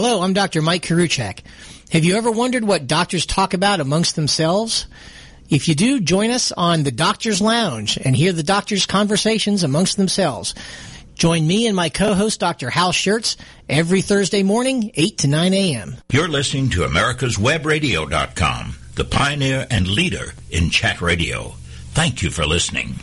Hello, 0.00 0.22
I'm 0.22 0.32
Dr. 0.32 0.62
Mike 0.62 0.84
Koriwchak. 0.84 1.40
Have 1.90 2.04
you 2.04 2.14
ever 2.14 2.30
wondered 2.30 2.62
what 2.62 2.86
doctors 2.86 3.26
talk 3.26 3.52
about 3.52 3.80
amongst 3.80 4.14
themselves? 4.14 4.86
If 5.50 5.66
you 5.66 5.74
do, 5.74 5.98
join 5.98 6.30
us 6.30 6.52
on 6.52 6.84
the 6.84 6.92
Doctor's 6.92 7.40
Lounge 7.40 7.98
and 7.98 8.14
hear 8.14 8.32
the 8.32 8.44
doctors' 8.44 8.86
conversations 8.86 9.64
amongst 9.64 9.96
themselves. 9.96 10.54
Join 11.16 11.44
me 11.44 11.66
and 11.66 11.74
my 11.74 11.88
co-host, 11.88 12.38
Dr. 12.38 12.70
Hal 12.70 12.92
Scherz, 12.92 13.34
every 13.68 14.00
Thursday 14.00 14.44
morning, 14.44 14.92
8 14.94 15.18
to 15.18 15.26
9 15.26 15.52
a.m. 15.52 15.96
You're 16.12 16.28
listening 16.28 16.70
to 16.70 16.82
America'sWebRadio.com, 16.82 18.76
the 18.94 19.04
pioneer 19.04 19.66
and 19.68 19.88
leader 19.88 20.32
in 20.48 20.70
chat 20.70 21.00
radio. 21.00 21.54
Thank 21.90 22.22
you 22.22 22.30
for 22.30 22.46
listening. 22.46 23.00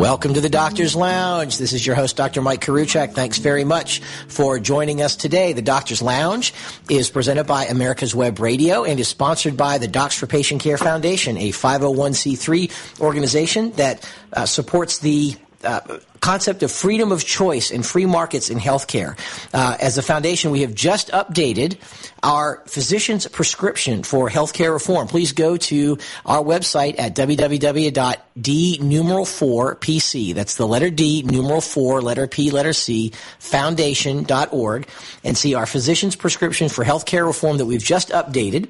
Welcome 0.00 0.32
to 0.32 0.40
the 0.40 0.48
Doctor's 0.48 0.96
Lounge. 0.96 1.58
This 1.58 1.74
is 1.74 1.86
your 1.86 1.94
host, 1.94 2.16
Dr. 2.16 2.40
Mike 2.40 2.62
Koriwchak. 2.62 3.12
Thanks 3.12 3.36
very 3.36 3.64
much 3.64 4.00
for 4.28 4.58
joining 4.58 5.02
us 5.02 5.14
today. 5.14 5.52
The 5.52 5.60
Doctor's 5.60 6.00
Lounge 6.00 6.54
is 6.88 7.10
presented 7.10 7.44
by 7.44 7.66
America's 7.66 8.14
Web 8.14 8.40
Radio 8.40 8.84
and 8.84 8.98
is 8.98 9.08
sponsored 9.08 9.58
by 9.58 9.76
the 9.76 9.86
Docs 9.86 10.16
for 10.18 10.26
Patient 10.26 10.62
Care 10.62 10.78
Foundation, 10.78 11.36
a 11.36 11.50
501c3 11.50 13.00
organization 13.02 13.72
that 13.72 14.10
uh, 14.32 14.46
supports 14.46 15.00
the 15.00 15.36
uh, 15.64 15.80
concept 16.20 16.62
of 16.62 16.70
freedom 16.70 17.12
of 17.12 17.24
choice 17.24 17.70
and 17.70 17.84
free 17.84 18.06
markets 18.06 18.50
in 18.50 18.58
healthcare. 18.58 19.18
Uh, 19.52 19.76
as 19.80 19.98
a 19.98 20.02
foundation, 20.02 20.50
we 20.50 20.60
have 20.62 20.74
just 20.74 21.08
updated 21.08 21.76
our 22.22 22.62
physician's 22.66 23.26
prescription 23.26 24.02
for 24.02 24.28
healthcare 24.28 24.72
reform. 24.72 25.08
Please 25.08 25.32
go 25.32 25.56
to 25.56 25.98
our 26.26 26.42
website 26.42 26.98
at 26.98 27.14
www.d 27.16 28.78
numeral 28.82 29.24
4 29.24 29.76
PC. 29.76 30.34
That's 30.34 30.56
the 30.56 30.66
letter 30.66 30.90
D, 30.90 31.22
numeral 31.22 31.60
4, 31.60 32.02
letter 32.02 32.26
P, 32.26 32.50
letter 32.50 32.72
C, 32.72 33.12
foundation.org 33.38 34.88
and 35.24 35.36
see 35.36 35.54
our 35.54 35.66
physician's 35.66 36.16
prescription 36.16 36.68
for 36.68 36.84
healthcare 36.84 37.26
reform 37.26 37.58
that 37.58 37.66
we've 37.66 37.82
just 37.82 38.10
updated. 38.10 38.68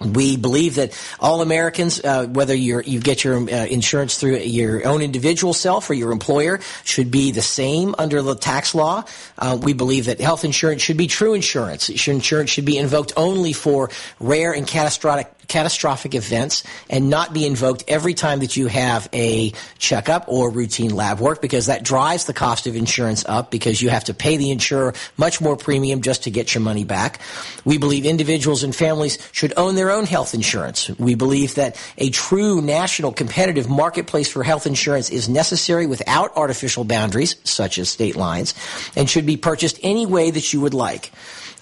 We 0.00 0.36
believe 0.36 0.74
that 0.74 0.92
all 1.20 1.40
Americans, 1.40 2.02
uh, 2.04 2.26
whether 2.26 2.54
you 2.54 2.82
get 2.82 3.24
your 3.24 3.36
uh, 3.38 3.66
insurance 3.66 4.18
through 4.18 4.38
your 4.38 4.86
own 4.86 5.02
individual 5.02 5.54
self 5.54 5.88
or 5.88 5.94
your 5.94 6.12
employer, 6.12 6.60
should 6.84 7.10
be 7.10 7.30
the 7.30 7.42
same 7.42 7.94
under 7.96 8.20
the 8.20 8.34
tax 8.34 8.74
law. 8.74 9.04
Uh, 9.38 9.58
we 9.60 9.72
believe 9.72 10.06
that 10.06 10.20
health 10.20 10.44
insurance 10.44 10.82
should 10.82 10.96
be 10.96 11.06
true 11.06 11.34
insurance. 11.34 11.88
Insurance 11.88 12.50
should 12.50 12.64
be 12.64 12.76
invoked 12.76 13.12
only 13.16 13.52
for 13.52 13.90
rare 14.20 14.52
and 14.52 14.66
catastrophic 14.66 15.33
catastrophic 15.48 16.14
events 16.14 16.64
and 16.88 17.10
not 17.10 17.32
be 17.32 17.46
invoked 17.46 17.84
every 17.88 18.14
time 18.14 18.40
that 18.40 18.56
you 18.56 18.66
have 18.66 19.08
a 19.12 19.52
checkup 19.78 20.24
or 20.28 20.50
routine 20.50 20.94
lab 20.94 21.20
work 21.20 21.40
because 21.42 21.66
that 21.66 21.82
drives 21.82 22.24
the 22.24 22.34
cost 22.34 22.66
of 22.66 22.76
insurance 22.76 23.24
up 23.26 23.50
because 23.50 23.80
you 23.80 23.88
have 23.88 24.04
to 24.04 24.14
pay 24.14 24.36
the 24.36 24.50
insurer 24.50 24.94
much 25.16 25.40
more 25.40 25.56
premium 25.56 26.02
just 26.02 26.24
to 26.24 26.30
get 26.30 26.54
your 26.54 26.62
money 26.62 26.84
back. 26.84 27.20
We 27.64 27.78
believe 27.78 28.04
individuals 28.06 28.62
and 28.62 28.74
families 28.74 29.18
should 29.32 29.52
own 29.56 29.74
their 29.74 29.90
own 29.90 30.06
health 30.06 30.34
insurance. 30.34 30.88
We 30.98 31.14
believe 31.14 31.54
that 31.56 31.80
a 31.98 32.10
true 32.10 32.60
national 32.60 33.12
competitive 33.12 33.68
marketplace 33.68 34.28
for 34.28 34.42
health 34.42 34.66
insurance 34.66 35.10
is 35.10 35.28
necessary 35.28 35.86
without 35.86 36.36
artificial 36.36 36.84
boundaries 36.84 37.36
such 37.44 37.78
as 37.78 37.88
state 37.88 38.16
lines 38.16 38.54
and 38.96 39.08
should 39.08 39.26
be 39.26 39.36
purchased 39.36 39.78
any 39.82 40.06
way 40.06 40.30
that 40.30 40.52
you 40.52 40.60
would 40.60 40.74
like. 40.74 41.12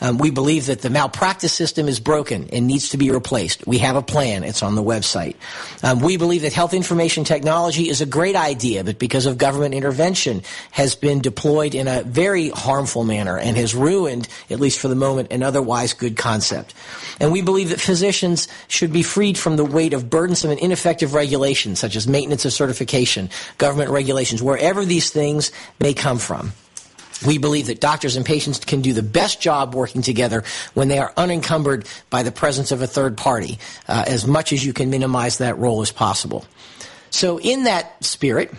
Um, 0.01 0.19
we 0.19 0.31
believe 0.31 0.67
that 0.67 0.81
the 0.81 0.91
malpractice 0.91 1.53
system 1.53 1.89
is 1.89 2.01
broken 2.01 2.49
and 2.53 2.67
needs 2.67 2.89
to 2.91 2.97
be 2.97 3.11
replaced. 3.11 3.67
We 3.67 3.79
have 3.79 3.97
a 3.97 4.03
plan. 4.03 4.43
It's 4.43 4.63
on 4.63 4.75
the 4.75 4.83
website. 4.83 5.37
Um, 5.83 6.01
we 6.01 6.17
believe 6.17 6.43
that 6.43 6.53
health 6.53 6.75
information 6.75 7.25
technology 7.25 7.89
is 7.89 8.01
a 8.01 8.07
great 8.07 8.35
idea, 8.35 8.83
but 8.85 8.99
because 8.99 9.27
of 9.27 9.39
government 9.39 9.75
intervention, 9.75 10.43
has 10.73 10.95
been 10.95 11.21
deployed 11.21 11.75
in 11.75 11.89
a 11.89 12.03
very 12.03 12.49
harmful 12.51 13.05
manner 13.05 13.39
and 13.39 13.57
has 13.57 13.75
ruined, 13.75 14.29
at 14.51 14.61
least 14.61 14.81
for 14.81 14.89
the 14.89 14.95
moment, 14.95 15.33
an 15.33 15.43
otherwise 15.43 15.93
good 15.93 16.17
concept. 16.17 16.75
And 17.21 17.31
we 17.31 17.43
believe 17.43 17.69
that 17.69 17.81
physicians 17.81 18.49
should 18.69 18.93
be 18.93 19.03
freed 19.03 19.39
from 19.39 19.57
the 19.57 19.65
weight 19.65 19.93
of 19.93 20.11
burdensome 20.11 20.51
and 20.51 20.61
ineffective 20.61 21.15
regulations, 21.15 21.79
such 21.79 21.97
as 21.97 22.09
maintenance 22.09 22.45
of 22.45 22.53
certification, 22.53 23.31
government 23.59 23.91
regulations, 23.91 24.43
wherever 24.43 24.85
these 24.85 25.11
things 25.11 25.53
may 25.81 25.95
come 25.95 26.19
from. 26.19 26.53
We 27.27 27.39
believe 27.39 27.67
that 27.67 27.81
doctors 27.81 28.17
and 28.17 28.25
patients 28.25 28.59
can 28.59 28.81
do 28.81 28.93
the 28.93 29.03
best 29.03 29.41
job 29.41 29.75
working 29.75 30.03
together 30.03 30.45
when 30.75 30.89
they 30.89 30.99
are 30.99 31.13
unencumbered 31.17 31.87
by 32.11 32.23
the 32.23 32.33
presence 32.33 32.73
of 32.73 32.83
a 32.83 32.87
third 32.87 33.17
party, 33.17 33.59
uh, 33.89 34.05
as 34.07 34.27
much 34.27 34.53
as 34.53 34.65
you 34.65 34.73
can 34.73 34.91
minimize 34.91 35.39
that 35.39 35.59
role 35.59 35.83
as 35.83 35.93
possible. 35.93 36.45
So, 37.11 37.39
in 37.39 37.65
that 37.65 38.03
spirit, 38.03 38.53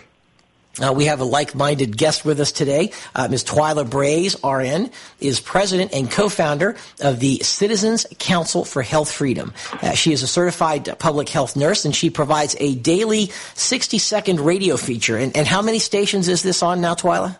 uh, 0.82 0.92
we 0.92 1.04
have 1.04 1.20
a 1.20 1.24
like-minded 1.24 1.96
guest 1.96 2.24
with 2.24 2.40
us 2.40 2.50
today. 2.50 2.90
Uh, 3.14 3.28
Ms. 3.28 3.44
Twila 3.44 3.88
Brase, 3.88 4.36
RN, 4.42 4.90
is 5.20 5.38
president 5.38 5.92
and 5.92 6.10
co-founder 6.10 6.76
of 7.00 7.20
the 7.20 7.38
Citizens 7.42 8.06
Council 8.18 8.64
for 8.64 8.82
Health 8.82 9.10
Freedom. 9.10 9.52
Uh, 9.72 9.92
she 9.92 10.12
is 10.12 10.22
a 10.22 10.26
certified 10.26 10.98
public 10.98 11.28
health 11.28 11.54
nurse, 11.54 11.84
and 11.84 11.94
she 11.94 12.10
provides 12.10 12.56
a 12.58 12.74
daily 12.74 13.28
60-second 13.54 14.40
radio 14.40 14.76
feature. 14.76 15.16
And, 15.16 15.36
and 15.36 15.46
how 15.46 15.62
many 15.62 15.78
stations 15.78 16.28
is 16.28 16.42
this 16.42 16.62
on 16.62 16.80
now, 16.80 16.94
Twila? 16.94 17.38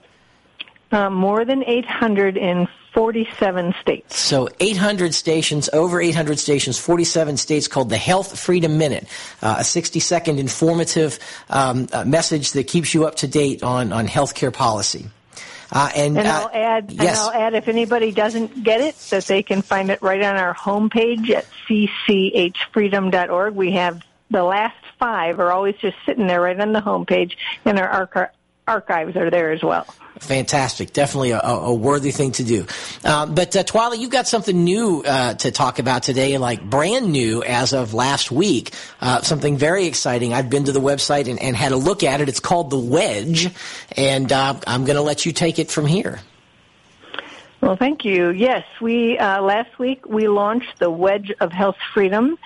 Uh, 0.92 1.10
more 1.10 1.44
than 1.44 1.64
847 1.64 3.74
states. 3.80 4.16
So 4.16 4.48
800 4.60 5.14
stations, 5.14 5.68
over 5.72 6.00
800 6.00 6.38
stations, 6.38 6.78
47 6.78 7.36
states 7.36 7.66
called 7.66 7.88
the 7.88 7.96
Health 7.96 8.38
Freedom 8.38 8.78
Minute, 8.78 9.08
uh, 9.42 9.56
a 9.58 9.64
60 9.64 9.98
second 9.98 10.38
informative 10.38 11.18
um, 11.50 11.88
uh, 11.92 12.04
message 12.04 12.52
that 12.52 12.68
keeps 12.68 12.94
you 12.94 13.06
up 13.06 13.16
to 13.16 13.26
date 13.26 13.64
on, 13.64 13.92
on 13.92 14.06
healthcare 14.06 14.52
policy. 14.52 15.06
Uh, 15.72 15.90
and, 15.96 16.16
and 16.16 16.28
I'll 16.28 16.46
uh, 16.46 16.50
add, 16.52 16.92
yes. 16.92 17.00
and 17.00 17.18
I'll 17.18 17.32
add, 17.32 17.54
if 17.54 17.66
anybody 17.66 18.12
doesn't 18.12 18.62
get 18.62 18.80
it, 18.80 18.96
that 19.10 19.24
they 19.24 19.42
can 19.42 19.62
find 19.62 19.90
it 19.90 20.00
right 20.02 20.22
on 20.22 20.36
our 20.36 20.54
homepage 20.54 21.30
at 21.30 21.46
cchfreedom.org. 21.66 23.54
We 23.54 23.72
have 23.72 24.04
the 24.30 24.44
last 24.44 24.76
five 24.98 25.40
are 25.40 25.52
always 25.52 25.76
just 25.76 25.96
sitting 26.06 26.26
there 26.26 26.40
right 26.40 26.58
on 26.58 26.72
the 26.72 26.80
homepage, 26.80 27.36
and 27.64 27.78
our 27.78 28.32
archives 28.66 29.16
are 29.16 29.30
there 29.30 29.50
as 29.52 29.62
well. 29.62 29.86
Fantastic. 30.20 30.92
Definitely 30.92 31.32
a, 31.32 31.41
a, 31.41 31.75
worthy 31.75 32.12
thing 32.12 32.32
to 32.32 32.44
do. 32.44 32.66
Uh, 33.04 33.26
but 33.26 33.54
uh, 33.56 33.64
Twila, 33.64 33.98
you've 33.98 34.10
got 34.12 34.28
something 34.28 34.64
new 34.64 35.02
uh, 35.04 35.34
to 35.34 35.50
talk 35.50 35.80
about 35.80 36.04
today, 36.04 36.38
like 36.38 36.62
brand 36.62 37.10
new 37.10 37.42
as 37.42 37.72
of 37.72 37.94
last 37.94 38.30
week. 38.30 38.72
Uh, 39.00 39.22
something 39.22 39.56
very 39.56 39.86
exciting. 39.86 40.32
I've 40.32 40.48
been 40.48 40.64
to 40.64 40.72
the 40.72 40.80
website 40.80 41.28
and, 41.28 41.41
and, 41.41 41.56
had 41.56 41.72
a 41.72 41.76
look 41.76 42.04
at 42.04 42.20
it. 42.20 42.28
It's 42.28 42.41
called 42.41 42.70
The 42.70 42.78
Wedge, 42.78 43.48
and 43.97 44.30
uh, 44.30 44.54
I'm 44.66 44.84
going 44.84 44.96
to 44.96 45.02
let 45.02 45.26
you 45.26 45.32
take 45.32 45.58
it 45.58 45.70
from 45.70 45.86
here. 45.86 46.20
Well, 47.60 47.76
thank 47.76 48.04
you. 48.04 48.31
Yes, 48.31 48.64
we 48.81 49.19
uh, 49.19 49.41
last 49.41 49.78
week 49.78 50.06
we 50.06 50.28
launched 50.28 50.78
the 50.78 50.91
Wedge 50.91 51.32
of 51.41 51.50
Health 51.50 51.76
Freedom, 51.92 52.38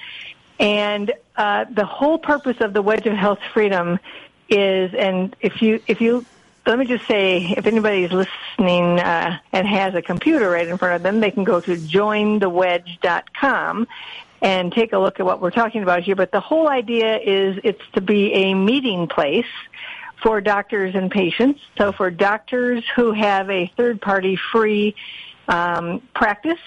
and 0.61 1.13
uh, 1.37 1.65
the 1.71 1.85
whole 1.85 2.19
purpose 2.19 2.61
of 2.61 2.73
the 2.73 2.83
Wedge 2.83 3.07
of 3.07 3.15
Health 3.15 3.41
Freedom 3.53 3.99
is, 4.49 4.95
and 4.95 5.37
if 5.41 5.63
you 5.63 5.81
if 5.87 6.01
you 6.01 6.25
let 6.67 6.77
me 6.79 6.85
just 6.85 7.07
say, 7.07 7.55
if 7.57 7.67
anybody's 7.67 8.13
listening 8.13 9.01
uh, 9.01 9.39
and 9.53 9.67
has 9.67 9.95
a 9.95 10.03
computer 10.03 10.51
right 10.51 10.69
in 10.69 10.77
front 10.77 10.97
of 10.97 11.03
them, 11.03 11.21
they 11.21 11.31
can 11.31 11.45
go 11.45 11.61
to 11.61 11.77
jointhewedge.com 11.77 13.89
and 14.43 14.71
take 14.73 14.93
a 14.93 14.99
look 14.99 15.19
at 15.19 15.25
what 15.25 15.41
we're 15.41 15.51
talking 15.51 15.83
about 15.83 16.03
here. 16.03 16.15
But 16.15 16.31
the 16.31 16.41
whole 16.41 16.69
idea 16.69 17.17
is 17.17 17.59
it's 17.65 17.81
to 17.95 18.03
be 18.03 18.35
a 18.35 18.53
meeting 18.55 19.09
place 19.09 19.47
for 20.23 20.43
doctors 20.43 20.95
and 20.95 21.11
patients. 21.11 21.63
So 21.79 21.93
for 21.93 22.11
doctors 22.11 22.85
who 22.95 23.13
have 23.13 23.49
a 23.51 23.73
third 23.77 24.03
party 24.03 24.39
free 24.53 24.95
um, 25.49 26.03
practice 26.15 26.61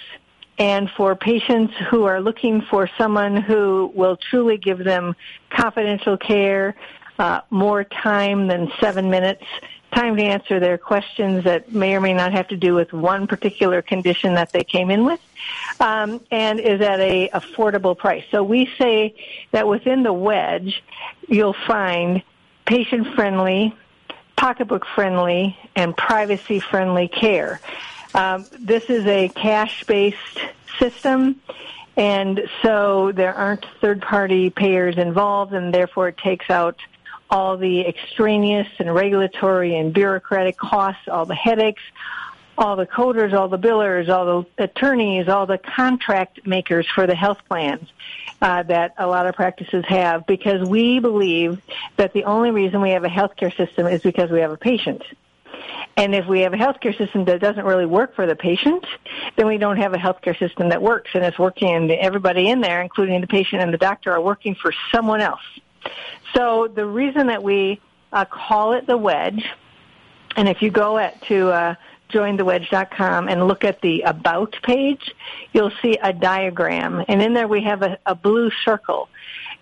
and 0.58 0.90
for 0.92 1.16
patients 1.16 1.74
who 1.90 2.06
are 2.06 2.22
looking 2.22 2.62
for 2.62 2.90
someone 2.98 3.36
who 3.36 3.92
will 3.96 4.18
truly 4.18 4.58
give 4.58 4.80
them 4.80 5.16
confidential 5.50 6.18
care, 6.18 6.76
uh, 7.22 7.42
more 7.52 7.84
time 7.84 8.48
than 8.48 8.72
seven 8.80 9.12
minutes 9.12 9.46
time 9.94 10.16
to 10.16 10.24
answer 10.24 10.60
their 10.60 10.78
questions 10.78 11.44
that 11.44 11.72
may 11.72 11.96
or 11.96 12.02
may 12.02 12.14
not 12.14 12.32
have 12.32 12.48
to 12.48 12.58
do 12.58 12.74
with 12.74 12.92
one 12.94 13.28
particular 13.28 13.82
condition 13.82 14.34
that 14.34 14.52
they 14.52 14.64
came 14.64 14.90
in 14.90 15.06
with, 15.06 15.20
um, 15.80 16.22
and 16.32 16.60
is 16.60 16.82
at 16.82 17.00
a 17.00 17.30
affordable 17.30 17.96
price. 17.96 18.24
So 18.32 18.42
we 18.42 18.70
say 18.78 19.14
that 19.52 19.68
within 19.68 20.02
the 20.04 20.14
wedge, 20.14 20.82
you'll 21.28 21.56
find 21.68 22.24
patient 22.66 23.14
friendly, 23.16 23.76
pocketbook 24.38 24.86
friendly, 24.96 25.58
and 25.76 25.96
privacy 25.96 26.60
friendly 26.60 27.08
care. 27.08 27.60
Um, 28.16 28.46
this 28.60 28.86
is 28.90 29.06
a 29.06 29.30
cash 29.30 29.84
based 29.84 30.40
system. 30.80 31.40
And 31.98 32.48
so 32.62 33.12
there 33.12 33.34
aren't 33.34 33.66
third 33.82 34.02
party 34.02 34.50
payers 34.50 34.98
involved 34.98 35.54
and 35.54 35.74
therefore 35.74 36.08
it 36.08 36.18
takes 36.18 36.50
out 36.50 36.80
all 37.32 37.56
the 37.56 37.88
extraneous 37.88 38.68
and 38.78 38.94
regulatory 38.94 39.78
and 39.78 39.94
bureaucratic 39.94 40.58
costs, 40.58 41.08
all 41.08 41.26
the 41.26 41.34
headaches, 41.34 41.82
all 42.58 42.76
the 42.76 42.86
coders, 42.86 43.34
all 43.34 43.48
the 43.48 43.58
billers, 43.58 44.10
all 44.10 44.44
the 44.44 44.64
attorneys, 44.64 45.30
all 45.30 45.46
the 45.46 45.58
contract 45.58 46.46
makers 46.46 46.86
for 46.94 47.08
the 47.08 47.16
health 47.16 47.40
plans 47.48 47.90
uh, 48.42 48.64
that 48.64 48.94
a 48.98 49.08
lot 49.08 49.26
of 49.26 49.34
practices 49.36 49.86
have 49.88 50.28
because 50.28 50.68
we 50.68 51.00
believe 51.00 51.62
that 51.96 52.14
the 52.14 52.26
only 52.26 52.52
reason 52.52 52.82
we 52.82 52.92
have 52.92 53.06
a 53.06 53.10
healthcare 53.10 53.56
system 53.56 53.88
is 53.88 54.02
because 54.02 54.30
we 54.30 54.42
have 54.42 54.52
a 54.52 54.58
patient. 54.58 55.02
And 55.98 56.14
if 56.14 56.26
we 56.28 56.42
have 56.42 56.54
a 56.54 56.58
healthcare 56.58 56.98
system 56.98 57.26
that 57.26 57.40
doesn't 57.40 57.66
really 57.66 57.86
work 57.86 58.16
for 58.16 58.26
the 58.26 58.36
patient, 58.36 58.86
then 59.36 59.48
we 59.48 59.58
don't 59.58 59.78
have 59.78 59.94
a 59.94 59.98
healthcare 59.98 60.38
system 60.38 60.70
that 60.70 60.82
works 60.82 61.12
and 61.14 61.24
it's 61.24 61.40
working 61.40 61.70
and 61.70 61.92
everybody 61.92 62.50
in 62.50 62.62
there, 62.62 62.82
including 62.82 63.22
the 63.22 63.28
patient 63.28 63.62
and 63.62 63.74
the 63.74 63.78
doctor, 63.78 64.12
are 64.12 64.22
working 64.22 64.56
for 64.56 64.74
someone 64.92 65.22
else. 65.22 65.42
So 66.36 66.68
the 66.68 66.86
reason 66.86 67.28
that 67.28 67.44
we 67.44 67.80
uh, 68.12 68.26
call 68.26 68.74
it 68.74 68.88
the 68.88 68.98
wedge, 68.98 69.46
and 70.36 70.48
if 70.48 70.62
you 70.62 70.72
go 70.72 70.98
at 70.98 71.22
to 71.24 71.50
uh, 71.50 71.76
jointhewedge.com 72.10 73.28
and 73.28 73.48
look 73.48 73.64
at 73.64 73.82
the 73.82 74.02
about 74.02 74.56
page, 74.64 75.14
you'll 75.54 75.72
see 75.82 75.98
a 76.02 76.14
diagram, 76.14 77.04
and 77.08 77.22
in 77.22 77.34
there 77.34 77.48
we 77.48 77.64
have 77.64 77.82
a, 77.82 77.98
a 78.06 78.16
blue 78.16 78.52
circle. 78.64 79.10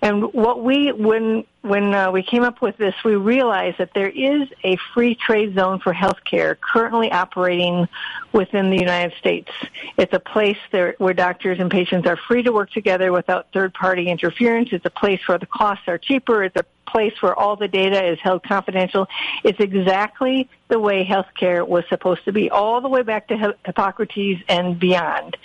And 0.02 0.34
what 0.34 0.64
we, 0.64 0.92
when 0.92 1.46
when 1.62 1.94
uh, 1.94 2.10
we 2.10 2.24
came 2.24 2.44
up 2.44 2.62
with 2.62 2.78
this, 2.78 2.96
we 3.04 3.16
realized 3.16 3.80
that 3.80 3.94
there 3.94 4.10
is 4.10 4.48
a 4.64 4.78
free 4.94 5.14
trade 5.14 5.56
zone 5.56 5.80
for 5.80 5.94
healthcare 5.94 6.56
currently 6.58 7.12
operating 7.12 7.86
within 8.32 8.70
the 8.70 8.78
United 8.78 9.18
States. 9.18 9.52
It's 9.98 10.14
a 10.14 10.20
place 10.20 10.58
there 10.72 10.96
where 11.00 11.14
doctors 11.14 11.60
and 11.60 11.70
patients 11.70 12.08
are 12.08 12.16
free 12.16 12.44
to 12.44 12.54
work 12.54 12.72
together 12.72 13.12
without 13.12 13.48
third 13.52 13.74
party 13.74 14.08
interference. 14.08 14.70
It's 14.72 14.86
a 14.86 14.90
place 14.90 15.20
where 15.28 15.38
the 15.38 15.48
costs 15.48 15.84
are 15.88 15.98
cheaper. 15.98 16.46
It's 16.46 16.56
a 16.56 16.64
place 16.88 17.14
where 17.22 17.38
all 17.38 17.58
the 17.58 17.68
data 17.68 18.06
is 18.06 18.20
held 18.20 18.44
confidential. 18.44 19.08
It's 19.44 19.60
exactly 19.60 20.50
the 20.70 20.80
way 20.80 21.06
healthcare 21.06 21.68
was 21.68 21.84
supposed 21.90 22.24
to 22.26 22.32
be, 22.32 22.50
all 22.50 22.80
the 22.80 22.90
way 22.90 23.04
back 23.04 23.28
to 23.28 23.56
Hippocrates 23.66 24.42
and 24.48 24.80
beyond, 24.80 25.36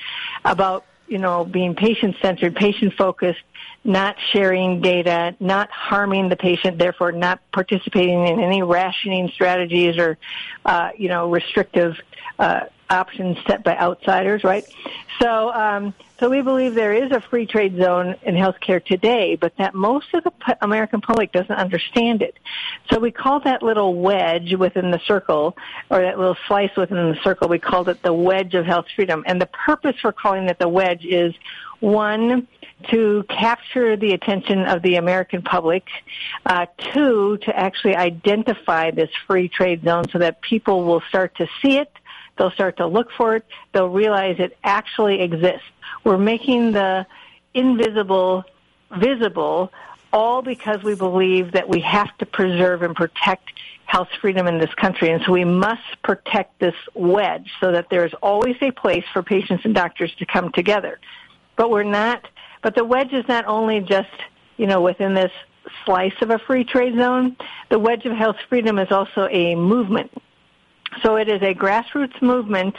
about 0.45 0.85
you 1.07 1.19
know 1.19 1.45
being 1.45 1.75
patient 1.75 2.17
centered, 2.23 2.55
patient 2.55 2.95
focused, 2.95 3.43
not 3.85 4.17
sharing 4.33 4.81
data, 4.81 5.37
not 5.41 5.71
harming 5.71 6.29
the 6.29 6.37
patient, 6.37 6.79
therefore 6.79 7.13
not 7.13 7.41
participating 7.53 8.27
in 8.27 8.41
any 8.41 8.63
rationing 8.63 9.31
strategies 9.35 9.97
or 9.99 10.19
uh, 10.65 10.91
you 10.97 11.09
know 11.09 11.31
restrictive 11.31 11.97
uh, 12.39 12.61
options 12.91 13.37
set 13.47 13.65
by 13.65 13.77
outsiders, 13.77 14.45
right? 14.45 14.65
So, 15.21 15.53
um, 15.53 15.95
so 16.21 16.29
we 16.29 16.43
believe 16.43 16.75
there 16.75 16.95
is 16.95 17.11
a 17.11 17.21
free 17.21 17.47
trade 17.47 17.77
zone 17.77 18.15
in 18.23 18.35
healthcare 18.35 18.85
today, 18.85 19.37
but 19.37 19.57
that 19.59 19.75
most 19.75 20.07
of 20.15 20.25
the 20.25 20.33
American 20.63 21.01
public 21.01 21.33
doesn't 21.33 21.55
understand 21.55 22.23
it. 22.23 22.37
So 22.91 22.99
we 22.99 23.11
call 23.11 23.41
that 23.41 23.63
little 23.63 23.95
wedge 23.95 24.55
within 24.55 24.91
the 24.91 25.01
circle, 25.07 25.57
or 25.91 26.01
that 26.03 26.19
little 26.19 26.37
slice 26.47 26.75
within 26.77 27.11
the 27.11 27.19
circle, 27.23 27.49
we 27.49 27.59
called 27.59 27.89
it 27.89 28.03
the 28.03 28.13
wedge 28.13 28.55
of 28.55 28.65
health 28.65 28.87
freedom. 28.95 29.25
And 29.27 29.41
the 29.41 29.47
purpose 29.47 29.97
for 30.01 30.13
calling 30.13 30.49
it 30.49 30.59
the 30.59 30.69
wedge 30.69 31.05
is 31.05 31.35
one, 31.81 32.49
to 32.91 33.25
capture 33.29 33.97
the 33.97 34.13
attention 34.13 34.65
of 34.65 34.83
the 34.83 34.97
American 34.97 35.43
public, 35.43 35.85
uh, 36.47 36.67
two, 36.93 37.39
to 37.39 37.57
actually 37.57 37.97
identify 37.97 38.91
this 38.91 39.11
free 39.27 39.49
trade 39.49 39.83
zone 39.85 40.05
so 40.11 40.19
that 40.19 40.41
people 40.43 40.85
will 40.85 41.03
start 41.09 41.35
to 41.37 41.47
see 41.63 41.79
it, 41.79 41.91
They'll 42.37 42.51
start 42.51 42.77
to 42.79 42.87
look 42.87 43.11
for 43.17 43.37
it. 43.37 43.45
They'll 43.73 43.89
realize 43.89 44.37
it 44.39 44.57
actually 44.65 45.21
exists. 45.21 45.67
We're 46.03 46.19
making 46.19 46.73
the 46.73 47.07
invisible 47.55 48.45
visible 48.99 49.73
all 50.13 50.43
because 50.43 50.83
we 50.83 50.95
believe 50.95 51.53
that 51.53 51.69
we 51.69 51.81
have 51.81 52.17
to 52.19 52.27
preserve 52.27 52.83
and 52.83 52.95
protect 52.95 53.53
health 53.87 54.09
freedom 54.21 54.47
in 54.47 54.59
this 54.59 54.73
country. 54.75 55.11
And 55.11 55.23
so 55.25 55.33
we 55.33 55.45
must 55.45 55.83
protect 56.03 56.59
this 56.61 56.75
wedge 56.95 57.51
so 57.61 57.73
that 57.73 57.91
there 57.91 58.05
is 58.05 58.13
always 58.23 58.57
a 58.61 58.71
place 58.71 59.05
for 59.13 59.23
patients 59.23 59.65
and 59.65 59.75
doctors 59.75 60.15
to 60.17 60.27
come 60.27 60.53
together. 60.53 60.99
But 61.57 61.71
we're 61.71 61.83
not, 61.83 62.27
but 62.63 62.75
the 62.75 62.85
wedge 62.85 63.13
is 63.13 63.27
not 63.29 63.45
only 63.47 63.81
just, 63.81 64.09
you 64.57 64.67
know, 64.67 64.81
within 64.81 65.15
this 65.15 65.33
slice 65.85 66.15
of 66.21 66.31
a 66.31 66.39
free 66.39 66.65
trade 66.65 66.97
zone. 66.97 67.37
The 67.71 67.79
wedge 67.79 68.07
of 68.07 68.13
health 68.13 68.37
freedom 68.49 68.79
is 68.79 68.91
also 68.91 69.29
a 69.31 69.55
movement. 69.55 70.11
So 71.03 71.17
it 71.17 71.29
is 71.29 71.43
a 71.43 71.55
grassroots 71.55 72.21
movement 72.23 72.77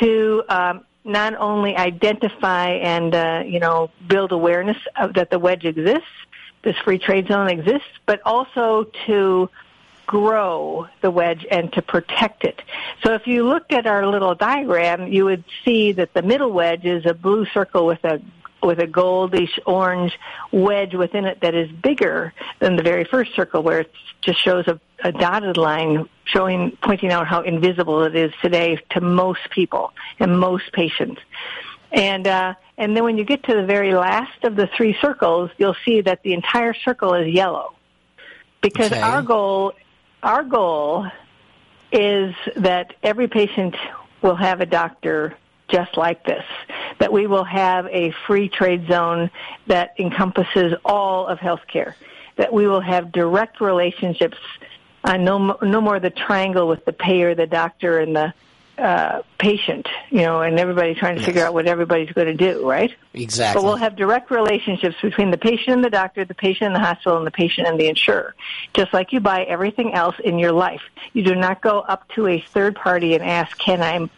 to 0.00 0.44
um, 0.48 0.84
not 1.04 1.34
only 1.36 1.76
identify 1.76 2.70
and 2.70 3.14
uh, 3.14 3.42
you 3.46 3.60
know 3.60 3.90
build 4.06 4.32
awareness 4.32 4.76
of 4.96 5.14
that 5.14 5.30
the 5.30 5.38
wedge 5.38 5.64
exists, 5.64 6.08
this 6.62 6.76
free 6.78 6.98
trade 6.98 7.28
zone 7.28 7.48
exists, 7.48 7.88
but 8.06 8.20
also 8.24 8.84
to 9.06 9.48
grow 10.06 10.88
the 11.02 11.10
wedge 11.10 11.46
and 11.50 11.70
to 11.74 11.82
protect 11.82 12.42
it. 12.42 12.62
So 13.04 13.12
if 13.12 13.26
you 13.26 13.46
looked 13.46 13.72
at 13.72 13.86
our 13.86 14.06
little 14.06 14.34
diagram, 14.34 15.12
you 15.12 15.26
would 15.26 15.44
see 15.64 15.92
that 15.92 16.14
the 16.14 16.22
middle 16.22 16.50
wedge 16.50 16.86
is 16.86 17.04
a 17.04 17.12
blue 17.12 17.44
circle 17.46 17.86
with 17.86 18.02
a 18.04 18.20
with 18.62 18.80
a 18.80 18.86
goldish 18.86 19.58
orange 19.66 20.18
wedge 20.52 20.94
within 20.94 21.24
it 21.24 21.40
that 21.40 21.54
is 21.54 21.70
bigger 21.70 22.32
than 22.58 22.76
the 22.76 22.82
very 22.82 23.04
first 23.04 23.34
circle 23.34 23.62
where 23.62 23.80
it 23.80 23.92
just 24.20 24.42
shows 24.42 24.66
a, 24.66 24.80
a 25.04 25.12
dotted 25.12 25.56
line 25.56 26.08
showing, 26.24 26.76
pointing 26.82 27.10
out 27.10 27.26
how 27.26 27.42
invisible 27.42 28.02
it 28.04 28.16
is 28.16 28.32
today 28.42 28.78
to 28.90 29.00
most 29.00 29.40
people 29.50 29.92
and 30.18 30.38
most 30.38 30.72
patients. 30.72 31.20
And, 31.90 32.26
uh, 32.26 32.54
and 32.76 32.96
then 32.96 33.04
when 33.04 33.16
you 33.16 33.24
get 33.24 33.44
to 33.44 33.54
the 33.54 33.64
very 33.64 33.94
last 33.94 34.44
of 34.44 34.56
the 34.56 34.68
three 34.76 34.96
circles, 35.00 35.50
you'll 35.56 35.76
see 35.84 36.02
that 36.02 36.22
the 36.22 36.34
entire 36.34 36.74
circle 36.74 37.14
is 37.14 37.32
yellow. 37.32 37.74
Because 38.60 38.92
okay. 38.92 39.00
our 39.00 39.22
goal, 39.22 39.72
our 40.22 40.42
goal 40.42 41.06
is 41.92 42.34
that 42.56 42.94
every 43.02 43.28
patient 43.28 43.76
will 44.20 44.34
have 44.34 44.60
a 44.60 44.66
doctor 44.66 45.36
just 45.68 45.96
like 45.96 46.24
this. 46.24 46.44
That 46.98 47.12
we 47.12 47.26
will 47.26 47.44
have 47.44 47.86
a 47.86 48.12
free 48.26 48.48
trade 48.48 48.88
zone 48.88 49.30
that 49.66 49.94
encompasses 49.98 50.74
all 50.84 51.26
of 51.26 51.38
healthcare. 51.38 51.94
That 52.36 52.52
we 52.52 52.66
will 52.66 52.80
have 52.80 53.12
direct 53.12 53.60
relationships, 53.60 54.38
uh, 55.04 55.16
no, 55.16 55.58
no 55.62 55.80
more 55.80 56.00
the 56.00 56.10
triangle 56.10 56.68
with 56.68 56.84
the 56.84 56.92
payer, 56.92 57.34
the 57.34 57.46
doctor, 57.46 57.98
and 57.98 58.14
the 58.14 58.34
uh, 58.78 59.22
patient, 59.38 59.86
you 60.10 60.22
know, 60.22 60.40
and 60.40 60.58
everybody 60.58 60.94
trying 60.94 61.16
to 61.16 61.20
yes. 61.20 61.26
figure 61.26 61.44
out 61.44 61.52
what 61.52 61.66
everybody's 61.66 62.10
going 62.12 62.28
to 62.28 62.34
do, 62.34 62.68
right? 62.68 62.94
Exactly. 63.12 63.60
But 63.60 63.66
we'll 63.66 63.76
have 63.76 63.96
direct 63.96 64.30
relationships 64.30 64.96
between 65.02 65.30
the 65.30 65.38
patient 65.38 65.68
and 65.68 65.84
the 65.84 65.90
doctor, 65.90 66.24
the 66.24 66.34
patient 66.34 66.68
and 66.68 66.76
the 66.76 66.80
hospital, 66.80 67.18
and 67.18 67.26
the 67.26 67.32
patient 67.32 67.66
and 67.66 67.78
the 67.78 67.88
insurer. 67.88 68.34
Just 68.74 68.92
like 68.92 69.12
you 69.12 69.20
buy 69.20 69.42
everything 69.42 69.94
else 69.94 70.14
in 70.22 70.38
your 70.38 70.52
life. 70.52 70.82
You 71.12 71.24
do 71.24 71.34
not 71.34 71.60
go 71.60 71.80
up 71.80 72.08
to 72.10 72.28
a 72.28 72.40
third 72.40 72.76
party 72.76 73.14
and 73.14 73.24
ask, 73.24 73.58
can 73.58 73.82
I, 73.82 74.08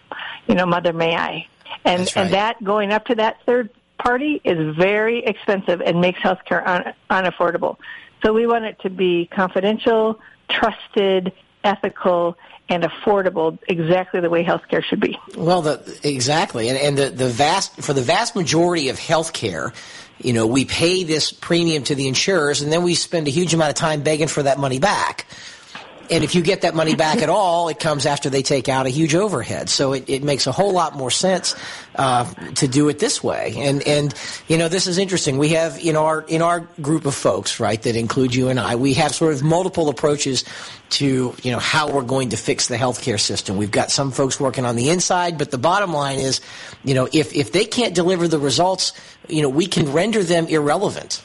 you 0.46 0.54
know, 0.54 0.66
mother, 0.66 0.92
may 0.92 1.16
I? 1.16 1.46
And, 1.84 2.00
right. 2.00 2.16
and 2.16 2.34
that 2.34 2.62
going 2.62 2.92
up 2.92 3.06
to 3.06 3.14
that 3.14 3.38
third 3.46 3.70
party 3.98 4.40
is 4.44 4.76
very 4.76 5.24
expensive 5.24 5.80
and 5.80 6.00
makes 6.00 6.20
healthcare 6.20 6.66
un- 6.66 6.94
unaffordable. 7.10 7.76
So 8.22 8.32
we 8.32 8.46
want 8.46 8.66
it 8.66 8.78
to 8.80 8.90
be 8.90 9.26
confidential, 9.26 10.20
trusted, 10.50 11.32
ethical, 11.64 12.36
and 12.70 12.84
affordable 12.84 13.58
exactly 13.68 14.20
the 14.20 14.30
way 14.30 14.44
healthcare 14.44 14.82
should 14.82 15.00
be. 15.00 15.18
Well, 15.36 15.60
the, 15.60 16.00
exactly. 16.04 16.68
And, 16.68 16.78
and 16.78 16.96
the, 16.96 17.10
the 17.10 17.28
vast, 17.28 17.82
for 17.82 17.92
the 17.92 18.00
vast 18.00 18.36
majority 18.36 18.88
of 18.88 18.98
healthcare, 18.98 19.74
you 20.18 20.32
know, 20.32 20.46
we 20.46 20.64
pay 20.64 21.02
this 21.02 21.32
premium 21.32 21.82
to 21.84 21.94
the 21.94 22.06
insurers 22.06 22.62
and 22.62 22.72
then 22.72 22.84
we 22.84 22.94
spend 22.94 23.26
a 23.26 23.30
huge 23.30 23.52
amount 23.52 23.70
of 23.70 23.74
time 23.74 24.02
begging 24.02 24.28
for 24.28 24.44
that 24.44 24.58
money 24.58 24.78
back. 24.78 25.26
And 26.10 26.24
if 26.24 26.34
you 26.34 26.42
get 26.42 26.62
that 26.62 26.74
money 26.74 26.96
back 26.96 27.22
at 27.22 27.28
all, 27.28 27.68
it 27.68 27.78
comes 27.78 28.04
after 28.04 28.30
they 28.30 28.42
take 28.42 28.68
out 28.68 28.86
a 28.86 28.88
huge 28.88 29.14
overhead. 29.14 29.68
So 29.68 29.92
it, 29.92 30.08
it 30.08 30.24
makes 30.24 30.46
a 30.46 30.52
whole 30.52 30.72
lot 30.72 30.96
more 30.96 31.10
sense 31.10 31.54
uh, 31.94 32.24
to 32.54 32.66
do 32.66 32.88
it 32.88 32.98
this 32.98 33.22
way. 33.22 33.54
And 33.56 33.86
and 33.86 34.14
you 34.48 34.58
know 34.58 34.68
this 34.68 34.86
is 34.86 34.98
interesting. 34.98 35.38
We 35.38 35.50
have 35.50 35.78
in 35.78 35.96
our 35.96 36.22
in 36.22 36.42
our 36.42 36.60
group 36.80 37.06
of 37.06 37.14
folks, 37.14 37.60
right, 37.60 37.80
that 37.82 37.94
include 37.94 38.34
you 38.34 38.48
and 38.48 38.58
I. 38.58 38.74
We 38.74 38.94
have 38.94 39.14
sort 39.14 39.34
of 39.34 39.42
multiple 39.42 39.88
approaches 39.88 40.44
to 40.90 41.34
you 41.42 41.52
know 41.52 41.58
how 41.58 41.90
we're 41.90 42.02
going 42.02 42.30
to 42.30 42.36
fix 42.36 42.66
the 42.66 42.76
healthcare 42.76 43.20
system. 43.20 43.56
We've 43.56 43.70
got 43.70 43.90
some 43.90 44.10
folks 44.10 44.40
working 44.40 44.64
on 44.66 44.76
the 44.76 44.90
inside, 44.90 45.38
but 45.38 45.50
the 45.50 45.58
bottom 45.58 45.92
line 45.92 46.18
is, 46.18 46.40
you 46.84 46.94
know, 46.94 47.08
if 47.12 47.34
if 47.34 47.52
they 47.52 47.64
can't 47.64 47.94
deliver 47.94 48.26
the 48.26 48.38
results, 48.38 48.92
you 49.28 49.42
know, 49.42 49.48
we 49.48 49.66
can 49.66 49.92
render 49.92 50.24
them 50.24 50.46
irrelevant 50.48 51.22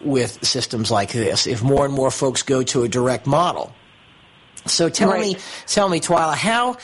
with 0.00 0.44
systems 0.44 0.90
like 0.90 1.12
this 1.12 1.46
if 1.46 1.62
more 1.62 1.84
and 1.84 1.94
more 1.94 2.10
folks 2.10 2.42
go 2.42 2.62
to 2.62 2.82
a 2.82 2.88
direct 2.88 3.26
model. 3.26 3.72
So 4.68 4.88
tell 4.88 5.10
right. 5.10 5.20
me, 5.20 5.36
tell 5.66 5.88
me, 5.88 6.00
Twila, 6.00 6.34
how 6.34 6.76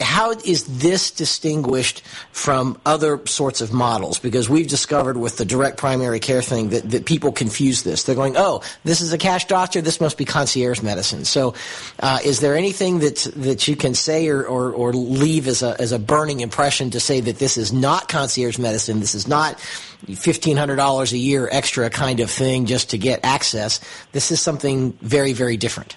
how 0.00 0.32
is 0.32 0.64
this 0.80 1.10
distinguished 1.10 2.02
from 2.30 2.78
other 2.84 3.26
sorts 3.26 3.62
of 3.62 3.72
models? 3.72 4.18
Because 4.18 4.50
we've 4.50 4.68
discovered 4.68 5.16
with 5.16 5.38
the 5.38 5.46
direct 5.46 5.78
primary 5.78 6.20
care 6.20 6.42
thing 6.42 6.68
that, 6.70 6.90
that 6.90 7.06
people 7.06 7.32
confuse 7.32 7.82
this. 7.82 8.02
They're 8.02 8.14
going, 8.14 8.36
oh, 8.36 8.62
this 8.84 9.00
is 9.00 9.14
a 9.14 9.18
cash 9.18 9.46
doctor, 9.46 9.80
this 9.80 9.98
must 9.98 10.18
be 10.18 10.26
concierge 10.26 10.82
medicine. 10.82 11.24
So, 11.24 11.54
uh, 12.00 12.18
is 12.22 12.40
there 12.40 12.54
anything 12.54 12.98
that 12.98 13.32
that 13.36 13.66
you 13.66 13.76
can 13.76 13.94
say 13.94 14.28
or, 14.28 14.44
or, 14.44 14.72
or 14.72 14.92
leave 14.92 15.48
as 15.48 15.62
a 15.62 15.74
as 15.80 15.92
a 15.92 15.98
burning 15.98 16.40
impression 16.40 16.90
to 16.90 17.00
say 17.00 17.20
that 17.20 17.38
this 17.38 17.56
is 17.56 17.72
not 17.72 18.08
concierge 18.08 18.58
medicine? 18.58 19.00
This 19.00 19.14
is 19.14 19.26
not 19.26 19.58
fifteen 19.58 20.58
hundred 20.58 20.76
dollars 20.76 21.14
a 21.14 21.18
year 21.18 21.48
extra 21.50 21.88
kind 21.88 22.20
of 22.20 22.30
thing 22.30 22.66
just 22.66 22.90
to 22.90 22.98
get 22.98 23.20
access. 23.24 23.80
This 24.12 24.30
is 24.30 24.38
something 24.38 24.92
very 25.00 25.32
very 25.32 25.56
different. 25.56 25.96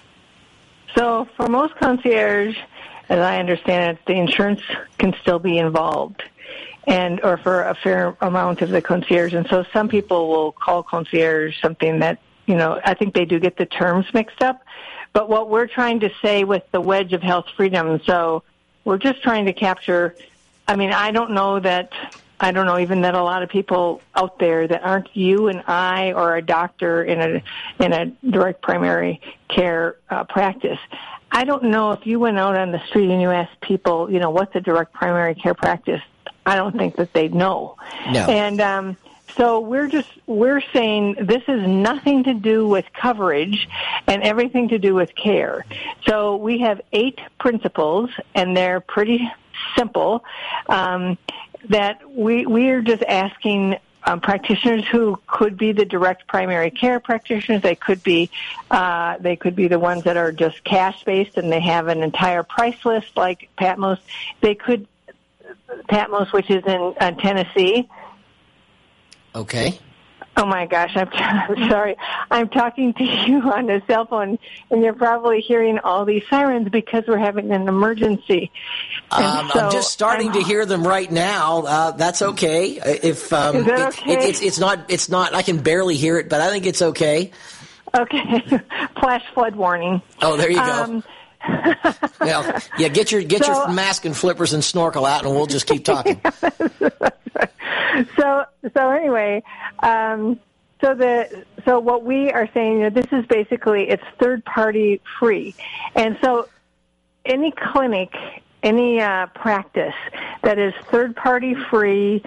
So 0.96 1.28
for 1.36 1.48
most 1.48 1.74
concierge, 1.76 2.56
as 3.08 3.18
I 3.18 3.38
understand 3.38 3.96
it, 3.96 4.06
the 4.06 4.14
insurance 4.14 4.60
can 4.98 5.14
still 5.20 5.38
be 5.38 5.58
involved 5.58 6.22
and 6.86 7.20
or 7.24 7.36
for 7.38 7.62
a 7.62 7.74
fair 7.74 8.16
amount 8.20 8.62
of 8.62 8.70
the 8.70 8.82
concierge. 8.82 9.34
And 9.34 9.46
so 9.48 9.64
some 9.72 9.88
people 9.88 10.28
will 10.28 10.52
call 10.52 10.82
concierge 10.82 11.60
something 11.60 12.00
that, 12.00 12.18
you 12.46 12.56
know, 12.56 12.80
I 12.84 12.94
think 12.94 13.14
they 13.14 13.24
do 13.24 13.40
get 13.40 13.56
the 13.56 13.66
terms 13.66 14.06
mixed 14.12 14.42
up. 14.42 14.64
But 15.12 15.28
what 15.28 15.48
we're 15.48 15.66
trying 15.66 16.00
to 16.00 16.10
say 16.20 16.44
with 16.44 16.64
the 16.72 16.80
wedge 16.80 17.12
of 17.12 17.22
health 17.22 17.46
freedom, 17.56 18.00
so 18.04 18.42
we're 18.84 18.98
just 18.98 19.22
trying 19.22 19.46
to 19.46 19.52
capture, 19.52 20.14
I 20.68 20.76
mean, 20.76 20.92
I 20.92 21.10
don't 21.10 21.30
know 21.30 21.60
that, 21.60 21.92
I 22.44 22.50
don't 22.50 22.66
know 22.66 22.78
even 22.78 23.00
that 23.00 23.14
a 23.14 23.22
lot 23.22 23.42
of 23.42 23.48
people 23.48 24.02
out 24.14 24.38
there 24.38 24.68
that 24.68 24.82
aren't 24.82 25.16
you 25.16 25.48
and 25.48 25.62
I 25.66 26.12
or 26.12 26.36
a 26.36 26.42
doctor 26.42 27.02
in 27.02 27.18
a, 27.18 27.42
in 27.82 27.92
a 27.94 28.06
direct 28.30 28.60
primary 28.60 29.22
care 29.48 29.96
uh, 30.10 30.24
practice. 30.24 30.78
I 31.32 31.44
don't 31.44 31.64
know 31.64 31.92
if 31.92 32.06
you 32.06 32.20
went 32.20 32.38
out 32.38 32.54
on 32.54 32.70
the 32.70 32.86
street 32.88 33.10
and 33.10 33.22
you 33.22 33.30
asked 33.30 33.58
people, 33.62 34.12
you 34.12 34.20
know, 34.20 34.28
what's 34.28 34.54
a 34.54 34.60
direct 34.60 34.92
primary 34.92 35.34
care 35.34 35.54
practice? 35.54 36.02
I 36.44 36.56
don't 36.56 36.76
think 36.76 36.96
that 36.96 37.14
they'd 37.14 37.34
know. 37.34 37.78
No. 38.12 38.26
And 38.26 38.60
um, 38.60 38.98
so 39.38 39.60
we're 39.60 39.88
just 39.88 40.10
we're 40.26 40.60
saying 40.74 41.16
this 41.22 41.42
is 41.48 41.66
nothing 41.66 42.24
to 42.24 42.34
do 42.34 42.68
with 42.68 42.84
coverage 42.92 43.68
and 44.06 44.22
everything 44.22 44.68
to 44.68 44.78
do 44.78 44.94
with 44.94 45.14
care. 45.14 45.64
So 46.06 46.36
we 46.36 46.58
have 46.58 46.82
eight 46.92 47.18
principles, 47.40 48.10
and 48.34 48.54
they're 48.54 48.80
pretty 48.80 49.26
simple. 49.76 50.24
Um, 50.68 51.16
that 51.68 52.08
we 52.08 52.46
we 52.46 52.70
are 52.70 52.82
just 52.82 53.02
asking 53.02 53.76
um, 54.04 54.20
practitioners 54.20 54.86
who 54.86 55.18
could 55.26 55.56
be 55.56 55.72
the 55.72 55.84
direct 55.84 56.26
primary 56.26 56.70
care 56.70 57.00
practitioners. 57.00 57.62
They 57.62 57.74
could 57.74 58.02
be 58.02 58.30
uh, 58.70 59.16
they 59.18 59.36
could 59.36 59.56
be 59.56 59.68
the 59.68 59.78
ones 59.78 60.04
that 60.04 60.16
are 60.16 60.32
just 60.32 60.62
cash 60.64 61.04
based 61.04 61.36
and 61.36 61.50
they 61.50 61.60
have 61.60 61.88
an 61.88 62.02
entire 62.02 62.42
price 62.42 62.84
list 62.84 63.16
like 63.16 63.48
Patmos. 63.56 63.98
They 64.40 64.54
could 64.54 64.86
Patmos, 65.88 66.32
which 66.32 66.50
is 66.50 66.64
in 66.66 66.94
uh, 67.00 67.12
Tennessee. 67.12 67.88
Okay. 69.34 69.78
Oh 70.36 70.46
my 70.46 70.66
gosh, 70.66 70.96
I'm, 70.96 71.08
I'm 71.12 71.70
sorry. 71.70 71.96
I'm 72.30 72.48
talking 72.48 72.92
to 72.94 73.04
you 73.26 73.40
on 73.42 73.66
the 73.66 73.82
cell 73.86 74.06
phone, 74.06 74.38
and 74.70 74.82
you're 74.82 74.94
probably 74.94 75.40
hearing 75.40 75.78
all 75.78 76.04
these 76.04 76.24
sirens 76.28 76.68
because 76.68 77.04
we're 77.06 77.18
having 77.18 77.52
an 77.52 77.68
emergency. 77.68 78.50
Um, 79.10 79.50
so 79.52 79.60
I'm 79.60 79.72
just 79.72 79.92
starting 79.92 80.28
I'm, 80.28 80.34
to 80.34 80.42
hear 80.42 80.66
them 80.66 80.86
right 80.86 81.10
now. 81.10 81.62
Uh, 81.62 81.90
that's 81.92 82.22
okay. 82.22 82.80
If 83.02 83.32
um, 83.32 83.56
is 83.56 83.66
that 83.66 83.88
okay? 83.88 84.12
It, 84.12 84.18
it, 84.18 84.28
it's 84.30 84.42
it's 84.42 84.58
not 84.58 84.90
it's 84.90 85.08
not. 85.08 85.34
I 85.34 85.42
can 85.42 85.58
barely 85.58 85.96
hear 85.96 86.18
it, 86.18 86.28
but 86.28 86.40
I 86.40 86.50
think 86.50 86.66
it's 86.66 86.82
okay. 86.82 87.30
Okay. 87.96 88.40
Flash 89.00 89.22
flood 89.34 89.54
warning. 89.54 90.02
Oh, 90.20 90.36
there 90.36 90.50
you 90.50 90.56
go. 90.56 90.62
Um, 90.62 91.04
well, 92.20 92.60
yeah, 92.78 92.88
get 92.88 93.12
your 93.12 93.22
get 93.22 93.44
so, 93.44 93.52
your 93.52 93.68
mask 93.68 94.04
and 94.04 94.16
flippers 94.16 94.52
and 94.52 94.64
snorkel 94.64 95.06
out, 95.06 95.24
and 95.24 95.34
we'll 95.34 95.46
just 95.46 95.66
keep 95.66 95.84
talking. 95.84 96.20
so 98.16 98.44
so 98.74 98.90
anyway, 98.90 99.42
um, 99.80 100.38
so 100.80 100.94
the 100.94 101.44
so 101.64 101.78
what 101.78 102.04
we 102.04 102.30
are 102.30 102.48
saying, 102.52 102.74
you 102.74 102.80
know, 102.80 102.90
this 102.90 103.06
is 103.12 103.24
basically 103.26 103.88
it's 103.88 104.02
third 104.18 104.44
party 104.44 105.00
free, 105.18 105.54
and 105.94 106.18
so 106.22 106.48
any 107.24 107.52
clinic, 107.52 108.12
any 108.62 109.00
uh, 109.00 109.26
practice 109.28 109.94
that 110.42 110.58
is 110.58 110.74
third 110.90 111.16
party 111.16 111.54
free, 111.70 112.22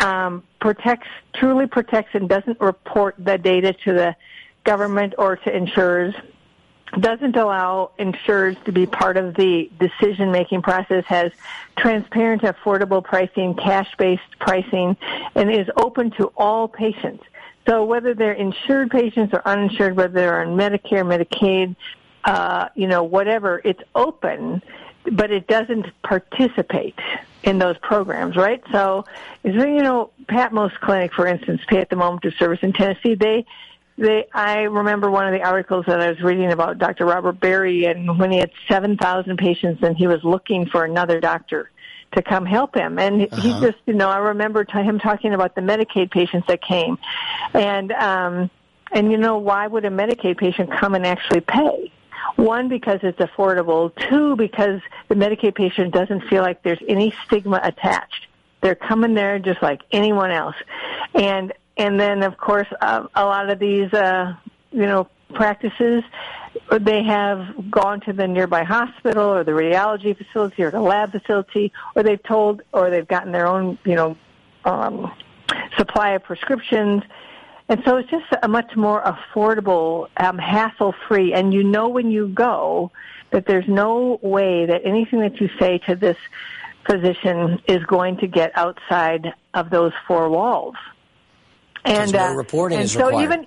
um, 0.00 0.42
protects 0.60 1.08
truly 1.34 1.66
protects 1.66 2.14
and 2.14 2.28
doesn't 2.28 2.60
report 2.60 3.14
the 3.18 3.38
data 3.38 3.72
to 3.84 3.92
the 3.92 4.16
government 4.64 5.14
or 5.18 5.36
to 5.36 5.54
insurers 5.54 6.14
doesn't 6.98 7.36
allow 7.36 7.90
insurers 7.98 8.56
to 8.64 8.72
be 8.72 8.86
part 8.86 9.16
of 9.16 9.34
the 9.34 9.70
decision 9.78 10.30
making 10.30 10.62
process, 10.62 11.04
has 11.06 11.32
transparent, 11.76 12.42
affordable 12.42 13.02
pricing, 13.02 13.54
cash 13.54 13.88
based 13.96 14.22
pricing, 14.38 14.96
and 15.34 15.50
is 15.50 15.68
open 15.76 16.10
to 16.12 16.26
all 16.36 16.68
patients. 16.68 17.24
So 17.66 17.84
whether 17.84 18.14
they're 18.14 18.32
insured 18.32 18.90
patients 18.90 19.32
or 19.32 19.46
uninsured, 19.46 19.96
whether 19.96 20.12
they're 20.12 20.44
on 20.44 20.56
Medicare, 20.56 21.04
Medicaid, 21.04 21.76
uh, 22.24 22.68
you 22.74 22.86
know, 22.86 23.04
whatever, 23.04 23.60
it's 23.64 23.82
open, 23.94 24.62
but 25.10 25.30
it 25.30 25.46
doesn't 25.46 25.86
participate 26.02 26.98
in 27.42 27.58
those 27.58 27.76
programs, 27.78 28.36
right? 28.36 28.62
So, 28.70 29.04
you 29.44 29.82
know, 29.82 30.10
Patmos 30.28 30.72
Clinic, 30.80 31.12
for 31.12 31.26
instance, 31.26 31.60
pay 31.66 31.78
at 31.78 31.90
the 31.90 31.96
moment 31.96 32.24
of 32.24 32.34
service 32.34 32.60
in 32.62 32.72
Tennessee, 32.72 33.14
they 33.14 33.44
they, 33.98 34.26
I 34.32 34.62
remember 34.62 35.10
one 35.10 35.26
of 35.26 35.32
the 35.32 35.46
articles 35.46 35.84
that 35.86 36.00
I 36.00 36.10
was 36.10 36.20
reading 36.20 36.50
about 36.52 36.78
Dr. 36.78 37.04
Robert 37.04 37.38
Berry, 37.40 37.84
and 37.84 38.18
when 38.18 38.30
he 38.30 38.38
had 38.38 38.50
7,000 38.68 39.36
patients, 39.36 39.82
and 39.82 39.96
he 39.96 40.06
was 40.06 40.22
looking 40.24 40.66
for 40.66 40.84
another 40.84 41.20
doctor 41.20 41.70
to 42.12 42.22
come 42.22 42.46
help 42.46 42.74
him. 42.74 42.98
And 42.98 43.22
uh-huh. 43.22 43.40
he 43.40 43.50
just, 43.60 43.78
you 43.86 43.94
know, 43.94 44.08
I 44.08 44.18
remember 44.18 44.64
t- 44.64 44.72
him 44.82 44.98
talking 44.98 45.34
about 45.34 45.54
the 45.54 45.60
Medicaid 45.60 46.10
patients 46.10 46.46
that 46.48 46.62
came, 46.62 46.98
and 47.54 47.92
um, 47.92 48.50
and 48.92 49.10
you 49.10 49.18
know, 49.18 49.38
why 49.38 49.66
would 49.66 49.84
a 49.84 49.90
Medicaid 49.90 50.38
patient 50.38 50.70
come 50.70 50.94
and 50.94 51.06
actually 51.06 51.40
pay? 51.40 51.92
One, 52.36 52.68
because 52.68 53.00
it's 53.02 53.18
affordable. 53.18 53.92
Two, 54.08 54.36
because 54.36 54.80
the 55.08 55.14
Medicaid 55.14 55.54
patient 55.54 55.92
doesn't 55.92 56.28
feel 56.28 56.42
like 56.42 56.62
there's 56.62 56.82
any 56.88 57.14
stigma 57.26 57.60
attached. 57.62 58.26
They're 58.60 58.74
coming 58.74 59.14
there 59.14 59.38
just 59.38 59.60
like 59.60 59.82
anyone 59.90 60.30
else. 60.30 60.54
And 61.14 61.52
and 61.82 61.98
then 61.98 62.22
of 62.22 62.36
course 62.38 62.68
uh, 62.80 63.06
a 63.14 63.24
lot 63.24 63.50
of 63.50 63.58
these 63.58 63.92
uh, 63.92 64.34
you 64.70 64.86
know 64.86 65.08
practices 65.34 66.02
they 66.80 67.02
have 67.02 67.70
gone 67.70 68.00
to 68.00 68.12
the 68.12 68.26
nearby 68.26 68.62
hospital 68.62 69.24
or 69.24 69.42
the 69.42 69.52
radiology 69.52 70.16
facility 70.16 70.62
or 70.62 70.70
the 70.70 70.80
lab 70.80 71.10
facility 71.10 71.72
or 71.96 72.02
they've 72.02 72.22
told 72.22 72.62
or 72.72 72.90
they've 72.90 73.08
gotten 73.08 73.32
their 73.32 73.46
own 73.46 73.78
you 73.84 73.94
know 73.94 74.16
um, 74.64 75.12
supply 75.76 76.10
of 76.10 76.22
prescriptions. 76.22 77.02
And 77.68 77.82
so 77.84 77.96
it's 77.96 78.10
just 78.10 78.26
a 78.42 78.48
much 78.48 78.76
more 78.76 79.02
affordable 79.02 80.08
um, 80.18 80.38
hassle 80.38 80.94
free 81.08 81.32
and 81.32 81.54
you 81.54 81.64
know 81.64 81.88
when 81.88 82.10
you 82.10 82.28
go 82.28 82.92
that 83.30 83.46
there's 83.46 83.66
no 83.66 84.20
way 84.22 84.66
that 84.66 84.82
anything 84.84 85.20
that 85.20 85.40
you 85.40 85.48
say 85.58 85.78
to 85.86 85.96
this 85.96 86.18
physician 86.86 87.60
is 87.66 87.82
going 87.84 88.18
to 88.18 88.26
get 88.26 88.52
outside 88.56 89.32
of 89.54 89.70
those 89.70 89.92
four 90.06 90.28
walls 90.28 90.74
and 91.84 92.12
no 92.12 92.26
uh, 92.26 92.34
reporting 92.34 92.78
and 92.78 92.84
is 92.84 92.92
so 92.92 93.06
required. 93.06 93.24
even 93.24 93.46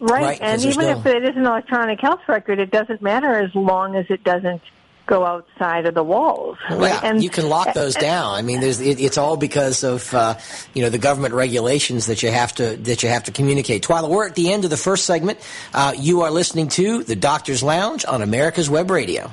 right, 0.00 0.22
right 0.22 0.38
and 0.40 0.64
even 0.64 0.86
no... 0.86 0.98
if 0.98 1.06
it 1.06 1.24
is 1.24 1.36
an 1.36 1.46
electronic 1.46 2.00
health 2.00 2.20
record, 2.28 2.58
it 2.58 2.70
doesn't 2.70 3.02
matter 3.02 3.34
as 3.34 3.54
long 3.54 3.96
as 3.96 4.06
it 4.08 4.24
doesn't 4.24 4.62
go 5.10 5.26
outside 5.26 5.86
of 5.86 5.94
the 5.94 6.04
walls. 6.04 6.56
Right? 6.70 6.90
Yeah, 6.90 7.00
and 7.02 7.22
you 7.22 7.30
can 7.30 7.48
lock 7.48 7.74
those 7.74 7.96
down. 7.96 8.34
I 8.34 8.42
mean, 8.42 8.60
there's 8.60 8.80
it, 8.80 9.00
it's 9.00 9.18
all 9.18 9.36
because 9.36 9.82
of 9.82 10.14
uh, 10.14 10.38
you 10.72 10.82
know 10.82 10.88
the 10.88 10.98
government 10.98 11.34
regulations 11.34 12.06
that 12.06 12.22
you 12.22 12.30
have 12.30 12.54
to 12.54 12.76
that 12.76 13.02
you 13.02 13.08
have 13.08 13.24
to 13.24 13.32
communicate. 13.32 13.82
Twila, 13.82 14.08
we're 14.08 14.26
at 14.26 14.36
the 14.36 14.52
end 14.52 14.64
of 14.64 14.70
the 14.70 14.76
first 14.76 15.04
segment. 15.04 15.40
Uh, 15.74 15.92
you 15.98 16.22
are 16.22 16.30
listening 16.30 16.68
to 16.68 17.02
the 17.02 17.16
Doctor's 17.16 17.62
Lounge 17.62 18.04
on 18.06 18.22
America's 18.22 18.70
Web 18.70 18.90
Radio. 18.90 19.32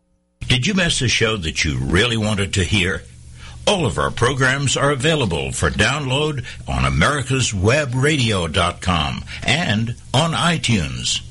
Did 0.47 0.65
you 0.67 0.73
miss 0.73 1.01
a 1.01 1.07
show 1.07 1.37
that 1.37 1.63
you 1.63 1.77
really 1.77 2.17
wanted 2.17 2.53
to 2.55 2.63
hear? 2.63 3.03
All 3.67 3.85
of 3.85 3.97
our 3.97 4.11
programs 4.11 4.75
are 4.75 4.91
available 4.91 5.51
for 5.51 5.69
download 5.69 6.43
on 6.67 6.83
americaswebradio.com 6.83 9.23
and 9.43 9.95
on 10.13 10.31
iTunes. 10.31 11.21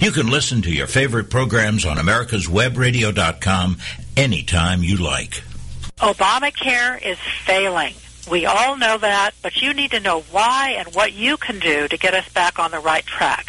You 0.00 0.12
can 0.12 0.28
listen 0.28 0.62
to 0.62 0.70
your 0.70 0.86
favorite 0.86 1.28
programs 1.30 1.84
on 1.84 1.96
americaswebradio.com 1.96 3.78
anytime 4.16 4.82
you 4.84 4.96
like. 4.96 5.42
Obamacare 5.98 7.04
is 7.04 7.18
failing. 7.44 7.94
We 8.30 8.46
all 8.46 8.76
know 8.76 8.98
that, 8.98 9.32
but 9.42 9.60
you 9.60 9.72
need 9.72 9.90
to 9.92 10.00
know 10.00 10.20
why 10.20 10.76
and 10.78 10.94
what 10.94 11.14
you 11.14 11.36
can 11.36 11.58
do 11.58 11.88
to 11.88 11.96
get 11.96 12.14
us 12.14 12.28
back 12.28 12.58
on 12.58 12.70
the 12.70 12.78
right 12.78 13.04
track. 13.04 13.47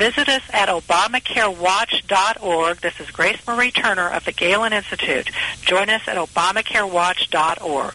Visit 0.00 0.28
us 0.30 0.42
at 0.54 0.70
ObamacareWatch.org. 0.70 2.78
This 2.78 2.98
is 3.00 3.10
Grace 3.10 3.46
Marie 3.46 3.70
Turner 3.70 4.08
of 4.08 4.24
the 4.24 4.32
Galen 4.32 4.72
Institute. 4.72 5.28
Join 5.60 5.90
us 5.90 6.08
at 6.08 6.16
ObamacareWatch.org. 6.16 7.94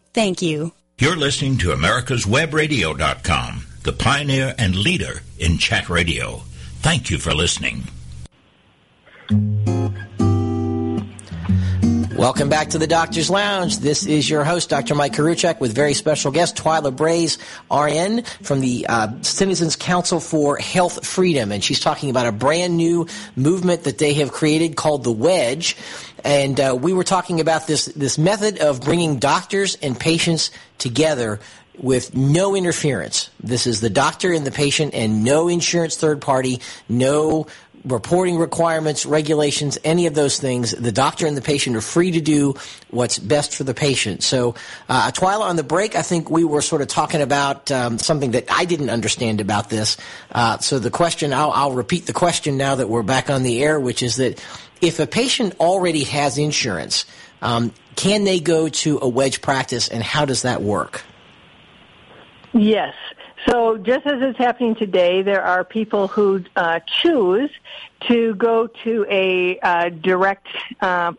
Thank 0.13 0.41
you. 0.41 0.73
You're 0.97 1.15
listening 1.15 1.57
to 1.59 1.69
America'sWebRadio.com, 1.69 3.65
the 3.83 3.93
pioneer 3.93 4.53
and 4.57 4.75
leader 4.75 5.21
in 5.39 5.57
chat 5.57 5.89
radio. 5.89 6.43
Thank 6.81 7.09
you 7.09 7.17
for 7.17 7.33
listening. 7.33 7.83
Welcome 12.21 12.49
back 12.49 12.69
to 12.69 12.77
the 12.77 12.85
Doctor's 12.85 13.31
Lounge. 13.31 13.79
This 13.79 14.05
is 14.05 14.29
your 14.29 14.43
host, 14.43 14.69
Dr. 14.69 14.93
Mike 14.93 15.13
Koriwchak, 15.13 15.59
with 15.59 15.73
very 15.73 15.95
special 15.95 16.31
guest, 16.31 16.55
Twila 16.55 16.95
Brase, 16.95 17.39
RN, 17.71 18.23
from 18.43 18.59
the 18.59 18.85
uh, 18.87 19.07
Citizens 19.23 19.75
Council 19.75 20.19
for 20.19 20.57
Health 20.57 21.03
Freedom. 21.03 21.51
And 21.51 21.63
she's 21.63 21.79
talking 21.79 22.11
about 22.11 22.27
a 22.27 22.31
brand 22.31 22.77
new 22.77 23.07
movement 23.35 23.85
that 23.85 23.97
they 23.97 24.13
have 24.13 24.31
created 24.31 24.75
called 24.75 25.03
the 25.03 25.11
Wedge. 25.11 25.75
And 26.23 26.59
uh, 26.59 26.77
we 26.79 26.93
were 26.93 27.03
talking 27.03 27.39
about 27.39 27.67
this, 27.67 27.85
this 27.85 28.17
method 28.17 28.59
of 28.59 28.81
bringing 28.81 29.17
doctors 29.17 29.75
and 29.81 29.99
patients 29.99 30.51
together 30.77 31.39
with 31.77 32.15
no 32.15 32.55
interference. 32.55 33.29
This 33.41 33.65
is 33.65 33.81
the 33.81 33.89
doctor 33.89 34.31
and 34.31 34.45
the 34.45 34.51
patient 34.51 34.93
and 34.93 35.23
no 35.23 35.47
insurance 35.47 35.97
third 35.97 36.21
party, 36.21 36.61
no 36.87 37.47
reporting 37.85 38.37
requirements, 38.37 39.05
regulations, 39.05 39.77
any 39.83 40.05
of 40.05 40.13
those 40.13 40.39
things, 40.39 40.71
the 40.71 40.91
doctor 40.91 41.25
and 41.25 41.35
the 41.35 41.41
patient 41.41 41.75
are 41.75 41.81
free 41.81 42.11
to 42.11 42.21
do 42.21 42.55
what's 42.89 43.17
best 43.17 43.55
for 43.55 43.63
the 43.63 43.73
patient. 43.73 44.23
So, 44.23 44.55
uh, 44.87 45.11
Twila, 45.11 45.41
on 45.41 45.55
the 45.55 45.63
break, 45.63 45.95
I 45.95 46.01
think 46.01 46.29
we 46.29 46.43
were 46.43 46.61
sort 46.61 46.81
of 46.81 46.87
talking 46.87 47.21
about 47.21 47.71
um, 47.71 47.97
something 47.97 48.31
that 48.31 48.45
I 48.51 48.65
didn't 48.65 48.89
understand 48.89 49.41
about 49.41 49.69
this. 49.69 49.97
Uh, 50.31 50.59
so 50.59 50.79
the 50.79 50.91
question, 50.91 51.33
I'll, 51.33 51.51
I'll 51.51 51.71
repeat 51.71 52.05
the 52.05 52.13
question 52.13 52.57
now 52.57 52.75
that 52.75 52.87
we're 52.87 53.03
back 53.03 53.29
on 53.29 53.43
the 53.43 53.63
air, 53.63 53.79
which 53.79 54.03
is 54.03 54.17
that 54.17 54.43
if 54.81 54.99
a 54.99 55.07
patient 55.07 55.55
already 55.59 56.03
has 56.03 56.37
insurance, 56.37 57.05
um, 57.41 57.73
can 57.95 58.23
they 58.23 58.39
go 58.39 58.67
to 58.67 58.99
a 59.01 59.07
wedge 59.07 59.41
practice, 59.41 59.87
and 59.87 60.03
how 60.03 60.25
does 60.25 60.41
that 60.41 60.61
work? 60.61 61.03
Yes. 62.53 62.93
So 63.47 63.77
just 63.77 64.05
as 64.05 64.21
it's 64.21 64.37
happening 64.37 64.75
today, 64.75 65.23
there 65.23 65.43
are 65.43 65.63
people 65.63 66.07
who 66.07 66.43
uh, 66.55 66.79
choose 67.01 67.49
to 68.07 68.35
go 68.35 68.67
to 68.83 69.05
a 69.09 69.59
uh, 69.59 69.89
direct 69.89 70.47
uh, 70.79 71.13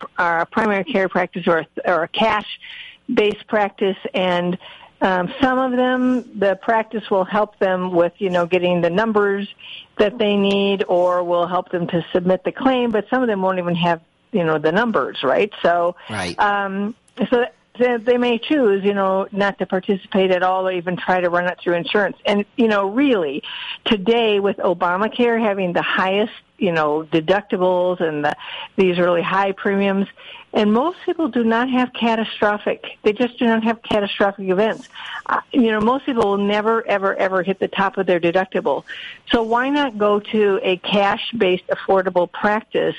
primary 0.51 0.85
care 0.85 1.09
practice 1.09 1.47
or, 1.47 1.67
or 1.85 2.05
a 2.05 2.09
cash-based 2.09 3.47
practice, 3.49 3.97
and 4.15 4.57
um, 5.03 5.33
some 5.41 5.59
of 5.59 5.73
them, 5.73 6.39
the 6.39 6.57
practice 6.57 7.11
will 7.11 7.25
help 7.25 7.59
them 7.59 7.93
with, 7.93 8.13
you 8.19 8.31
know, 8.31 8.47
getting 8.47 8.81
the 8.81 8.91
numbers 8.91 9.53
that 9.99 10.17
they 10.19 10.37
need, 10.37 10.85
or 10.89 11.23
will 11.25 11.47
help 11.47 11.71
them 11.71 11.87
to 11.89 12.05
submit 12.13 12.45
the 12.45 12.53
claim. 12.53 12.91
But 12.91 13.09
some 13.11 13.23
of 13.23 13.29
them 13.29 13.43
won't 13.43 13.59
even 13.59 13.75
have, 13.75 14.01
you 14.31 14.45
know, 14.45 14.59
the 14.59 14.73
numbers, 14.73 15.23
right? 15.23 15.53
So, 15.61 15.97
right. 16.09 16.39
Um, 16.39 16.95
so 17.31 17.47
they 17.79 18.19
may 18.19 18.39
choose, 18.39 18.85
you 18.85 18.93
know, 18.93 19.27
not 19.33 19.59
to 19.59 19.67
participate 19.67 20.31
at 20.31 20.43
all 20.43 20.69
or 20.69 20.73
even 20.73 20.97
try 20.97 21.21
to 21.21 21.31
run 21.31 21.47
it 21.47 21.59
through 21.59 21.75
insurance. 21.75 22.17
And, 22.27 22.45
you 22.57 22.69
know, 22.69 22.89
really, 22.89 23.43
today 23.85 24.41
with 24.41 24.59
Obamacare 24.59 25.41
having 25.41 25.73
the 25.73 25.83
highest, 25.83 26.35
you 26.59 26.71
know, 26.71 27.05
deductibles 27.11 28.01
and 28.01 28.25
the, 28.25 28.37
these 28.77 28.99
really 28.99 29.23
high 29.23 29.53
premiums, 29.53 30.07
and 30.53 30.73
most 30.73 30.99
people 31.07 31.29
do 31.29 31.43
not 31.43 31.71
have 31.71 31.93
catastrophic, 31.95 32.99
they 33.03 33.15
just 33.15 33.39
do 33.39 33.47
not 33.47 33.65
have 33.65 33.83
catastrophic 33.83 34.49
events. 34.51 34.89
Uh, 35.27 35.41
you 35.51 35.71
know, 35.71 35.81
most 35.81 36.05
people 36.05 36.25
will 36.25 36.37
never, 36.37 36.87
ever, 36.87 37.17
ever 37.17 37.43
hit 37.43 37.59
the 37.59 37.69
top 37.69 37.97
of 37.97 38.07
their 38.07 38.21
deductible. 38.21 38.85
So 39.31 39.43
why 39.43 39.71
not 39.71 39.97
go 39.97 40.21
to 40.21 40.61
a 40.63 40.77
cash-based 40.77 41.67
affordable 41.69 42.31
practice, 42.31 42.97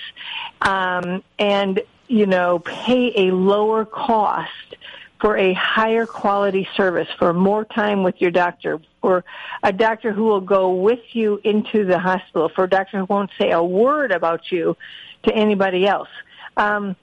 um, 0.61 1.23
and 1.37 1.79
you 2.13 2.27
know, 2.27 2.59
pay 2.59 3.27
a 3.27 3.31
lower 3.31 3.85
cost 3.85 4.75
for 5.19 5.35
a 5.35 5.51
higher 5.53 6.05
quality 6.05 6.67
service, 6.77 7.07
for 7.17 7.33
more 7.33 7.65
time 7.65 8.03
with 8.03 8.21
your 8.21 8.29
doctor, 8.29 8.79
for 9.01 9.25
a 9.63 9.73
doctor 9.73 10.13
who 10.13 10.25
will 10.25 10.41
go 10.41 10.75
with 10.75 10.99
you 11.13 11.41
into 11.43 11.85
the 11.85 11.97
hospital, 11.97 12.49
for 12.49 12.65
a 12.65 12.69
doctor 12.69 12.99
who 12.99 13.05
won't 13.05 13.31
say 13.39 13.49
a 13.49 13.63
word 13.63 14.11
about 14.11 14.51
you 14.51 14.77
to 15.23 15.33
anybody 15.33 15.87
else. 15.87 16.09
Um, 16.55 16.95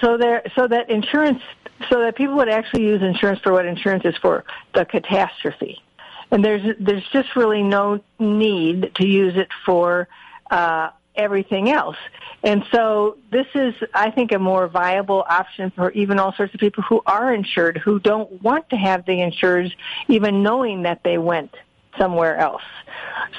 so 0.00 0.16
there, 0.16 0.44
so 0.54 0.68
that 0.68 0.90
insurance, 0.90 1.42
so 1.90 2.02
that 2.02 2.14
people 2.14 2.36
would 2.36 2.48
actually 2.48 2.84
use 2.84 3.02
insurance 3.02 3.40
for 3.40 3.52
what 3.52 3.66
insurance 3.66 4.04
is 4.04 4.16
for, 4.18 4.44
the 4.74 4.84
catastrophe. 4.84 5.82
And 6.30 6.44
there's, 6.44 6.76
there's 6.78 7.08
just 7.08 7.34
really 7.34 7.64
no 7.64 8.00
need 8.20 8.94
to 8.94 9.06
use 9.06 9.36
it 9.36 9.48
for, 9.64 10.06
uh, 10.52 10.90
everything 11.16 11.70
else. 11.70 11.96
And 12.42 12.64
so 12.72 13.16
this 13.30 13.46
is, 13.54 13.74
I 13.94 14.10
think, 14.10 14.32
a 14.32 14.38
more 14.38 14.68
viable 14.68 15.24
option 15.28 15.70
for 15.70 15.90
even 15.92 16.18
all 16.18 16.32
sorts 16.34 16.54
of 16.54 16.60
people 16.60 16.82
who 16.82 17.02
are 17.06 17.32
insured, 17.32 17.78
who 17.78 17.98
don't 17.98 18.42
want 18.42 18.70
to 18.70 18.76
have 18.76 19.04
the 19.06 19.20
insurers 19.20 19.72
even 20.08 20.42
knowing 20.42 20.82
that 20.82 21.02
they 21.02 21.18
went 21.18 21.54
somewhere 21.98 22.36
else. 22.36 22.62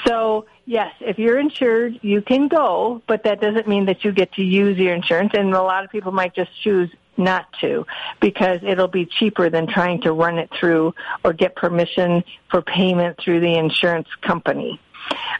So 0.05 0.45
yes, 0.65 0.93
if 0.99 1.17
you're 1.19 1.39
insured, 1.39 1.99
you 2.01 2.21
can 2.21 2.47
go, 2.47 3.01
but 3.07 3.23
that 3.23 3.41
doesn't 3.41 3.67
mean 3.67 3.85
that 3.85 4.03
you 4.03 4.11
get 4.11 4.33
to 4.33 4.43
use 4.43 4.77
your 4.77 4.93
insurance. 4.93 5.33
And 5.33 5.53
a 5.53 5.61
lot 5.61 5.83
of 5.83 5.91
people 5.91 6.11
might 6.11 6.35
just 6.35 6.51
choose 6.61 6.89
not 7.17 7.51
to 7.61 7.85
because 8.19 8.59
it'll 8.63 8.87
be 8.87 9.05
cheaper 9.05 9.49
than 9.49 9.67
trying 9.67 10.01
to 10.01 10.11
run 10.11 10.37
it 10.37 10.49
through 10.59 10.93
or 11.23 11.33
get 11.33 11.55
permission 11.55 12.23
for 12.49 12.61
payment 12.61 13.17
through 13.19 13.39
the 13.39 13.55
insurance 13.55 14.07
company. 14.21 14.79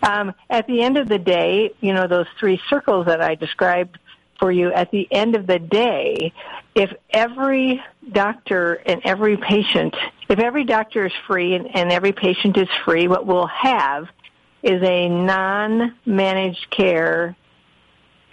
Um, 0.03 0.34
at 0.49 0.67
the 0.67 0.82
end 0.82 0.97
of 0.97 1.08
the 1.08 1.19
day, 1.19 1.73
you 1.82 1.93
know, 1.93 2.08
those 2.08 2.27
three 2.39 2.62
circles 2.69 3.08
that 3.08 3.21
I 3.21 3.36
described 3.36 3.97
for 4.39 4.51
you, 4.51 4.71
at 4.71 4.91
the 4.91 5.08
end 5.12 5.36
of 5.36 5.47
the 5.47 5.60
day, 5.60 6.34
if 6.75 6.93
every 7.10 7.84
doctor 8.12 8.73
and 8.73 9.01
every 9.03 9.38
patient, 9.38 9.95
if 10.30 10.39
every 10.39 10.63
doctor 10.63 11.08
is 11.08 11.13
free 11.25 11.56
and, 11.56 11.75
and 11.75 11.91
every 11.91 12.12
patient 12.12 12.58
is 12.58 12.69
free, 12.86 13.08
what 13.08 13.25
we'll 13.25 13.47
have 13.47 14.08
is 14.62 14.82
a 14.84 15.10
non-managed 15.10 16.69
care 16.69 17.36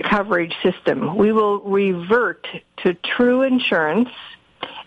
coverage 0.03 0.55
system. 0.62 1.16
We 1.16 1.33
will 1.33 1.61
revert 1.61 2.47
to 2.79 2.94
true 2.94 3.42
insurance 3.42 4.11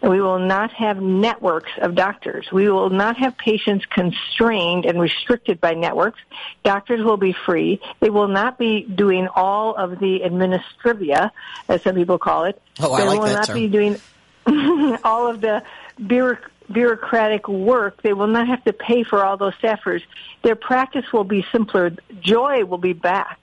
and 0.02 0.12
we 0.12 0.22
will 0.22 0.40
not 0.40 0.72
have 0.74 1.02
networks 1.02 1.72
of 1.80 1.96
doctors. 1.96 2.52
We 2.52 2.70
will 2.70 2.90
not 2.90 3.18
have 3.18 3.38
patients 3.38 3.86
constrained 3.86 4.86
and 4.86 5.00
restricted 5.00 5.60
by 5.60 5.74
networks. 5.74 6.20
Doctors 6.63 7.04
will 7.04 7.18
be 7.18 7.34
free. 7.34 7.80
They 8.00 8.10
will 8.10 8.28
not 8.28 8.58
be 8.58 8.84
doing 8.84 9.28
all 9.36 9.76
of 9.76 10.00
the 10.00 10.22
administrivia, 10.24 11.32
as 11.68 11.82
some 11.84 11.96
people 11.96 12.18
call 12.18 12.46
it. 12.46 12.62
Oh, 12.80 12.96
they 12.96 13.04
I 13.04 13.08
like 13.08 13.20
will 13.20 13.26
that 13.28 13.34
not 13.34 13.46
term. 13.48 13.56
be 13.56 13.68
doing 13.68 13.98
all 15.04 15.28
of 15.28 15.42
the 15.42 15.63
bureauc- 16.02 16.50
bureaucratic 16.72 17.48
work. 17.48 18.02
They 18.02 18.13
will 18.13 18.28
not 18.28 18.48
have 18.48 18.63
to 18.66 18.74
pay 18.74 19.04
for 19.04 19.24
all 19.24 19.38
those 19.38 19.54
staffers. 19.56 20.02
Their 20.44 20.56
practice 20.56 21.12
will 21.12 21.24
be 21.24 21.46
simpler. 21.52 21.92
Joy 22.22 22.66
will 22.66 22.78
be 22.78 22.94
back 22.94 23.40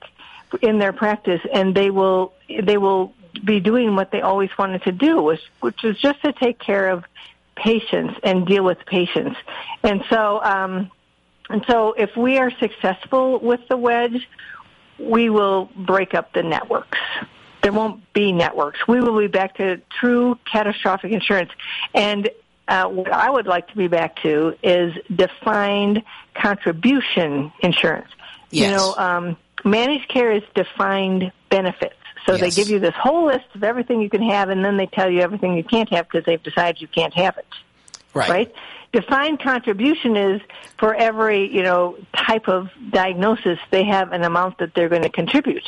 in 0.62 0.78
their 0.78 0.92
practice, 0.92 1.40
and 1.52 1.74
they 1.74 1.90
will 1.90 2.32
they 2.62 2.78
will 2.78 3.12
be 3.44 3.60
doing 3.60 3.96
what 3.96 4.10
they 4.10 4.20
always 4.20 4.50
wanted 4.58 4.82
to 4.84 4.92
do, 4.92 5.22
which, 5.22 5.40
which 5.60 5.82
was 5.82 5.98
just 5.98 6.22
to 6.22 6.32
take 6.32 6.58
care 6.58 6.90
of 6.90 7.04
patients 7.56 8.18
and 8.22 8.46
deal 8.46 8.64
with 8.64 8.78
patients. 8.86 9.36
And 9.82 10.04
so, 10.10 10.42
um, 10.42 10.90
and 11.48 11.64
so 11.68 11.92
if 11.92 12.16
we 12.16 12.38
are 12.38 12.50
successful 12.58 13.38
with 13.38 13.60
the 13.68 13.76
wedge, 13.76 14.28
we 14.98 15.30
will 15.30 15.70
break 15.76 16.14
up 16.14 16.32
the 16.32 16.42
networks. 16.42 16.98
There 17.62 17.72
won't 17.72 18.12
be 18.12 18.32
networks. 18.32 18.86
We 18.86 19.00
will 19.00 19.18
be 19.18 19.26
back 19.26 19.56
to 19.56 19.80
true 19.98 20.38
catastrophic 20.50 21.12
insurance. 21.12 21.50
And 21.94 22.28
uh, 22.68 22.88
what 22.88 23.12
I 23.12 23.30
would 23.30 23.46
like 23.46 23.68
to 23.68 23.76
be 23.76 23.88
back 23.88 24.16
to 24.22 24.56
is 24.62 24.94
defined 25.14 26.02
contribution 26.34 27.52
insurance. 27.60 28.08
Yes. 28.50 28.70
You 28.70 28.76
know, 28.76 28.94
um, 28.96 29.36
managed 29.64 30.08
care 30.08 30.32
is 30.32 30.42
defined 30.54 31.32
benefits. 31.50 31.94
So 32.26 32.32
Yes. 32.32 32.40
they 32.40 32.50
give 32.50 32.70
you 32.70 32.78
this 32.78 32.94
whole 32.94 33.26
list 33.26 33.44
of 33.54 33.62
everything 33.64 34.00
you 34.00 34.08
can 34.08 34.22
have, 34.22 34.48
and 34.48 34.64
then 34.64 34.76
they 34.76 34.86
tell 34.86 35.10
you 35.10 35.20
everything 35.20 35.56
you 35.56 35.64
can't 35.64 35.88
have 35.90 36.08
because 36.08 36.24
they've 36.24 36.42
decided 36.42 36.80
you 36.80 36.88
can't 36.88 37.14
have 37.14 37.36
it. 37.36 37.46
Right. 38.14 38.30
Right? 38.30 38.54
Defined 38.92 39.40
contribution 39.40 40.16
is 40.16 40.40
for 40.78 40.94
every, 40.94 41.52
you 41.52 41.62
know, 41.62 41.96
type 42.16 42.48
of 42.48 42.70
diagnosis, 42.90 43.58
they 43.70 43.84
have 43.84 44.12
an 44.12 44.22
amount 44.22 44.58
that 44.58 44.74
they're 44.74 44.88
going 44.88 45.02
to 45.02 45.08
contribute. 45.10 45.64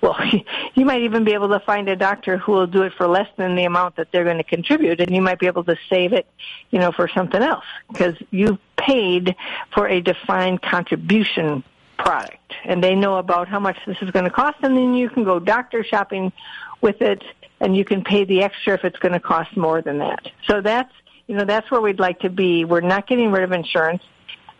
well, 0.00 0.16
you 0.74 0.84
might 0.84 1.02
even 1.02 1.24
be 1.24 1.34
able 1.34 1.48
to 1.48 1.60
find 1.60 1.88
a 1.88 1.96
doctor 1.96 2.38
who 2.38 2.52
will 2.52 2.66
do 2.68 2.82
it 2.82 2.92
for 2.96 3.08
less 3.08 3.28
than 3.36 3.56
the 3.56 3.64
amount 3.64 3.96
that 3.96 4.12
they're 4.12 4.24
going 4.24 4.36
to 4.38 4.44
contribute, 4.44 5.00
and 5.00 5.14
you 5.14 5.20
might 5.20 5.38
be 5.40 5.46
able 5.46 5.64
to 5.64 5.76
save 5.90 6.12
it, 6.12 6.26
you 6.70 6.78
know, 6.78 6.92
for 6.92 7.08
something 7.08 7.42
else 7.42 7.64
because 7.90 8.14
you 8.30 8.58
paid 8.76 9.34
for 9.74 9.88
a 9.88 10.00
defined 10.00 10.62
contribution 10.62 11.64
product, 11.98 12.54
and 12.64 12.82
they 12.82 12.94
know 12.94 13.16
about 13.16 13.48
how 13.48 13.60
much 13.60 13.76
this 13.86 13.96
is 14.00 14.10
going 14.10 14.24
to 14.24 14.30
cost, 14.30 14.56
and 14.62 14.76
then 14.76 14.94
you 14.94 15.10
can 15.10 15.24
go 15.24 15.38
doctor 15.38 15.84
shopping 15.84 16.32
with 16.80 17.02
it, 17.02 17.22
and 17.60 17.76
you 17.76 17.84
can 17.84 18.02
pay 18.02 18.24
the 18.24 18.42
extra 18.42 18.74
if 18.74 18.84
it's 18.84 18.98
going 18.98 19.12
to 19.12 19.20
cost 19.20 19.56
more 19.56 19.82
than 19.82 19.98
that. 19.98 20.26
So 20.46 20.60
that's 20.60 20.92
you 21.26 21.36
know 21.36 21.44
that's 21.44 21.70
where 21.70 21.80
we'd 21.80 22.00
like 22.00 22.20
to 22.20 22.30
be. 22.30 22.64
We're 22.64 22.80
not 22.80 23.06
getting 23.06 23.30
rid 23.30 23.42
of 23.42 23.52
insurance. 23.52 24.02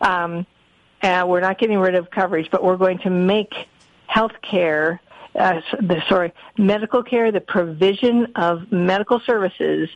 Um, 0.01 0.46
uh, 1.03 1.24
we're 1.27 1.40
not 1.40 1.59
getting 1.59 1.79
rid 1.79 1.94
of 1.94 2.11
coverage, 2.11 2.51
but 2.51 2.62
we're 2.62 2.77
going 2.77 2.98
to 2.98 3.11
make 3.11 3.55
health 4.07 4.33
care, 4.42 5.01
uh, 5.35 5.61
the, 5.81 6.03
sorry, 6.09 6.33
medical 6.57 7.03
care, 7.03 7.31
the 7.31 7.40
provision 7.40 8.33
of 8.35 8.72
medical 8.72 9.20
services 9.20 9.88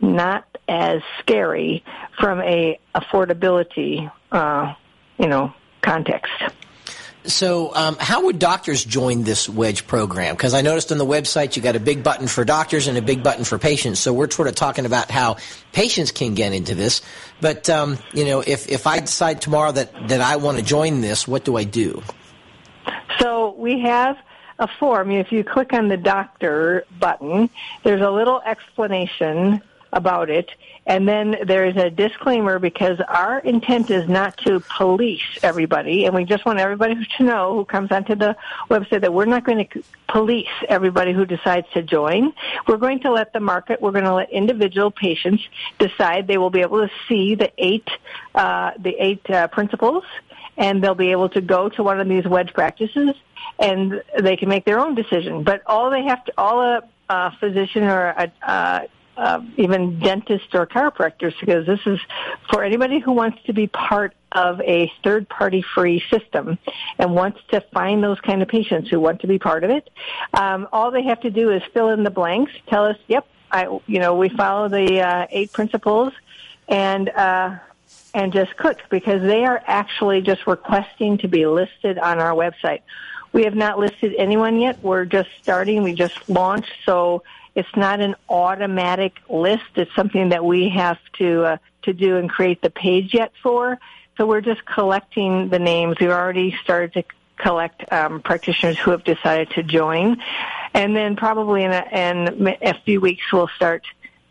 not 0.00 0.44
as 0.68 1.00
scary 1.20 1.84
from 2.18 2.40
a 2.40 2.78
affordability, 2.94 4.10
uh, 4.32 4.74
you 5.18 5.28
know, 5.28 5.52
context. 5.82 6.32
So, 7.28 7.74
um, 7.74 7.96
how 8.00 8.24
would 8.24 8.38
doctors 8.38 8.84
join 8.84 9.22
this 9.22 9.48
wedge 9.48 9.86
program? 9.86 10.34
Because 10.34 10.54
I 10.54 10.62
noticed 10.62 10.90
on 10.90 10.98
the 10.98 11.06
website 11.06 11.56
you 11.56 11.62
got 11.62 11.76
a 11.76 11.80
big 11.80 12.02
button 12.02 12.26
for 12.26 12.44
doctors 12.44 12.86
and 12.86 12.96
a 12.96 13.02
big 13.02 13.22
button 13.22 13.44
for 13.44 13.58
patients. 13.58 14.00
So 14.00 14.12
we're 14.14 14.30
sort 14.30 14.48
of 14.48 14.54
talking 14.54 14.86
about 14.86 15.10
how 15.10 15.36
patients 15.72 16.10
can 16.10 16.34
get 16.34 16.54
into 16.54 16.74
this. 16.74 17.02
But 17.40 17.68
um, 17.68 17.98
you 18.14 18.24
know, 18.24 18.40
if 18.40 18.68
if 18.68 18.86
I 18.86 19.00
decide 19.00 19.42
tomorrow 19.42 19.72
that 19.72 20.08
that 20.08 20.22
I 20.22 20.36
want 20.36 20.58
to 20.58 20.64
join 20.64 21.02
this, 21.02 21.28
what 21.28 21.44
do 21.44 21.56
I 21.56 21.64
do? 21.64 22.02
So 23.18 23.54
we 23.58 23.80
have 23.80 24.16
a 24.58 24.68
form. 24.78 25.10
If 25.10 25.30
you 25.30 25.44
click 25.44 25.72
on 25.72 25.88
the 25.88 25.96
doctor 25.96 26.84
button, 26.98 27.50
there's 27.84 28.02
a 28.02 28.10
little 28.10 28.40
explanation 28.42 29.62
about 29.92 30.30
it. 30.30 30.50
And 30.86 31.06
then 31.06 31.36
there 31.46 31.66
is 31.66 31.76
a 31.76 31.90
disclaimer 31.90 32.58
because 32.58 32.98
our 33.06 33.38
intent 33.40 33.90
is 33.90 34.08
not 34.08 34.36
to 34.38 34.60
police 34.60 35.20
everybody, 35.42 36.06
and 36.06 36.14
we 36.14 36.24
just 36.24 36.46
want 36.46 36.58
everybody 36.58 36.94
to 37.18 37.22
know 37.22 37.54
who 37.54 37.64
comes 37.64 37.92
onto 37.92 38.14
the 38.14 38.36
website 38.70 39.02
that 39.02 39.12
we're 39.12 39.26
not 39.26 39.44
going 39.44 39.68
to 39.68 39.82
police 40.08 40.48
everybody 40.68 41.12
who 41.12 41.26
decides 41.26 41.66
to 41.74 41.82
join. 41.82 42.32
We're 42.66 42.78
going 42.78 43.00
to 43.00 43.12
let 43.12 43.32
the 43.32 43.40
market, 43.40 43.82
we're 43.82 43.92
going 43.92 44.04
to 44.04 44.14
let 44.14 44.30
individual 44.30 44.90
patients 44.90 45.46
decide. 45.78 46.26
They 46.26 46.38
will 46.38 46.50
be 46.50 46.60
able 46.60 46.86
to 46.86 46.90
see 47.06 47.34
the 47.34 47.52
eight, 47.58 47.88
uh, 48.34 48.72
the 48.78 48.96
eight 48.98 49.28
uh, 49.28 49.48
principles, 49.48 50.04
and 50.56 50.82
they'll 50.82 50.94
be 50.94 51.10
able 51.10 51.28
to 51.30 51.40
go 51.40 51.68
to 51.68 51.82
one 51.82 52.00
of 52.00 52.08
these 52.08 52.24
wedge 52.24 52.52
practices, 52.54 53.14
and 53.58 54.02
they 54.18 54.36
can 54.36 54.48
make 54.48 54.64
their 54.64 54.80
own 54.80 54.94
decision. 54.94 55.44
But 55.44 55.62
all 55.66 55.90
they 55.90 56.04
have 56.04 56.24
to, 56.24 56.32
all 56.38 56.62
a, 56.62 56.82
a 57.08 57.32
physician 57.38 57.84
or 57.84 58.08
a, 58.08 58.32
uh, 58.42 58.80
uh, 59.18 59.42
even 59.56 59.98
dentists 59.98 60.54
or 60.54 60.64
chiropractors 60.64 61.34
because 61.40 61.66
this 61.66 61.80
is 61.86 61.98
for 62.50 62.62
anybody 62.62 63.00
who 63.00 63.12
wants 63.12 63.42
to 63.44 63.52
be 63.52 63.66
part 63.66 64.14
of 64.30 64.60
a 64.60 64.92
third 65.02 65.28
party 65.28 65.60
free 65.74 66.02
system 66.08 66.56
and 66.98 67.14
wants 67.14 67.40
to 67.50 67.60
find 67.72 68.02
those 68.02 68.20
kind 68.20 68.42
of 68.42 68.48
patients 68.48 68.88
who 68.88 69.00
want 69.00 69.20
to 69.20 69.26
be 69.26 69.38
part 69.38 69.64
of 69.64 69.70
it. 69.70 69.90
Um, 70.34 70.68
all 70.72 70.92
they 70.92 71.02
have 71.02 71.20
to 71.22 71.30
do 71.30 71.50
is 71.50 71.62
fill 71.74 71.88
in 71.88 72.04
the 72.04 72.10
blanks, 72.10 72.52
tell 72.68 72.84
us, 72.84 72.96
yep, 73.08 73.26
I, 73.50 73.64
you 73.86 73.98
know, 73.98 74.14
we 74.14 74.28
follow 74.28 74.68
the 74.68 75.00
uh, 75.00 75.26
eight 75.30 75.52
principles 75.52 76.12
and, 76.68 77.08
uh, 77.08 77.58
and 78.14 78.32
just 78.32 78.56
click 78.56 78.78
because 78.88 79.22
they 79.22 79.44
are 79.44 79.60
actually 79.66 80.20
just 80.22 80.46
requesting 80.46 81.18
to 81.18 81.28
be 81.28 81.44
listed 81.44 81.98
on 81.98 82.20
our 82.20 82.34
website. 82.34 82.82
We 83.32 83.44
have 83.44 83.54
not 83.54 83.78
listed 83.78 84.14
anyone 84.16 84.60
yet. 84.60 84.82
We're 84.82 85.06
just 85.06 85.30
starting. 85.42 85.82
We 85.82 85.94
just 85.94 86.28
launched, 86.28 86.72
so 86.86 87.24
it's 87.54 87.68
not 87.76 88.00
an 88.00 88.14
automatic 88.28 89.14
list. 89.28 89.64
It's 89.76 89.94
something 89.94 90.30
that 90.30 90.44
we 90.44 90.68
have 90.70 90.98
to 91.14 91.44
uh, 91.44 91.56
to 91.82 91.92
do 91.92 92.16
and 92.16 92.28
create 92.28 92.60
the 92.62 92.70
page 92.70 93.14
yet 93.14 93.32
for. 93.42 93.78
So 94.16 94.26
we're 94.26 94.40
just 94.40 94.64
collecting 94.64 95.48
the 95.48 95.58
names. 95.58 95.96
We've 96.00 96.10
already 96.10 96.56
started 96.62 96.92
to 96.94 97.04
collect 97.36 97.90
um, 97.92 98.20
practitioners 98.20 98.76
who 98.78 98.90
have 98.90 99.04
decided 99.04 99.50
to 99.50 99.62
join, 99.62 100.20
and 100.74 100.94
then 100.94 101.16
probably 101.16 101.62
in 101.62 101.70
a, 101.70 101.84
in 101.92 102.56
a 102.62 102.74
few 102.84 103.00
weeks 103.00 103.22
we'll 103.32 103.50
start. 103.56 103.84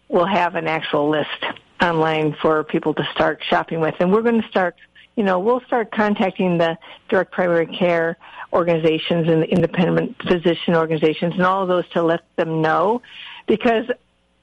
We'll 0.09 0.25
have 0.25 0.55
an 0.55 0.67
actual 0.67 1.09
list 1.09 1.43
online 1.81 2.33
for 2.41 2.63
people 2.63 2.93
to 2.95 3.07
start 3.13 3.41
shopping 3.43 3.79
with, 3.79 3.95
and 3.99 4.11
we're 4.11 4.21
going 4.21 4.41
to 4.41 4.47
start 4.47 4.75
you 5.17 5.23
know, 5.23 5.39
we'll 5.39 5.61
start 5.61 5.91
contacting 5.91 6.59
the 6.59 6.77
direct 7.09 7.31
primary 7.31 7.65
care 7.65 8.17
organizations 8.53 9.27
and 9.27 9.41
the 9.41 9.49
independent 9.49 10.15
physician 10.21 10.75
organizations 10.75 11.33
and 11.33 11.43
all 11.43 11.63
of 11.63 11.67
those 11.67 11.89
to 11.89 12.03
let 12.03 12.21
them 12.35 12.61
know 12.61 13.01
because 13.47 13.85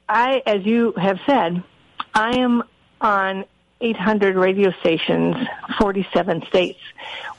I, 0.08 0.42
as 0.44 0.66
you 0.66 0.92
have 0.98 1.20
said, 1.24 1.62
I 2.12 2.38
am 2.38 2.64
on 3.00 3.44
800 3.80 4.34
radio 4.34 4.72
stations, 4.80 5.37
47 5.78 6.44
states. 6.48 6.80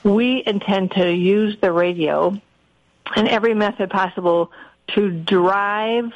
We 0.03 0.41
intend 0.45 0.91
to 0.91 1.13
use 1.13 1.57
the 1.59 1.73
radio 1.73 2.39
and 3.17 3.27
every 3.27 3.53
method 3.53 3.89
possible 3.89 4.51
to 4.95 5.11
drive 5.11 6.13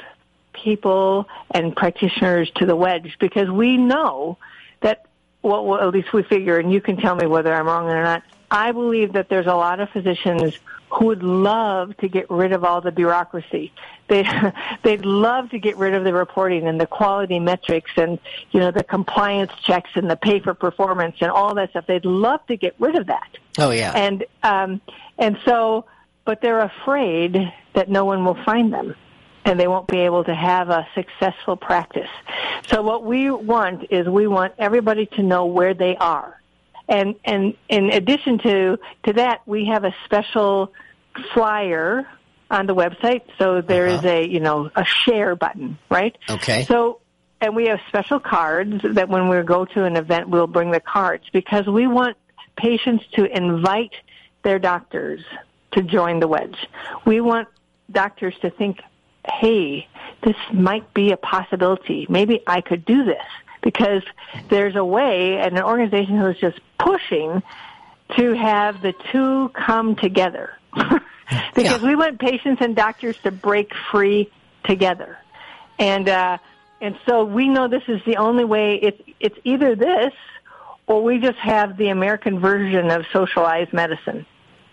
people 0.54 1.28
and 1.50 1.76
practitioners 1.76 2.50
to 2.56 2.66
the 2.66 2.74
wedge 2.74 3.16
because 3.20 3.50
we 3.50 3.76
know 3.76 4.38
well, 5.42 5.64
well, 5.64 5.80
at 5.80 5.92
least 5.92 6.12
we 6.12 6.22
figure, 6.22 6.58
and 6.58 6.72
you 6.72 6.80
can 6.80 6.96
tell 6.96 7.14
me 7.14 7.26
whether 7.26 7.52
I'm 7.52 7.66
wrong 7.66 7.88
or 7.88 8.02
not. 8.02 8.22
I 8.50 8.72
believe 8.72 9.12
that 9.12 9.28
there's 9.28 9.46
a 9.46 9.54
lot 9.54 9.80
of 9.80 9.90
physicians 9.90 10.58
who 10.90 11.06
would 11.06 11.22
love 11.22 11.96
to 11.98 12.08
get 12.08 12.28
rid 12.30 12.52
of 12.52 12.64
all 12.64 12.80
the 12.80 12.90
bureaucracy. 12.90 13.72
They 14.08 14.26
they'd 14.82 15.04
love 15.04 15.50
to 15.50 15.58
get 15.58 15.76
rid 15.76 15.94
of 15.94 16.04
the 16.04 16.12
reporting 16.12 16.66
and 16.66 16.80
the 16.80 16.86
quality 16.86 17.38
metrics 17.38 17.92
and 17.96 18.18
you 18.50 18.60
know 18.60 18.70
the 18.72 18.82
compliance 18.82 19.52
checks 19.62 19.90
and 19.94 20.10
the 20.10 20.16
pay 20.16 20.40
for 20.40 20.52
performance 20.52 21.16
and 21.20 21.30
all 21.30 21.54
that 21.54 21.70
stuff. 21.70 21.86
They'd 21.86 22.04
love 22.04 22.44
to 22.48 22.56
get 22.56 22.74
rid 22.78 22.96
of 22.98 23.06
that. 23.06 23.38
Oh 23.58 23.70
yeah. 23.70 23.92
And 23.94 24.24
um 24.42 24.80
and 25.16 25.38
so 25.44 25.84
but 26.24 26.40
they're 26.40 26.60
afraid 26.60 27.52
that 27.74 27.88
no 27.88 28.04
one 28.04 28.24
will 28.24 28.42
find 28.44 28.72
them 28.72 28.96
and 29.44 29.58
they 29.58 29.66
won't 29.66 29.88
be 29.88 29.98
able 29.98 30.24
to 30.24 30.34
have 30.34 30.68
a 30.70 30.86
successful 30.94 31.56
practice. 31.56 32.10
So 32.68 32.82
what 32.82 33.04
we 33.04 33.30
want 33.30 33.86
is 33.90 34.08
we 34.08 34.26
want 34.26 34.54
everybody 34.58 35.06
to 35.16 35.22
know 35.22 35.46
where 35.46 35.74
they 35.74 35.96
are. 35.96 36.40
And, 36.88 37.14
and 37.24 37.54
in 37.68 37.90
addition 37.90 38.38
to, 38.38 38.78
to 39.04 39.12
that, 39.14 39.42
we 39.46 39.66
have 39.66 39.84
a 39.84 39.94
special 40.04 40.72
flyer 41.32 42.06
on 42.50 42.66
the 42.66 42.74
website. 42.74 43.22
So 43.38 43.60
there 43.60 43.88
uh-huh. 43.88 43.98
is 43.98 44.04
a, 44.04 44.28
you 44.28 44.40
know, 44.40 44.70
a 44.74 44.84
share 44.84 45.36
button, 45.36 45.78
right? 45.88 46.16
Okay. 46.28 46.64
So, 46.64 47.00
and 47.40 47.56
we 47.56 47.68
have 47.68 47.78
special 47.88 48.20
cards 48.20 48.82
that 48.82 49.08
when 49.08 49.28
we 49.28 49.40
go 49.42 49.64
to 49.64 49.84
an 49.84 49.96
event, 49.96 50.28
we'll 50.28 50.46
bring 50.46 50.72
the 50.72 50.80
cards 50.80 51.24
because 51.32 51.66
we 51.66 51.86
want 51.86 52.16
patients 52.56 53.04
to 53.14 53.24
invite 53.24 53.94
their 54.42 54.58
doctors 54.58 55.22
to 55.72 55.82
join 55.82 56.20
the 56.20 56.28
wedge. 56.28 56.56
We 57.06 57.20
want 57.20 57.48
doctors 57.90 58.34
to 58.42 58.50
think 58.50 58.80
hey, 59.26 59.86
this 60.22 60.36
might 60.52 60.92
be 60.94 61.12
a 61.12 61.16
possibility. 61.16 62.06
Maybe 62.08 62.42
I 62.46 62.60
could 62.60 62.84
do 62.84 63.04
this 63.04 63.24
because 63.62 64.02
there's 64.48 64.76
a 64.76 64.84
way 64.84 65.38
and 65.38 65.56
an 65.56 65.64
organization 65.64 66.18
who's 66.18 66.38
just 66.38 66.58
pushing 66.78 67.42
to 68.16 68.32
have 68.34 68.82
the 68.82 68.94
two 69.12 69.50
come 69.50 69.96
together. 69.96 70.54
because 71.54 71.82
yeah. 71.82 71.86
we 71.86 71.94
want 71.94 72.18
patients 72.18 72.60
and 72.60 72.74
doctors 72.74 73.16
to 73.18 73.30
break 73.30 73.72
free 73.90 74.30
together. 74.64 75.18
And 75.78 76.08
uh 76.08 76.38
and 76.80 76.98
so 77.06 77.24
we 77.24 77.48
know 77.48 77.68
this 77.68 77.82
is 77.88 78.00
the 78.06 78.16
only 78.16 78.44
way 78.44 78.78
it's 78.82 79.00
it's 79.20 79.38
either 79.44 79.74
this 79.74 80.12
or 80.86 81.02
we 81.02 81.18
just 81.18 81.38
have 81.38 81.76
the 81.76 81.88
American 81.88 82.40
version 82.40 82.90
of 82.90 83.04
socialized 83.12 83.72
medicine. 83.72 84.26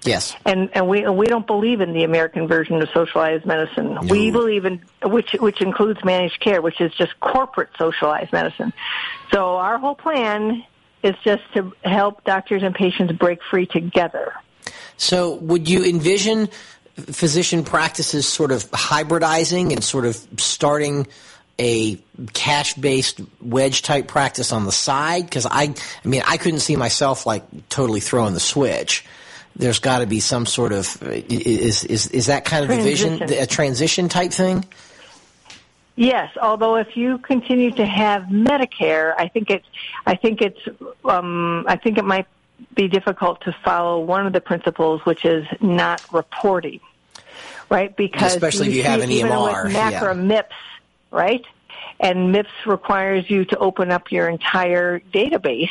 Yes. 0.08 0.36
And 0.46 0.70
and 0.74 0.88
we 0.88 1.08
we 1.08 1.26
don't 1.28 1.48
believe 1.48 1.82
in 1.82 1.94
the 1.94 2.04
American 2.04 2.48
version 2.48 2.82
of 2.82 2.90
socialized 2.94 3.46
medicine. 3.46 3.96
No. 3.96 4.02
We 4.02 4.32
believe 4.32 4.66
in 4.66 4.82
which 5.04 5.34
which 5.40 5.62
includes 5.62 6.04
managed 6.04 6.40
care, 6.40 6.62
which 6.62 6.82
is 6.82 6.94
just 6.94 7.20
corporate 7.20 7.70
socialized 7.78 8.32
medicine. 8.32 8.74
So 9.32 9.58
our 9.58 9.78
whole 9.78 9.96
plan 9.96 10.64
is 11.04 11.16
just 11.24 11.44
to 11.54 11.74
help 11.84 12.24
doctors 12.24 12.64
and 12.64 12.74
patients 12.74 13.14
break 13.14 13.40
free 13.44 13.66
together. 13.66 14.34
So 14.98 15.36
would 15.36 15.70
you 15.70 15.84
envision 15.86 16.50
physician 16.96 17.64
practices 17.64 18.28
sort 18.28 18.52
of 18.52 18.70
hybridizing 18.72 19.72
and 19.72 19.84
sort 19.84 20.06
of 20.06 20.16
starting 20.38 21.08
a 21.60 21.96
cash 22.34 22.74
based 22.76 23.22
wedge 23.42 23.82
type 23.82 24.08
practice 24.08 24.52
on 24.52 24.66
the 24.66 24.72
side 24.72 25.24
because 25.26 25.46
I 25.46 25.74
I 26.04 26.08
mean 26.08 26.22
I 26.26 26.38
couldn't 26.38 26.60
see 26.60 26.76
myself 26.76 27.26
like 27.26 27.70
totally 27.70 28.00
throwing 28.00 28.34
the 28.34 28.40
switch 28.40 29.06
there's 29.58 29.80
got 29.80 30.00
to 30.00 30.08
be 30.08 30.20
some 30.20 30.46
sort 30.46 30.72
of 30.72 31.02
is 31.04 31.84
is 31.84 32.08
is 32.08 32.28
that 32.28 32.46
kind 32.46 32.64
of 32.64 32.70
transition. 32.70 33.20
vision 33.20 33.44
a 33.44 33.46
transition 33.46 34.10
type 34.10 34.32
thing 34.32 34.64
yes 35.96 36.32
although 36.42 36.76
if 36.76 36.96
you 36.96 37.18
continue 37.20 37.72
to 37.72 37.86
have 37.86 38.24
medicare 38.24 39.14
i 39.18 39.28
think 39.28 39.50
it's 39.50 39.68
i 40.06 40.16
think 40.16 40.42
it's 40.42 40.60
um 41.06 41.66
i 41.68 41.76
think 41.76 41.98
it 41.98 42.06
might 42.06 42.28
be 42.74 42.88
difficult 42.88 43.42
to 43.42 43.56
follow 43.64 44.00
one 44.00 44.26
of 44.26 44.34
the 44.34 44.42
principles 44.42 45.06
which 45.06 45.26
is 45.26 45.46
not 45.62 46.02
reporting 46.14 46.80
right? 47.70 47.96
Because 47.96 48.34
especially 48.34 48.68
if 48.68 48.74
you 48.74 48.84
have 48.84 49.02
an 49.02 49.12
even 49.12 49.32
EMR, 49.32 49.66
with 49.66 49.74
MAC 49.74 49.92
yeah. 49.94 50.14
MIPS, 50.14 50.56
right? 51.12 51.46
And 52.00 52.32
MIPS 52.34 52.50
requires 52.66 53.30
you 53.30 53.46
to 53.46 53.58
open 53.58 53.92
up 53.92 54.12
your 54.12 54.30
entire 54.30 55.00
database 55.14 55.70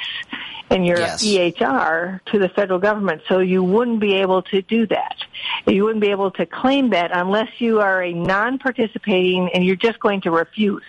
and 0.71 0.85
your 0.85 0.99
Yes. 0.99 1.23
EHR 1.23 2.21
to 2.33 2.39
the 2.41 2.49
federal 2.49 2.81
government. 2.81 3.23
So 3.29 3.39
you 3.39 3.63
wouldn't 3.63 4.01
be 4.01 4.15
able 4.15 4.43
to 4.43 4.63
do 4.63 4.87
that. 4.89 5.17
You 5.67 5.85
wouldn't 5.85 6.01
be 6.01 6.11
able 6.11 6.33
to 6.33 6.45
claim 6.47 6.91
that 6.91 7.11
unless 7.13 7.49
you 7.61 7.81
are 7.81 8.03
a 8.03 8.13
non-participating 8.13 9.51
and 9.55 9.65
you're 9.65 9.77
just 9.77 10.01
going 10.01 10.23
to 10.23 10.31
refuse. 10.31 10.83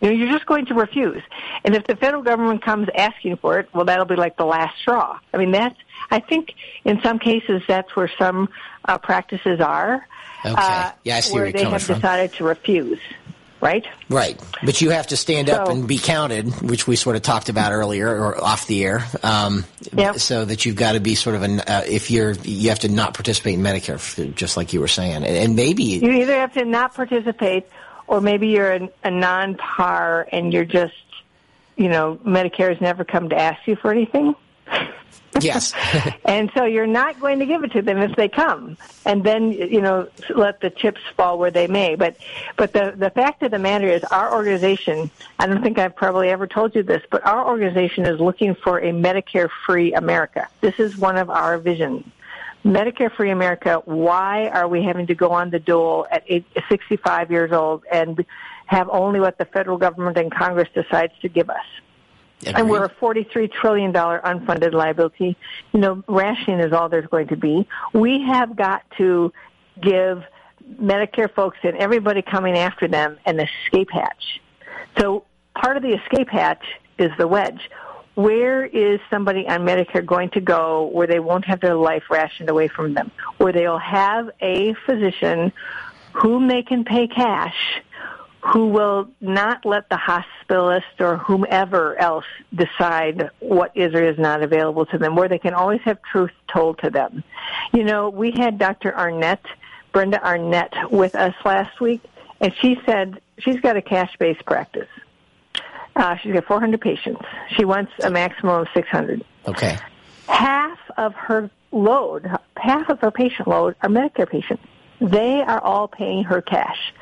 You 0.00 0.08
know, 0.10 0.14
you're 0.14 0.32
just 0.32 0.46
going 0.46 0.66
to 0.66 0.74
refuse. 0.74 1.22
And 1.64 1.74
if 1.74 1.86
the 1.86 1.96
federal 1.96 2.22
government 2.22 2.62
comes 2.62 2.88
asking 2.96 3.36
for 3.36 3.58
it, 3.60 3.68
well, 3.72 3.84
that'll 3.86 4.04
be 4.04 4.16
like 4.16 4.36
the 4.36 4.44
last 4.44 4.78
straw. 4.80 5.18
I 5.32 5.36
mean, 5.38 5.52
that's, 5.52 5.78
I 6.10 6.18
think 6.20 6.54
in 6.84 7.00
some 7.02 7.18
cases 7.18 7.62
that's 7.66 7.94
where 7.96 8.10
some 8.18 8.48
uh, 8.84 8.98
practices 8.98 9.60
are. 9.60 10.06
Okay. 10.44 10.54
uh, 10.56 10.90
Yeah, 11.04 11.16
I 11.16 11.20
see 11.20 11.32
where 11.34 11.44
where 11.44 11.52
they 11.52 11.64
have 11.64 11.82
from. 11.82 11.94
decided 11.94 12.32
to 12.34 12.44
refuse, 12.44 12.98
right? 13.60 13.86
Right. 14.08 14.40
But 14.64 14.80
you 14.80 14.90
have 14.90 15.08
to 15.08 15.16
stand 15.16 15.50
up 15.50 15.68
and 15.68 15.86
be 15.88 15.98
counted, 15.98 16.62
which 16.62 16.86
we 16.86 16.96
sort 16.96 17.16
of 17.16 17.22
talked 17.22 17.48
about 17.48 17.72
earlier 17.72 18.08
or 18.08 18.42
off 18.42 18.66
the 18.66 18.84
air. 18.84 19.04
Um, 19.22 19.64
Yep. 19.92 20.16
So 20.16 20.44
that 20.44 20.66
you've 20.66 20.76
got 20.76 20.92
to 20.92 21.00
be 21.00 21.14
sort 21.14 21.36
of 21.36 21.42
an, 21.42 21.60
uh, 21.60 21.82
if 21.86 22.10
you're, 22.10 22.32
you 22.42 22.68
have 22.68 22.80
to 22.80 22.88
not 22.88 23.14
participate 23.14 23.54
in 23.54 23.60
Medicare, 23.60 24.34
just 24.34 24.56
like 24.56 24.72
you 24.72 24.80
were 24.80 24.88
saying. 24.88 25.16
And, 25.16 25.24
and 25.24 25.56
maybe, 25.56 25.84
You 25.84 26.10
either 26.10 26.34
have 26.34 26.52
to 26.54 26.64
not 26.64 26.94
participate, 26.94 27.66
or 28.06 28.20
maybe 28.20 28.48
you're 28.48 28.72
a, 28.72 28.88
a 29.04 29.10
non-par 29.10 30.28
and 30.32 30.52
you're 30.52 30.64
just, 30.64 30.94
you 31.76 31.88
know, 31.88 32.18
Medicare 32.24 32.70
has 32.70 32.80
never 32.80 33.04
come 33.04 33.28
to 33.28 33.36
ask 33.36 33.66
you 33.66 33.76
for 33.76 33.90
anything. 33.90 34.34
Yes. 35.40 35.72
and 36.24 36.50
so 36.54 36.64
you're 36.64 36.86
not 36.86 37.20
going 37.20 37.38
to 37.38 37.46
give 37.46 37.64
it 37.64 37.72
to 37.72 37.82
them 37.82 37.98
if 37.98 38.16
they 38.16 38.28
come. 38.28 38.76
And 39.04 39.24
then 39.24 39.52
you 39.52 39.80
know 39.80 40.08
let 40.34 40.60
the 40.60 40.70
chips 40.70 41.00
fall 41.16 41.38
where 41.38 41.50
they 41.50 41.66
may. 41.66 41.94
But 41.94 42.16
but 42.56 42.72
the 42.72 42.94
the 42.96 43.10
fact 43.10 43.42
of 43.42 43.50
the 43.50 43.58
matter 43.58 43.86
is 43.86 44.02
our 44.04 44.32
organization 44.34 45.10
i 45.38 45.46
don't 45.46 45.62
think 45.62 45.78
i've 45.78 45.94
probably 45.94 46.28
ever 46.28 46.46
told 46.46 46.74
you 46.74 46.82
this 46.82 47.02
but 47.10 47.24
our 47.26 47.46
organization 47.46 48.06
is 48.06 48.20
looking 48.20 48.54
for 48.54 48.78
a 48.78 48.90
medicare 48.92 49.48
free 49.64 49.92
america. 49.94 50.48
This 50.60 50.78
is 50.78 50.96
one 50.96 51.16
of 51.16 51.30
our 51.30 51.58
visions. 51.58 52.04
Medicare 52.64 53.12
free 53.12 53.30
america 53.30 53.82
why 53.84 54.48
are 54.48 54.66
we 54.66 54.82
having 54.82 55.06
to 55.06 55.14
go 55.14 55.30
on 55.30 55.50
the 55.50 55.60
dole 55.60 56.06
at 56.10 56.24
65 56.68 57.30
years 57.30 57.52
old 57.52 57.84
and 57.92 58.24
have 58.66 58.88
only 58.90 59.20
what 59.20 59.38
the 59.38 59.44
federal 59.44 59.78
government 59.78 60.16
and 60.16 60.32
congress 60.32 60.68
decides 60.74 61.12
to 61.20 61.28
give 61.28 61.48
us 61.48 61.64
and 62.44 62.68
we're 62.68 62.84
a 62.84 62.90
$43 62.90 63.50
trillion 63.50 63.92
unfunded 63.92 64.72
liability. 64.72 65.36
You 65.72 65.80
know, 65.80 66.04
rationing 66.06 66.60
is 66.60 66.72
all 66.72 66.88
there's 66.88 67.06
going 67.06 67.28
to 67.28 67.36
be. 67.36 67.66
We 67.92 68.22
have 68.22 68.56
got 68.56 68.82
to 68.98 69.32
give 69.80 70.22
Medicare 70.80 71.32
folks 71.32 71.58
and 71.62 71.76
everybody 71.76 72.22
coming 72.22 72.56
after 72.56 72.88
them 72.88 73.18
an 73.24 73.40
escape 73.40 73.88
hatch. 73.90 74.40
So 74.98 75.24
part 75.54 75.76
of 75.76 75.82
the 75.82 75.94
escape 75.94 76.28
hatch 76.28 76.64
is 76.98 77.10
the 77.18 77.26
wedge. 77.26 77.70
Where 78.14 78.64
is 78.64 78.98
somebody 79.10 79.46
on 79.46 79.60
Medicare 79.60 80.04
going 80.04 80.30
to 80.30 80.40
go 80.40 80.86
where 80.86 81.06
they 81.06 81.20
won't 81.20 81.44
have 81.46 81.60
their 81.60 81.74
life 81.74 82.04
rationed 82.10 82.48
away 82.48 82.68
from 82.68 82.94
them? 82.94 83.10
Where 83.36 83.52
they'll 83.52 83.78
have 83.78 84.30
a 84.40 84.74
physician 84.86 85.52
whom 86.12 86.48
they 86.48 86.62
can 86.62 86.84
pay 86.84 87.08
cash 87.08 87.82
who 88.52 88.68
will 88.68 89.08
not 89.20 89.64
let 89.64 89.88
the 89.88 89.96
hospitalist 89.96 91.00
or 91.00 91.16
whomever 91.16 91.96
else 91.98 92.24
decide 92.54 93.30
what 93.40 93.72
is 93.76 93.92
or 93.94 94.04
is 94.04 94.18
not 94.18 94.42
available 94.42 94.86
to 94.86 94.98
them, 94.98 95.16
where 95.16 95.28
they 95.28 95.38
can 95.38 95.54
always 95.54 95.80
have 95.82 95.98
truth 96.02 96.30
told 96.52 96.78
to 96.78 96.90
them. 96.90 97.24
You 97.72 97.84
know, 97.84 98.08
we 98.08 98.30
had 98.30 98.58
Dr. 98.58 98.96
Arnett, 98.96 99.44
Brenda 99.92 100.24
Arnett, 100.24 100.72
with 100.90 101.14
us 101.14 101.34
last 101.44 101.80
week, 101.80 102.02
and 102.40 102.52
she 102.60 102.78
said 102.86 103.20
she's 103.38 103.60
got 103.60 103.76
a 103.76 103.82
cash-based 103.82 104.44
practice. 104.44 104.88
Uh, 105.96 106.16
she's 106.16 106.32
got 106.34 106.44
400 106.44 106.80
patients. 106.80 107.22
She 107.56 107.64
wants 107.64 107.90
a 108.02 108.10
maximum 108.10 108.60
of 108.60 108.68
600 108.74 109.24
Okay. 109.48 109.76
half 110.28 110.78
of 110.96 111.14
her 111.14 111.50
load, 111.72 112.30
half 112.56 112.88
of 112.90 113.00
her 113.00 113.10
patient 113.10 113.48
load 113.48 113.74
are 113.82 113.88
Medicare 113.88 114.28
patients. 114.28 114.62
They 115.00 115.42
are 115.42 115.60
all 115.60 115.88
paying 115.88 116.24
her 116.24 116.40
cash. 116.40 116.92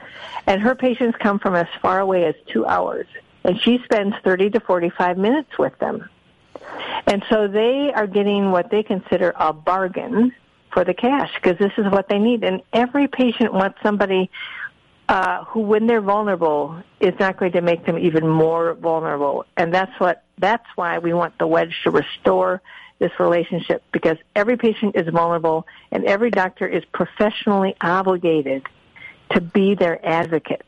And 0.47 0.61
her 0.61 0.75
patients 0.75 1.17
come 1.21 1.39
from 1.39 1.55
as 1.55 1.67
far 1.81 2.01
away 2.01 2.25
as 2.25 2.35
two 2.53 2.67
hours. 2.67 3.07
And 3.45 3.61
she 3.61 3.79
spends 3.85 4.15
30 4.25 4.51
to 4.51 4.61
45 4.61 5.19
minutes 5.19 5.59
with 5.59 5.79
them. 5.79 6.09
And 7.07 7.25
so 7.29 7.47
they 7.47 7.93
are 7.95 8.07
getting 8.07 8.51
what 8.51 8.71
they 8.71 8.83
consider 8.83 9.35
a 9.37 9.53
bargain 9.53 10.33
for 10.73 10.85
the 10.85 10.95
cash 10.95 11.31
because 11.35 11.59
this 11.59 11.73
is 11.79 11.91
what 11.91 12.09
they 12.09 12.19
need. 12.19 12.43
And 12.43 12.63
every 12.73 13.07
patient 13.07 13.53
wants 13.53 13.79
somebody 13.83 14.31
uh, 15.09 15.45
who, 15.45 15.61
when 15.61 15.87
they're 15.87 16.01
vulnerable, 16.01 16.83
is 17.01 17.15
not 17.21 17.37
going 17.37 17.53
to 17.53 17.61
make 17.61 17.85
them 17.85 17.99
even 17.99 18.27
more 18.27 18.75
vulnerable. 18.75 19.45
And 19.57 19.73
that's 19.73 19.99
what 20.01 20.25
that's 20.39 20.67
why 20.75 20.99
we 20.99 21.13
want 21.13 21.39
the 21.39 21.47
wedge 21.47 21.75
to 21.85 21.91
restore 21.91 22.61
this 23.05 23.21
relationship 23.21 23.83
because 23.93 24.17
every 24.35 24.57
patient 24.57 24.97
is 24.97 25.07
vulnerable 25.09 25.67
and 25.93 26.05
every 26.07 26.31
doctor 26.31 26.67
is 26.67 26.83
professionally 26.87 27.77
obligated 27.83 28.67
to 29.33 29.43
be 29.43 29.75
their 29.75 30.05
advocate, 30.07 30.65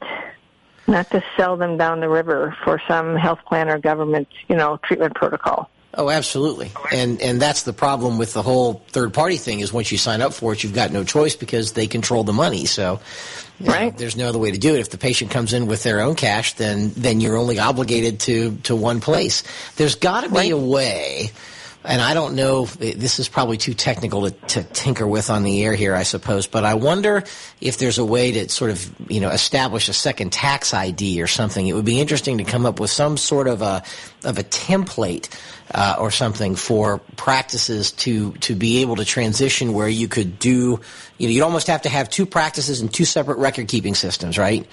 not 0.87 1.11
to 1.11 1.25
sell 1.37 1.57
them 1.57 1.79
down 1.79 2.01
the 2.01 2.09
river 2.11 2.55
for 2.62 2.81
some 2.87 3.16
health 3.16 3.38
plan 3.46 3.70
or 3.70 3.79
government, 3.79 4.29
you 4.49 4.57
know, 4.57 4.79
treatment 4.85 5.14
protocol. 5.14 5.70
Oh, 5.99 6.11
absolutely. 6.11 6.72
And 6.92 7.22
and 7.22 7.40
that's 7.40 7.62
the 7.62 7.72
problem 7.72 8.18
with 8.18 8.35
the 8.35 8.42
whole 8.42 8.83
third 8.88 9.14
party 9.14 9.38
thing 9.38 9.61
is 9.61 9.72
once 9.72 9.90
you 9.90 9.96
sign 9.96 10.20
up 10.20 10.35
for 10.35 10.53
it, 10.53 10.62
you've 10.62 10.75
got 10.75 10.92
no 10.92 11.05
choice 11.05 11.37
because 11.37 11.72
they 11.72 11.87
control 11.87 12.22
the 12.22 12.35
money. 12.35 12.66
So, 12.66 13.01
know, 13.61 13.72
Right. 13.72 13.96
there's 13.96 14.14
no 14.14 14.29
other 14.29 14.38
way 14.38 14.51
to 14.51 14.59
do 14.59 14.75
it. 14.75 14.81
If 14.81 14.90
the 14.90 14.99
patient 14.99 15.31
comes 15.31 15.55
in 15.55 15.64
with 15.64 15.83
their 15.83 16.03
own 16.03 16.14
cash, 16.14 16.53
then 16.55 16.92
then 16.99 17.22
you're 17.22 17.38
only 17.38 17.59
obligated 17.59 18.20
to 18.20 18.57
to 18.64 18.77
one 18.77 19.01
place. 19.01 19.42
There's 19.77 19.94
got 19.94 20.25
to 20.25 20.29
be 20.29 20.37
Right. 20.37 20.53
a 20.53 20.59
way. 20.59 21.31
And 21.87 22.03
I 22.03 22.14
don't 22.14 22.35
know, 22.35 22.64
if- 22.64 22.99
this 22.99 23.18
is 23.20 23.29
probably 23.29 23.57
too 23.57 23.72
technical 23.75 24.22
to, 24.29 24.31
to 24.49 24.62
tinker 24.64 25.07
with 25.07 25.31
on 25.31 25.44
the 25.44 25.62
air 25.64 25.75
here, 25.75 25.94
I 25.94 26.03
suppose, 26.03 26.46
but 26.46 26.64
I 26.64 26.75
wonder 26.75 27.22
if 27.61 27.79
there's 27.79 27.99
a 27.99 28.05
way 28.05 28.33
to 28.33 28.49
sort 28.49 28.70
of, 28.72 28.90
you 29.09 29.20
know, 29.20 29.31
establish 29.31 29.88
a 29.88 29.92
second 29.92 30.33
tax 30.33 30.75
ID 30.75 31.22
or 31.22 31.27
something. 31.29 31.66
It 31.66 31.75
would 31.75 31.85
be 31.85 32.01
interesting 32.01 32.38
to 32.38 32.44
come 32.44 32.66
up 32.66 32.81
with 32.81 32.90
some 32.90 33.16
sort 33.16 33.46
of 33.46 33.62
a, 33.62 33.85
of 34.25 34.37
a 34.38 34.42
template 34.42 35.29
uh, 35.72 35.96
or 35.99 36.11
something 36.11 36.57
for 36.57 36.99
practices 37.16 37.92
to 37.92 38.33
to 38.35 38.55
be 38.55 38.83
able 38.83 38.96
to 38.96 39.05
transition 39.05 39.72
where 39.72 39.88
you 39.88 40.07
could 40.09 40.38
do 40.38 40.81
you 41.18 41.27
know 41.27 41.33
you'd 41.33 41.42
almost 41.42 41.66
have 41.66 41.83
to 41.83 41.88
have 41.88 42.09
two 42.09 42.25
practices 42.25 42.81
and 42.81 42.94
two 42.94 43.05
separate 43.05 43.38
record 43.38 43.66
keeping 43.66 43.94
systems 43.96 44.38
right 44.38 44.64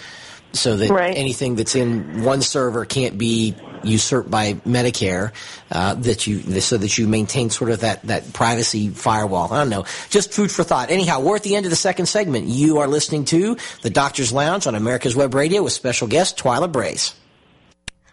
so 0.52 0.78
that 0.78 0.92
Right. 0.92 1.18
anything 1.18 1.56
that's 1.56 1.76
in 1.76 2.24
one 2.24 2.44
server 2.44 2.86
can't 2.86 3.18
be 3.18 3.56
usurped 3.86 4.30
by 4.30 4.54
Medicare 4.54 5.32
uh, 5.72 5.96
that 5.96 6.28
you 6.28 6.62
so 6.62 6.78
that 6.78 6.98
you 6.98 7.08
maintain 7.08 7.50
sort 7.50 7.72
of 7.72 7.82
that 7.82 8.04
that 8.04 8.34
privacy 8.34 8.90
firewall. 8.90 9.52
I 9.54 9.60
don't 9.60 9.70
know. 9.70 9.86
Just 10.10 10.34
food 10.34 10.52
for 10.52 10.64
thought. 10.64 10.90
Anyhow 10.90 11.20
we're 11.22 11.36
at 11.36 11.44
the 11.44 11.56
end 11.56 11.66
of 11.66 11.70
the 11.70 11.76
second 11.76 12.06
segment. 12.06 12.48
You 12.48 12.80
are 12.80 12.88
listening 12.88 13.26
to 13.26 13.58
the 13.82 13.90
Doctor's 13.90 14.32
Lounge 14.32 14.68
on 14.68 14.76
America's 14.76 15.16
Web 15.16 15.34
Radio 15.34 15.64
with 15.64 15.74
special 15.74 16.08
guest 16.08 16.38
Twila 16.38 16.72
Brase 16.72 17.14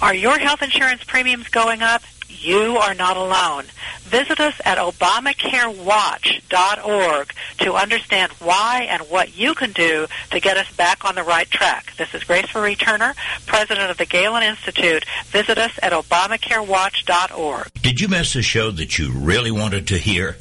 Are 0.00 0.14
your 0.14 0.38
health 0.38 0.62
insurance 0.62 1.02
premiums 1.02 1.48
going 1.48 1.82
up? 1.82 2.02
You 2.28 2.76
are 2.76 2.94
not 2.94 3.16
alone. 3.16 3.64
Visit 4.02 4.38
us 4.38 4.54
at 4.64 4.78
ObamacareWatch.org 4.78 7.32
to 7.58 7.74
understand 7.74 8.30
why 8.32 8.86
and 8.88 9.02
what 9.10 9.36
you 9.36 9.54
can 9.54 9.72
do 9.72 10.06
to 10.30 10.38
get 10.38 10.56
us 10.56 10.70
back 10.72 11.04
on 11.04 11.16
the 11.16 11.24
right 11.24 11.50
track. 11.50 11.96
This 11.96 12.14
is 12.14 12.22
Grace 12.22 12.54
Marie 12.54 12.76
Turner, 12.76 13.14
President 13.46 13.90
of 13.90 13.98
the 13.98 14.06
Galen 14.06 14.44
Institute. 14.44 15.04
Visit 15.26 15.58
us 15.58 15.76
at 15.82 15.90
ObamacareWatch.org. 15.92 17.72
Did 17.82 18.00
you 18.00 18.06
miss 18.06 18.36
a 18.36 18.42
show 18.42 18.70
that 18.70 18.98
you 18.98 19.10
really 19.10 19.50
wanted 19.50 19.88
to 19.88 19.98
hear? 19.98 20.36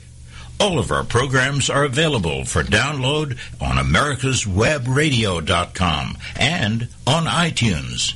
All 0.60 0.78
of 0.78 0.91
our 0.91 1.04
programs 1.04 1.67
are 1.70 1.84
available 1.84 2.46
for 2.46 2.62
download 2.63 3.39
on 3.60 3.78
americaswebradio.com 3.78 6.17
and 6.36 6.88
on 7.08 7.26
iTunes. 7.26 8.13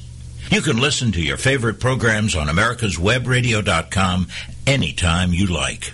You 0.51 0.61
can 0.61 0.81
listen 0.81 1.13
to 1.13 1.21
your 1.21 1.37
favorite 1.37 1.79
programs 1.79 2.35
on 2.35 2.47
americaswebradio.com 2.47 4.27
anytime 4.67 5.31
you 5.31 5.47
like. 5.47 5.93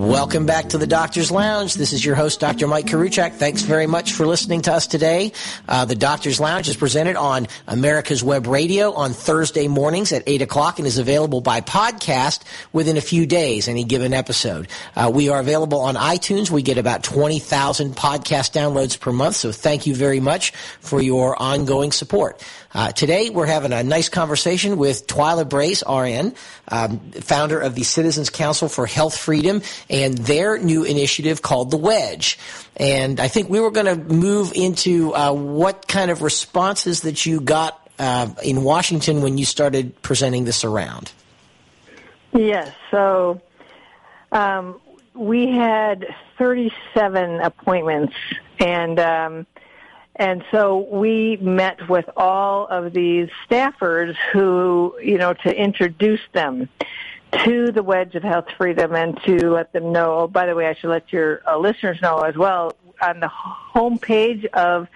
Welcome 0.00 0.46
back 0.46 0.70
to 0.70 0.78
the 0.78 0.86
Doctor's 0.86 1.30
Lounge. 1.30 1.74
This 1.74 1.92
is 1.92 2.02
your 2.02 2.14
host, 2.14 2.40
Dr. 2.40 2.66
Mike 2.66 2.86
Koriwchak. 2.86 3.34
Thanks 3.34 3.60
very 3.60 3.86
much 3.86 4.14
for 4.14 4.26
listening 4.26 4.62
to 4.62 4.72
us 4.72 4.86
today. 4.86 5.32
Uh, 5.68 5.84
the 5.84 5.94
Doctor's 5.94 6.40
Lounge 6.40 6.70
is 6.70 6.76
presented 6.76 7.16
on 7.16 7.48
America's 7.66 8.24
Web 8.24 8.46
Radio 8.46 8.94
on 8.94 9.12
Thursday 9.12 9.68
mornings 9.68 10.10
at 10.12 10.22
8 10.26 10.40
o'clock 10.40 10.78
and 10.78 10.88
is 10.88 10.96
available 10.96 11.42
by 11.42 11.60
podcast 11.60 12.44
within 12.72 12.96
a 12.96 13.02
few 13.02 13.26
days, 13.26 13.68
any 13.68 13.84
given 13.84 14.14
episode. 14.14 14.68
Uh, 14.96 15.10
we 15.12 15.28
are 15.28 15.38
available 15.38 15.80
on 15.80 15.96
iTunes. 15.96 16.50
We 16.50 16.62
get 16.62 16.78
about 16.78 17.02
20,000 17.02 17.94
podcast 17.94 18.52
downloads 18.52 18.98
per 18.98 19.12
month, 19.12 19.36
so 19.36 19.52
thank 19.52 19.86
you 19.86 19.94
very 19.94 20.18
much 20.18 20.52
for 20.80 21.02
your 21.02 21.36
ongoing 21.40 21.92
support. 21.92 22.42
Uh, 22.72 22.92
today, 22.92 23.30
we're 23.30 23.46
having 23.46 23.72
a 23.72 23.82
nice 23.82 24.08
conversation 24.08 24.76
with 24.76 25.08
Twila 25.08 25.48
Brase, 25.48 25.82
RN, 25.82 26.34
um, 26.68 27.00
founder 27.10 27.58
of 27.58 27.74
the 27.74 27.82
Citizens 27.82 28.30
Council 28.30 28.68
for 28.68 28.86
Health 28.86 29.16
Freedom, 29.16 29.62
and 29.88 30.16
their 30.16 30.56
new 30.56 30.84
initiative 30.84 31.42
called 31.42 31.72
The 31.72 31.76
Wedge. 31.76 32.38
And 32.76 33.18
I 33.18 33.26
think 33.26 33.50
we 33.50 33.58
were 33.58 33.72
going 33.72 33.86
to 33.86 33.96
move 33.96 34.52
into 34.54 35.12
uh, 35.14 35.32
what 35.32 35.88
kind 35.88 36.12
of 36.12 36.22
responses 36.22 37.00
that 37.00 37.26
you 37.26 37.40
got 37.40 37.90
uh, 37.98 38.28
in 38.44 38.62
Washington 38.62 39.20
when 39.20 39.36
you 39.36 39.44
started 39.44 40.00
presenting 40.02 40.44
this 40.44 40.64
around. 40.64 41.10
Yes. 42.32 42.72
So 42.92 43.40
um, 44.30 44.80
we 45.14 45.48
had 45.48 46.06
37 46.38 47.40
appointments, 47.40 48.14
and 48.60 49.00
um, 49.00 49.46
and 50.20 50.44
so 50.50 50.86
we 50.92 51.38
met 51.38 51.88
with 51.88 52.04
all 52.14 52.66
of 52.66 52.92
these 52.92 53.30
staffers 53.48 54.14
who, 54.34 54.94
you 55.02 55.16
know, 55.16 55.32
to 55.32 55.56
introduce 55.56 56.20
them 56.34 56.68
to 57.44 57.72
the 57.72 57.82
Wedge 57.82 58.14
of 58.14 58.22
Health 58.22 58.48
Freedom 58.58 58.94
and 58.94 59.18
to 59.22 59.50
let 59.50 59.72
them 59.72 59.92
know. 59.92 60.18
Oh, 60.18 60.28
by 60.28 60.44
the 60.44 60.54
way, 60.54 60.66
I 60.66 60.74
should 60.74 60.90
let 60.90 61.10
your 61.10 61.40
uh, 61.48 61.56
listeners 61.56 62.02
know 62.02 62.18
as 62.18 62.36
well. 62.36 62.76
On 63.00 63.18
the 63.18 63.28
homepage 63.28 64.44
of 64.44 64.88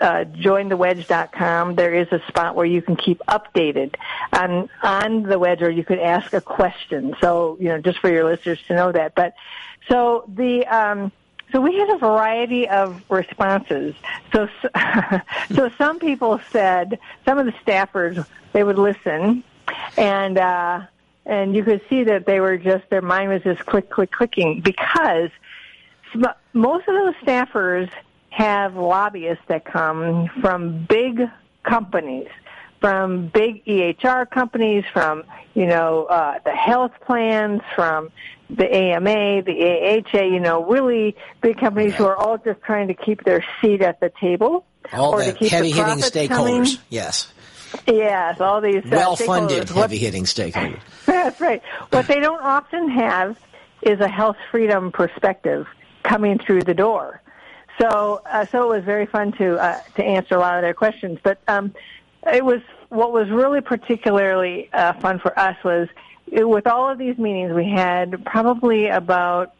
uh, 0.00 0.24
jointhewedge.com, 0.24 1.74
there 1.74 1.94
is 1.94 2.08
a 2.10 2.22
spot 2.28 2.56
where 2.56 2.64
you 2.64 2.80
can 2.80 2.96
keep 2.96 3.20
updated 3.28 3.96
on 4.32 4.70
on 4.82 5.24
the 5.24 5.38
wedge, 5.38 5.60
or 5.60 5.70
you 5.70 5.84
could 5.84 5.98
ask 5.98 6.32
a 6.32 6.40
question. 6.40 7.14
So, 7.20 7.58
you 7.60 7.68
know, 7.68 7.78
just 7.78 7.98
for 7.98 8.10
your 8.10 8.24
listeners 8.24 8.58
to 8.68 8.74
know 8.74 8.90
that. 8.90 9.14
But 9.14 9.34
so 9.90 10.24
the 10.34 10.64
um, 10.64 11.12
so 11.52 11.60
we 11.60 11.76
had 11.76 11.90
a 11.90 11.98
variety 11.98 12.68
of 12.68 13.02
responses. 13.10 13.94
So, 14.32 14.48
so 15.54 15.70
some 15.76 15.98
people 15.98 16.40
said, 16.50 16.98
some 17.24 17.38
of 17.38 17.46
the 17.46 17.52
staffers, 17.64 18.26
they 18.52 18.64
would 18.64 18.78
listen, 18.78 19.44
and 19.96 20.38
uh, 20.38 20.80
and 21.26 21.54
you 21.54 21.62
could 21.62 21.82
see 21.88 22.04
that 22.04 22.26
they 22.26 22.40
were 22.40 22.56
just 22.56 22.88
their 22.90 23.02
mind 23.02 23.30
was 23.30 23.42
just 23.42 23.64
click, 23.66 23.90
click, 23.90 24.10
clicking 24.10 24.60
because 24.60 25.30
most 26.52 26.88
of 26.88 26.94
those 26.94 27.14
staffers 27.22 27.90
have 28.30 28.76
lobbyists 28.76 29.44
that 29.48 29.64
come 29.64 30.28
from 30.40 30.84
big 30.84 31.22
companies 31.62 32.28
from 32.82 33.28
big 33.28 33.64
EHR 33.64 34.28
companies, 34.28 34.84
from 34.92 35.22
you 35.54 35.66
know 35.66 36.06
uh, 36.06 36.40
the 36.44 36.50
health 36.50 36.90
plans, 37.06 37.62
from 37.76 38.10
the 38.50 38.68
AMA, 38.70 39.42
the 39.42 40.02
AHA, 40.12 40.24
you 40.24 40.40
know, 40.40 40.64
really 40.64 41.16
big 41.40 41.58
companies 41.58 41.94
who 41.94 42.04
are 42.04 42.16
all 42.16 42.36
just 42.38 42.60
trying 42.62 42.88
to 42.88 42.94
keep 42.94 43.22
their 43.22 43.44
seat 43.60 43.80
at 43.80 44.00
the 44.00 44.10
table. 44.20 44.66
All 44.92 45.16
the 45.16 45.32
heavy 45.48 45.70
hitting 45.70 45.98
stakeholders, 45.98 46.28
coming. 46.28 46.66
yes. 46.90 47.32
Yes, 47.86 48.40
all 48.40 48.60
these 48.60 48.84
uh, 48.84 48.88
well 48.90 49.16
funded 49.16 49.70
heavy 49.70 49.96
hitting 49.96 50.24
stakeholders. 50.24 50.80
That's 51.06 51.40
right. 51.40 51.62
What 51.90 52.08
they 52.08 52.18
don't 52.18 52.42
often 52.42 52.90
have 52.90 53.38
is 53.80 54.00
a 54.00 54.08
health 54.08 54.36
freedom 54.50 54.90
perspective 54.90 55.66
coming 56.02 56.38
through 56.38 56.62
the 56.62 56.74
door. 56.74 57.22
So, 57.80 58.20
uh, 58.26 58.44
so 58.46 58.64
it 58.64 58.76
was 58.76 58.84
very 58.84 59.06
fun 59.06 59.32
to 59.38 59.56
uh, 59.56 59.80
to 59.94 60.04
answer 60.04 60.34
a 60.34 60.40
lot 60.40 60.56
of 60.56 60.62
their 60.62 60.74
questions. 60.74 61.20
But 61.22 61.38
um, 61.48 61.72
it 62.30 62.44
was 62.44 62.60
what 62.92 63.12
was 63.12 63.30
really 63.30 63.62
particularly 63.62 64.68
uh, 64.72 64.92
fun 64.94 65.18
for 65.18 65.36
us 65.38 65.56
was 65.64 65.88
it, 66.30 66.46
with 66.46 66.66
all 66.66 66.90
of 66.90 66.98
these 66.98 67.16
meetings 67.16 67.52
we 67.52 67.68
had 67.68 68.22
probably 68.24 68.88
about 68.88 69.54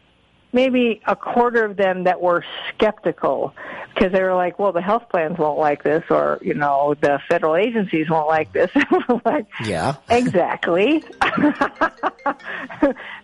maybe 0.52 1.00
a 1.06 1.16
quarter 1.16 1.64
of 1.64 1.78
them 1.78 2.04
that 2.04 2.20
were 2.20 2.44
skeptical 2.68 3.54
because 3.94 4.12
they 4.12 4.22
were 4.22 4.34
like, 4.34 4.58
well, 4.58 4.72
the 4.72 4.82
health 4.82 5.08
plans 5.08 5.38
won't 5.38 5.58
like 5.58 5.82
this, 5.82 6.04
or 6.10 6.38
you 6.42 6.52
know, 6.52 6.94
the 7.00 7.18
federal 7.28 7.56
agencies 7.56 8.10
won't 8.10 8.28
like 8.28 8.52
this. 8.52 8.70
like, 9.24 9.46
yeah, 9.64 9.96
exactly. 10.10 11.02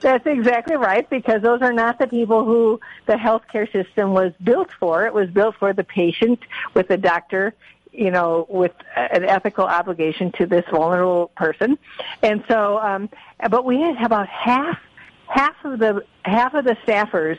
That's 0.00 0.26
exactly 0.26 0.76
right 0.76 1.08
because 1.10 1.42
those 1.42 1.60
are 1.60 1.72
not 1.72 1.98
the 1.98 2.06
people 2.06 2.44
who 2.46 2.80
the 3.06 3.14
healthcare 3.14 3.70
system 3.70 4.12
was 4.12 4.32
built 4.42 4.70
for. 4.80 5.06
It 5.06 5.12
was 5.12 5.28
built 5.28 5.56
for 5.56 5.74
the 5.74 5.84
patient 5.84 6.40
with 6.72 6.88
the 6.88 6.96
doctor 6.96 7.54
you 7.98 8.12
know, 8.12 8.46
with 8.48 8.72
an 8.94 9.24
ethical 9.24 9.64
obligation 9.64 10.30
to 10.38 10.46
this 10.46 10.64
vulnerable 10.70 11.32
person. 11.36 11.76
And 12.22 12.44
so, 12.46 12.78
um, 12.78 13.10
but 13.50 13.64
we 13.64 13.80
had 13.80 14.00
about 14.06 14.28
half, 14.28 14.78
half 15.26 15.56
of 15.64 15.80
the, 15.80 16.04
half 16.24 16.54
of 16.54 16.64
the 16.64 16.76
staffers 16.86 17.38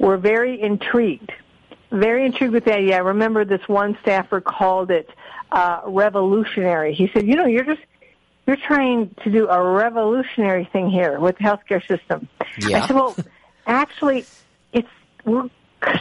were 0.00 0.16
very 0.16 0.60
intrigued, 0.60 1.30
very 1.92 2.26
intrigued 2.26 2.52
with 2.52 2.64
the 2.64 2.74
idea. 2.74 2.96
I 2.96 2.98
remember 2.98 3.44
this 3.44 3.66
one 3.68 3.96
staffer 4.02 4.40
called 4.40 4.90
it, 4.90 5.08
uh, 5.52 5.82
revolutionary. 5.86 6.92
He 6.92 7.08
said, 7.12 7.24
you 7.26 7.36
know, 7.36 7.46
you're 7.46 7.64
just, 7.64 7.82
you're 8.48 8.56
trying 8.56 9.14
to 9.22 9.30
do 9.30 9.48
a 9.48 9.62
revolutionary 9.62 10.68
thing 10.72 10.90
here 10.90 11.20
with 11.20 11.38
the 11.38 11.44
healthcare 11.44 11.86
system. 11.86 12.28
Yeah. 12.58 12.82
I 12.82 12.86
said, 12.88 12.96
well, 12.96 13.16
actually, 13.64 14.26
it's, 14.72 14.88
we're 15.24 15.48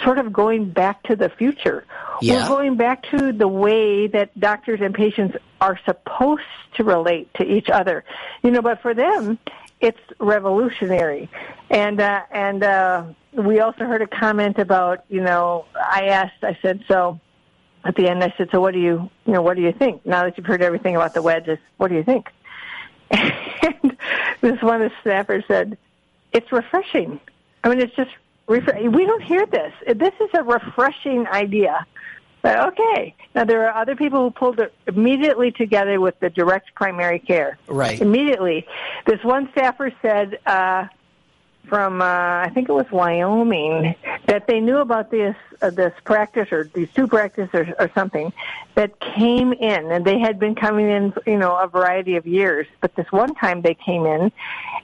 sort 0.04 0.18
of 0.18 0.34
going 0.34 0.70
back 0.70 1.04
to 1.04 1.16
the 1.16 1.30
future. 1.30 1.86
Yeah. 2.22 2.44
We're 2.44 2.48
going 2.48 2.76
back 2.76 3.04
to 3.12 3.32
the 3.32 3.48
way 3.48 4.08
that 4.08 4.38
doctors 4.40 4.82
and 4.82 4.94
patients 4.94 5.38
are 5.62 5.80
supposed 5.86 6.44
to 6.76 6.84
relate 6.84 7.34
to 7.36 7.44
each 7.44 7.70
other. 7.70 8.04
You 8.44 8.52
know, 8.52 8.62
but 8.62 8.82
for 8.82 8.94
them, 8.94 9.40
it's 9.80 10.00
revolutionary. 10.20 11.30
And 11.70 12.00
uh, 12.02 12.22
and 12.32 12.64
uh, 12.64 13.04
we 13.34 13.60
also 13.60 13.86
heard 13.86 14.02
a 14.02 14.08
comment 14.08 14.58
about 14.58 15.06
you 15.10 15.22
know 15.22 15.66
I 15.76 16.08
asked 16.08 16.44
I 16.44 16.58
said 16.62 16.84
so 16.88 17.20
at 17.84 17.96
the 17.96 18.08
end 18.08 18.24
I 18.24 18.34
said 18.38 18.50
so 18.52 18.60
what 18.60 18.74
do 18.74 18.80
you 18.80 19.10
you 19.26 19.34
know 19.34 19.42
what 19.42 19.56
do 19.56 19.62
you 19.62 19.72
think 19.72 20.06
now 20.06 20.24
that 20.24 20.38
you've 20.38 20.48
heard 20.48 20.62
everything 20.62 20.96
about 20.96 21.14
the 21.14 21.22
wedges 21.22 21.60
what 21.78 21.90
do 21.90 21.96
you 21.96 22.04
think 22.04 22.30
and 23.12 23.98
this 24.42 24.62
one 24.62 24.82
of 24.82 24.92
the 24.92 25.10
staffers 25.10 25.48
said 25.48 25.78
it's 26.34 26.52
refreshing 26.52 27.20
I 27.64 27.70
mean 27.70 27.80
it's 27.80 27.96
just 27.96 28.12
we 28.50 29.06
don't 29.06 29.24
hear 29.24 29.46
this. 29.46 29.74
This 29.96 30.14
is 30.20 30.30
a 30.34 30.44
refreshing 30.44 31.28
idea. 31.28 31.86
But 32.42 32.68
okay. 32.70 33.16
Now 33.36 33.44
there 33.44 33.70
are 33.70 33.82
other 33.82 33.96
people 33.96 34.24
who 34.24 34.32
pulled 34.32 34.60
it 34.60 34.74
immediately 34.88 35.52
together 35.52 36.00
with 36.00 36.20
the 36.20 36.30
direct 36.30 36.74
primary 36.74 37.20
care. 37.20 37.58
Right. 37.68 38.00
Immediately. 38.00 38.66
This 39.06 39.24
one 39.24 39.50
staffer 39.52 39.92
said 40.02 40.40
uh, 40.46 40.88
from 41.70 42.02
uh, 42.02 42.06
I 42.06 42.52
think 42.54 42.68
it 42.68 42.74
was 42.74 42.88
Wyoming 42.92 43.96
that 44.26 44.48
they 44.48 44.60
knew 44.60 44.78
about 44.78 45.12
this 45.12 45.36
uh, 45.62 45.70
this 45.70 45.94
practice 46.04 46.52
or 46.52 46.70
these 46.74 46.90
two 46.92 47.08
practices 47.08 47.50
or, 47.54 47.74
or 47.80 47.92
something 47.94 48.34
that 48.76 49.00
came 49.00 49.54
in. 49.54 49.92
And 49.92 50.04
they 50.04 50.20
had 50.20 50.40
been 50.40 50.56
coming 50.56 50.90
in 50.90 51.14
you 51.26 51.38
know 51.38 51.56
a 51.56 51.68
variety 51.68 52.16
of 52.16 52.28
years. 52.28 52.68
But 52.82 52.96
this 52.96 53.10
one 53.12 53.36
time 53.36 53.62
they 53.62 53.76
came 53.76 54.06
in 54.06 54.32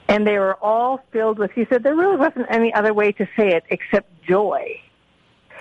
and 0.07 0.25
they 0.25 0.37
were 0.37 0.55
all 0.61 1.03
filled 1.11 1.39
with 1.39 1.51
he 1.51 1.65
said 1.65 1.83
there 1.83 1.95
really 1.95 2.17
wasn't 2.17 2.45
any 2.49 2.73
other 2.73 2.93
way 2.93 3.11
to 3.13 3.27
say 3.35 3.53
it 3.53 3.63
except 3.69 4.09
joy. 4.23 4.79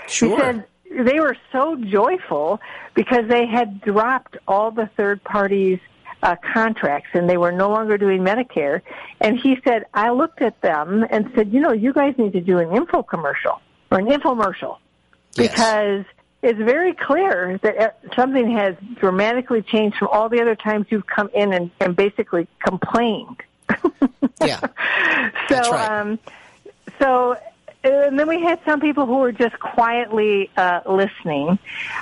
Sure. 0.06 0.36
he 0.36 0.42
said 0.42 0.64
they 1.00 1.18
were 1.18 1.36
so 1.50 1.76
joyful 1.76 2.60
because 2.94 3.26
they 3.28 3.46
had 3.46 3.80
dropped 3.80 4.36
all 4.46 4.70
the 4.70 4.88
third 4.96 5.24
parties 5.24 5.80
uh, 6.22 6.36
contracts 6.52 7.10
and 7.12 7.28
they 7.28 7.36
were 7.36 7.52
no 7.52 7.70
longer 7.70 7.98
doing 7.98 8.22
Medicare. 8.22 8.80
And 9.20 9.38
he 9.38 9.58
said, 9.64 9.86
I 9.94 10.10
looked 10.10 10.42
at 10.42 10.60
them 10.60 11.04
and 11.10 11.30
said, 11.34 11.52
you 11.52 11.60
know, 11.60 11.72
you 11.72 11.92
guys 11.92 12.14
need 12.18 12.32
to 12.32 12.40
do 12.40 12.58
an 12.58 12.74
info 12.74 13.02
commercial 13.02 13.60
or 13.90 13.98
an 13.98 14.06
infomercial 14.06 14.78
yes. 15.36 15.50
because 15.50 16.04
it's 16.42 16.58
very 16.58 16.94
clear 16.94 17.58
that 17.62 17.78
uh, 17.78 17.90
something 18.14 18.50
has 18.50 18.76
dramatically 18.96 19.62
changed 19.62 19.96
from 19.96 20.08
all 20.08 20.28
the 20.28 20.40
other 20.40 20.54
times 20.54 20.86
you've 20.90 21.06
come 21.06 21.30
in 21.34 21.52
and, 21.52 21.70
and 21.80 21.96
basically 21.96 22.46
complained. 22.64 23.42
yeah. 24.44 24.60
So, 25.48 25.56
right. 25.72 25.90
um, 25.90 26.18
so, 26.98 27.36
and 27.84 28.18
then 28.18 28.26
we 28.28 28.40
had 28.42 28.58
some 28.64 28.80
people 28.80 29.06
who 29.06 29.18
were 29.18 29.32
just 29.32 29.58
quietly 29.60 30.50
uh, 30.56 30.80
listening, 30.86 31.58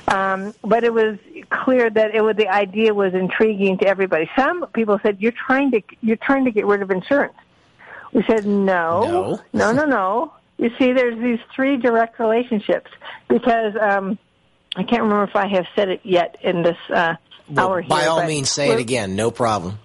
um, 0.08 0.54
but 0.62 0.84
it 0.84 0.92
was 0.92 1.18
clear 1.50 1.90
that 1.90 2.14
it 2.14 2.20
was 2.22 2.36
the 2.36 2.48
idea 2.48 2.94
was 2.94 3.14
intriguing 3.14 3.78
to 3.78 3.86
everybody. 3.86 4.30
Some 4.36 4.66
people 4.68 4.98
said, 5.02 5.20
"You're 5.20 5.32
trying 5.46 5.70
to 5.72 5.82
you're 6.00 6.16
trying 6.16 6.44
to 6.44 6.50
get 6.50 6.66
rid 6.66 6.82
of 6.82 6.90
insurance." 6.90 7.34
We 8.12 8.22
said, 8.28 8.46
"No, 8.46 9.02
No. 9.02 9.40
no, 9.52 9.72
no, 9.72 9.84
no." 9.84 10.32
You 10.58 10.70
see, 10.78 10.92
there's 10.92 11.18
these 11.18 11.40
three 11.54 11.76
direct 11.76 12.20
relationships 12.20 12.90
because 13.28 13.74
um, 13.80 14.18
I 14.76 14.84
can't 14.84 15.02
remember 15.02 15.24
if 15.24 15.34
I 15.34 15.48
have 15.48 15.66
said 15.74 15.88
it 15.88 16.00
yet 16.04 16.36
in 16.42 16.62
this 16.62 16.76
uh, 16.90 17.14
Well, 17.48 17.68
hour 17.68 17.80
here. 17.80 17.88
by 17.88 18.06
all 18.06 18.24
means, 18.24 18.50
say 18.50 18.70
it 18.70 18.78
again. 18.78 19.16
No 19.16 19.30
problem. 19.32 19.78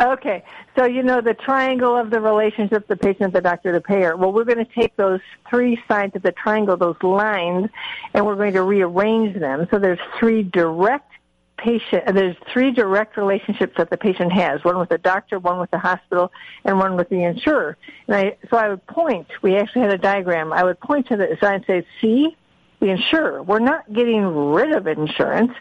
Okay. 0.00 0.42
So, 0.76 0.86
you 0.86 1.02
know, 1.02 1.20
the 1.20 1.34
triangle 1.34 1.96
of 1.96 2.10
the 2.10 2.20
relationship, 2.20 2.88
the 2.88 2.96
patient, 2.96 3.32
the 3.32 3.40
doctor, 3.40 3.72
the 3.72 3.80
payer. 3.80 4.16
Well, 4.16 4.32
we're 4.32 4.44
going 4.44 4.64
to 4.64 4.72
take 4.72 4.96
those 4.96 5.20
three 5.48 5.80
sides 5.86 6.16
of 6.16 6.22
the 6.22 6.32
triangle, 6.32 6.76
those 6.76 7.00
lines, 7.02 7.68
and 8.12 8.26
we're 8.26 8.34
going 8.34 8.54
to 8.54 8.62
rearrange 8.62 9.38
them. 9.38 9.68
So 9.70 9.78
there's 9.78 10.00
three 10.18 10.42
direct 10.42 11.10
patient, 11.56 12.02
uh, 12.06 12.12
there's 12.12 12.36
three 12.52 12.72
direct 12.72 13.16
relationships 13.16 13.74
that 13.78 13.88
the 13.88 13.96
patient 13.96 14.32
has. 14.32 14.64
One 14.64 14.78
with 14.78 14.88
the 14.88 14.98
doctor, 14.98 15.38
one 15.38 15.60
with 15.60 15.70
the 15.70 15.78
hospital, 15.78 16.32
and 16.64 16.78
one 16.78 16.96
with 16.96 17.08
the 17.08 17.22
insurer. 17.22 17.76
And 18.08 18.16
I, 18.16 18.36
so 18.50 18.56
I 18.56 18.68
would 18.68 18.84
point, 18.88 19.28
we 19.42 19.56
actually 19.56 19.82
had 19.82 19.92
a 19.92 19.98
diagram. 19.98 20.52
I 20.52 20.64
would 20.64 20.80
point 20.80 21.06
to 21.08 21.16
the 21.16 21.36
side 21.40 21.54
and 21.54 21.64
say, 21.66 21.86
see, 22.00 22.36
the 22.80 22.90
insurer. 22.90 23.42
We're 23.42 23.60
not 23.60 23.90
getting 23.92 24.24
rid 24.24 24.72
of 24.72 24.86
insurance. 24.86 25.52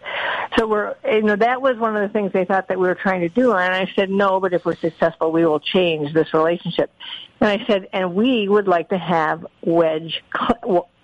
So 0.57 0.67
we're, 0.67 0.95
you 1.05 1.23
know, 1.23 1.35
that 1.35 1.61
was 1.61 1.77
one 1.77 1.95
of 1.95 2.01
the 2.01 2.09
things 2.09 2.31
they 2.33 2.45
thought 2.45 2.67
that 2.67 2.79
we 2.79 2.87
were 2.87 2.95
trying 2.95 3.21
to 3.21 3.29
do. 3.29 3.53
And 3.53 3.73
I 3.73 3.91
said, 3.95 4.09
no, 4.09 4.39
but 4.39 4.53
if 4.53 4.65
we're 4.65 4.75
successful, 4.75 5.31
we 5.31 5.45
will 5.45 5.59
change 5.59 6.13
this 6.13 6.33
relationship. 6.33 6.91
And 7.39 7.49
I 7.49 7.65
said, 7.65 7.87
and 7.93 8.15
we 8.15 8.47
would 8.47 8.67
like 8.67 8.89
to 8.89 8.97
have 8.97 9.45
wedge, 9.61 10.23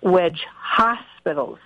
wedge 0.02 0.46
hospitals. 0.52 1.58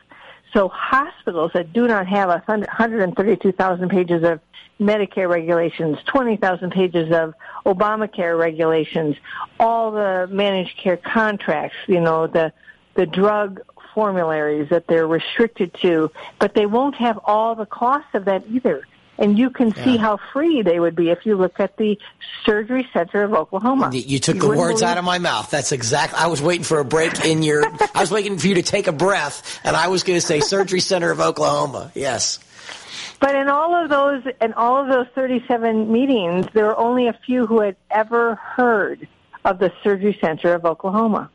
So 0.52 0.68
hospitals 0.68 1.50
that 1.54 1.72
do 1.72 1.88
not 1.88 2.06
have 2.06 2.28
a 2.28 2.42
132,000 2.46 3.88
pages 3.88 4.22
of 4.22 4.40
Medicare 4.80 5.28
regulations, 5.28 5.98
20,000 6.06 6.70
pages 6.70 7.12
of 7.12 7.34
Obamacare 7.66 8.38
regulations, 8.38 9.16
all 9.58 9.90
the 9.90 10.28
managed 10.30 10.76
care 10.76 10.96
contracts, 10.96 11.76
you 11.86 12.00
know, 12.00 12.26
the, 12.26 12.52
the 12.94 13.06
drug 13.06 13.60
formularies 13.94 14.68
that 14.70 14.86
they're 14.86 15.06
restricted 15.06 15.72
to, 15.82 16.10
but 16.38 16.54
they 16.54 16.66
won't 16.66 16.96
have 16.96 17.18
all 17.24 17.54
the 17.54 17.66
costs 17.66 18.08
of 18.14 18.24
that 18.26 18.44
either. 18.50 18.86
And 19.16 19.38
you 19.38 19.48
can 19.48 19.72
see 19.76 19.96
how 19.96 20.18
free 20.32 20.62
they 20.62 20.80
would 20.80 20.96
be 20.96 21.10
if 21.10 21.24
you 21.24 21.36
look 21.36 21.60
at 21.60 21.76
the 21.76 21.96
Surgery 22.44 22.88
Center 22.92 23.22
of 23.22 23.32
Oklahoma. 23.32 23.90
You- 23.92 24.00
You 24.04 24.18
took 24.18 24.40
the 24.40 24.48
words 24.48 24.80
believe- 24.80 24.82
out 24.82 24.98
of 24.98 25.04
my 25.04 25.18
mouth. 25.20 25.50
That's 25.52 25.70
exactly. 25.70 26.18
I 26.18 26.26
was 26.26 26.42
waiting 26.42 26.64
for 26.64 26.80
a 26.80 26.84
break 26.84 27.24
in 27.24 27.44
your. 27.44 27.64
I 27.94 28.00
was 28.00 28.10
waiting 28.10 28.36
for 28.38 28.48
you 28.48 28.56
to 28.56 28.62
take 28.62 28.88
a 28.88 28.92
breath, 28.92 29.60
and 29.62 29.76
I 29.76 29.86
was 29.86 30.02
going 30.02 30.18
to 30.18 30.26
say 30.26 30.40
Surgery 30.40 30.80
Center 30.80 31.12
of 31.12 31.20
Oklahoma. 31.20 31.92
Yes. 31.94 32.40
But 33.20 33.36
in 33.36 33.48
all 33.48 33.72
of 33.76 33.88
those, 33.88 34.24
in 34.40 34.52
all 34.54 34.82
of 34.82 34.88
those 34.88 35.06
37 35.14 35.92
meetings, 35.92 36.46
there 36.52 36.64
were 36.64 36.76
only 36.76 37.06
a 37.06 37.12
few 37.24 37.46
who 37.46 37.60
had 37.60 37.76
ever 37.92 38.34
heard 38.34 39.06
of 39.44 39.60
the 39.60 39.72
Surgery 39.84 40.18
Center 40.20 40.54
of 40.54 40.64
Oklahoma. 40.64 41.30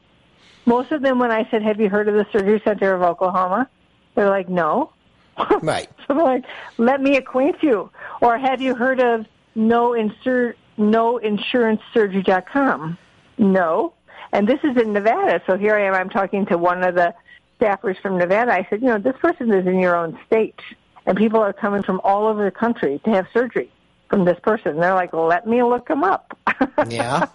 Most 0.66 0.92
of 0.92 1.02
them, 1.02 1.20
when 1.20 1.32
I 1.32 1.48
said, 1.50 1.62
"Have 1.64 1.80
you 1.80 1.90
heard 1.90 2.08
of 2.08 2.16
the 2.16 2.26
Surgery 2.32 2.62
Center 2.64 2.94
of 2.94 3.02
Oklahoma?" 3.02 3.70
They're 4.16 4.30
like, 4.30 4.50
"No." 4.50 4.92
Right. 5.62 5.90
So 6.00 6.14
I'm 6.14 6.18
like, 6.18 6.44
"Let 6.78 7.02
me 7.02 7.16
acquaint 7.16 7.58
you." 7.62 7.90
Or 8.22 8.38
have 8.38 8.62
you 8.62 8.76
heard 8.76 9.00
of 9.00 9.26
no 9.56 9.92
insur 9.92 10.54
no 10.78 11.18
insurance 11.18 11.82
surgery.com? 11.94 12.98
No. 13.38 13.94
And 14.32 14.48
this 14.48 14.60
is 14.64 14.78
in 14.78 14.94
Nevada, 14.94 15.42
so 15.48 15.58
here 15.58 15.76
I 15.76 15.86
am. 15.86 15.94
I'm 15.94 16.10
talking 16.10 16.46
to 16.48 16.58
one 16.58 16.84
of 16.84 16.96
the 16.96 17.14
staffers 17.60 18.00
from 18.02 18.18
Nevada. 18.18 18.54
I 18.54 18.68
said, 18.70 18.82
"You 18.82 18.90
know, 18.90 18.98
this 19.00 19.16
person 19.18 19.52
is 19.54 19.66
in 19.66 19.80
your 19.80 19.96
own 19.96 20.18
state." 20.28 20.60
and 21.06 21.18
people 21.18 21.40
are 21.40 21.54
coming 21.54 21.82
from 21.82 22.00
all 22.04 22.28
over 22.28 22.46
the 22.46 22.52
country 22.52 23.02
to 23.04 23.10
have 23.10 23.26
surgery 23.34 23.72
from 24.10 24.26
this 24.26 24.38
person. 24.44 24.78
They're 24.80 24.94
like, 24.94 25.12
"Let 25.14 25.48
me 25.48 25.64
look 25.64 25.88
them 25.88 26.04
up." 26.04 26.38
Yeah. 26.90 27.26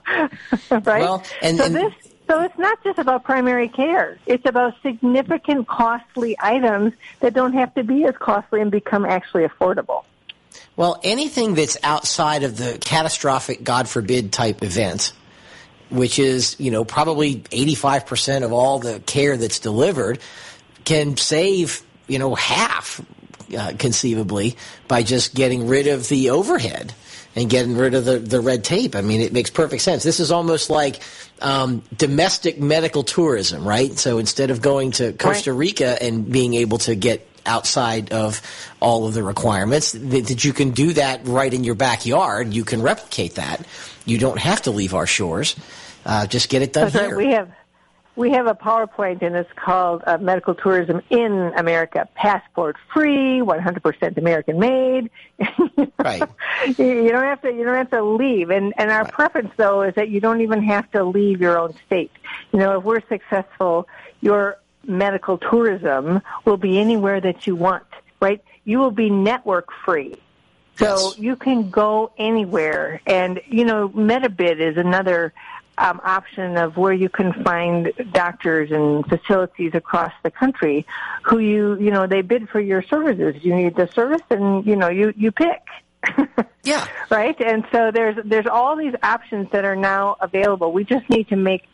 right? 0.71 1.03
Well, 1.03 1.23
and- 1.43 1.57
so 1.59 1.65
and- 1.65 1.75
this 1.75 1.93
so 2.27 2.41
it's 2.43 2.57
not 2.59 2.83
just 2.83 2.99
about 2.99 3.25
primary 3.25 3.69
care. 3.69 4.19
It's 4.27 4.47
about 4.47 4.75
significant 4.83 5.69
costly 5.69 6.37
items 6.41 6.95
that 7.21 7.35
don't 7.35 7.53
have 7.53 7.75
to 7.75 7.85
be 7.85 8.05
as 8.07 8.17
costly 8.17 8.61
and 8.61 8.71
become 8.71 9.05
actually 9.05 9.45
affordable. 9.45 10.05
Well, 10.77 10.99
anything 11.05 11.55
that's 11.55 11.77
outside 11.83 12.43
of 12.43 12.57
the 12.57 12.79
catastrophic, 12.81 13.63
God 13.63 13.89
forbid, 13.89 14.33
type 14.33 14.63
event, 14.63 15.13
which 15.91 16.19
is, 16.19 16.57
you 16.59 16.71
know, 16.71 16.85
probably 16.85 17.37
85% 17.37 18.43
of 18.43 18.53
all 18.53 18.79
the 18.79 19.01
care 19.01 19.37
that's 19.37 19.59
delivered, 19.59 20.19
can 20.85 21.17
save, 21.17 21.83
you 22.09 22.19
know, 22.19 22.35
half, 22.35 23.01
uh, 23.57 23.73
conceivably, 23.79 24.57
by 24.89 25.03
just 25.03 25.35
getting 25.35 25.69
rid 25.69 25.87
of 25.87 26.09
the 26.09 26.31
overhead 26.31 26.95
and 27.37 27.51
getting 27.51 27.77
rid 27.77 27.95
of 27.95 28.05
the, 28.05 28.19
the 28.19 28.41
red 28.41 28.65
tape. 28.65 28.95
I 28.95 29.01
mean, 29.01 29.21
it 29.21 29.33
makes 29.33 29.51
perfect 29.51 29.83
sense. 29.83 30.03
This 30.03 30.21
is 30.21 30.31
almost 30.31 30.71
like 30.71 31.01
um, 31.41 31.83
domestic 31.97 32.61
medical 32.61 33.03
tourism, 33.03 33.67
right? 33.67 33.99
So 33.99 34.19
instead 34.19 34.51
of 34.51 34.63
going 34.63 34.93
to 34.93 35.13
Costa 35.13 35.53
Rica 35.53 36.01
and 36.03 36.31
being 36.31 36.55
able 36.55 36.79
to 36.79 36.95
get 36.95 37.29
outside 37.47 38.13
of 38.13 38.41
all 38.81 39.07
of 39.07 39.15
the 39.15 39.23
requirements, 39.23 39.93
that, 39.93 40.27
that 40.27 40.45
you 40.45 40.53
can 40.53 40.71
do 40.71 40.93
that 40.95 41.27
right 41.27 41.53
in 41.53 41.65
your 41.65 41.75
backyard. 41.75 42.55
You 42.55 42.65
can 42.65 42.83
replicate 42.83 43.35
that. 43.35 43.67
You 44.05 44.19
don't 44.19 44.39
have 44.39 44.63
to 44.63 44.71
leave 44.71 44.95
our 44.95 45.07
shores. 45.07 45.57
Uh, 46.07 46.27
just 46.27 46.49
get 46.49 46.63
it 46.63 46.73
done 46.73 46.91
here. 46.91 47.17
We 47.17 47.33
have 47.33 47.51
we 48.17 48.31
have 48.33 48.47
a 48.47 48.55
PowerPoint, 48.55 49.23
and 49.23 49.35
it's 49.35 49.51
called 49.57 50.03
uh, 50.07 50.19
"Medical 50.19 50.55
Tourism 50.55 51.03
in 51.11 51.53
America: 51.57 52.09
Passport 52.15 52.77
Free, 52.93 53.41
100% 53.41 54.17
American 54.17 54.59
made." 54.59 55.11
Right. 55.99 56.29
you 56.79 57.09
don't 57.09 57.23
have 57.23 57.41
to. 57.43 57.51
You 57.53 57.65
don't 57.65 57.77
have 57.77 57.91
to 57.91 58.03
leave. 58.03 58.51
And 58.51 58.75
and 58.77 58.91
our 58.91 59.05
Right. 59.05 59.13
preference, 59.13 59.53
though, 59.57 59.83
is 59.83 59.95
that 59.95 60.09
you 60.11 60.21
don't 60.21 60.43
even 60.43 60.63
have 60.65 60.91
to 60.93 61.03
leave 61.05 61.41
your 61.41 61.59
own 61.59 61.75
state. 61.87 62.11
You 62.53 62.59
know, 62.59 62.79
if 62.79 62.85
we're 62.85 63.01
successful, 63.09 63.89
your 64.21 64.59
medical 64.87 65.39
tourism 65.39 66.21
will 66.45 66.59
be 66.59 66.79
anywhere 66.79 67.21
that 67.21 67.47
you 67.47 67.57
want. 67.57 67.85
Right? 68.21 68.43
You 68.65 68.79
will 68.79 68.91
be 68.91 69.09
network 69.11 69.69
free. 69.85 70.15
So 70.77 71.15
Yes. 71.17 71.21
you 71.25 71.37
can 71.37 71.71
go 71.71 72.11
anywhere. 72.19 73.01
And, 73.07 73.41
you 73.49 73.65
know, 73.65 73.89
MediBid 73.91 74.59
is 74.59 74.77
another 74.77 75.33
um, 75.79 76.01
option 76.05 76.57
of 76.57 76.77
where 76.77 76.93
you 76.93 77.09
can 77.09 77.33
find 77.45 77.93
doctors 78.13 78.71
and 78.71 79.07
facilities 79.07 79.75
across 79.75 80.13
the 80.23 80.31
country 80.31 80.87
who 81.23 81.39
you, 81.39 81.77
you 81.79 81.91
know, 81.91 82.07
they 82.07 82.23
bid 82.23 82.49
for 82.49 82.61
your 82.61 82.83
services. 82.83 83.43
You 83.45 83.55
need 83.55 83.77
the 83.77 83.89
service 83.89 84.23
and, 84.31 84.67
you 84.67 84.77
know, 84.77 84.89
you, 84.89 85.13
you 85.17 85.33
pick. 85.33 85.63
Yeah. 86.65 86.87
right? 87.11 87.39
And 87.43 87.67
so 87.71 87.91
there's 87.91 88.17
there's 88.25 88.47
all 88.47 88.75
these 88.75 88.95
options 89.03 89.51
that 89.51 89.67
are 89.67 89.77
now 89.77 90.17
available. 90.19 90.73
We 90.73 90.85
just 90.85 91.09
need 91.11 91.29
to 91.29 91.37
make 91.37 91.69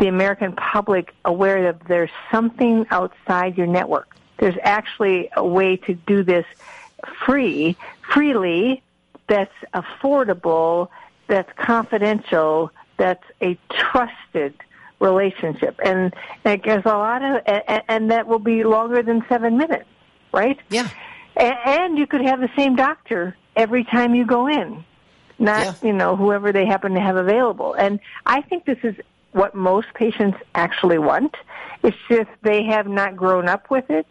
the 0.00 0.08
American 0.08 0.52
public 0.52 1.14
aware 1.24 1.62
that 1.72 1.86
there's 1.86 2.10
something 2.32 2.84
outside 2.90 3.56
your 3.56 3.68
network. 3.68 4.16
There's 4.38 4.56
actually 4.64 5.30
a 5.36 5.46
way 5.46 5.76
to 5.76 5.94
do 5.94 6.24
this 6.24 6.44
free, 7.24 7.76
freely, 8.12 8.82
that's 9.28 9.54
affordable, 9.72 10.88
that's 11.28 11.50
confidential, 11.56 12.72
that's 12.96 13.24
a 13.42 13.58
trusted 13.70 14.54
relationship, 15.00 15.80
and, 15.84 16.14
and 16.44 16.62
there's 16.62 16.84
a 16.84 16.88
lot 16.88 17.22
of, 17.22 17.42
and, 17.46 17.82
and 17.88 18.10
that 18.10 18.26
will 18.26 18.38
be 18.38 18.62
longer 18.64 19.02
than 19.02 19.24
seven 19.28 19.56
minutes, 19.56 19.88
right? 20.32 20.58
Yeah. 20.70 20.88
A- 21.36 21.68
and 21.68 21.98
you 21.98 22.06
could 22.06 22.20
have 22.22 22.40
the 22.40 22.50
same 22.56 22.76
doctor 22.76 23.36
every 23.56 23.84
time 23.84 24.14
you 24.14 24.24
go 24.24 24.46
in, 24.46 24.84
not 25.38 25.64
Yeah. 25.64 25.74
you 25.82 25.92
know 25.92 26.14
whoever 26.16 26.52
they 26.52 26.66
happen 26.66 26.94
to 26.94 27.00
have 27.00 27.16
available. 27.16 27.74
And 27.74 27.98
I 28.26 28.42
think 28.42 28.64
this 28.64 28.78
is 28.82 28.94
what 29.32 29.54
most 29.54 29.88
patients 29.94 30.38
actually 30.54 30.98
want. 30.98 31.34
It's 31.82 31.96
just 32.08 32.28
they 32.42 32.62
have 32.64 32.86
not 32.86 33.16
grown 33.16 33.48
up 33.48 33.70
with 33.70 33.90
it. 33.90 34.06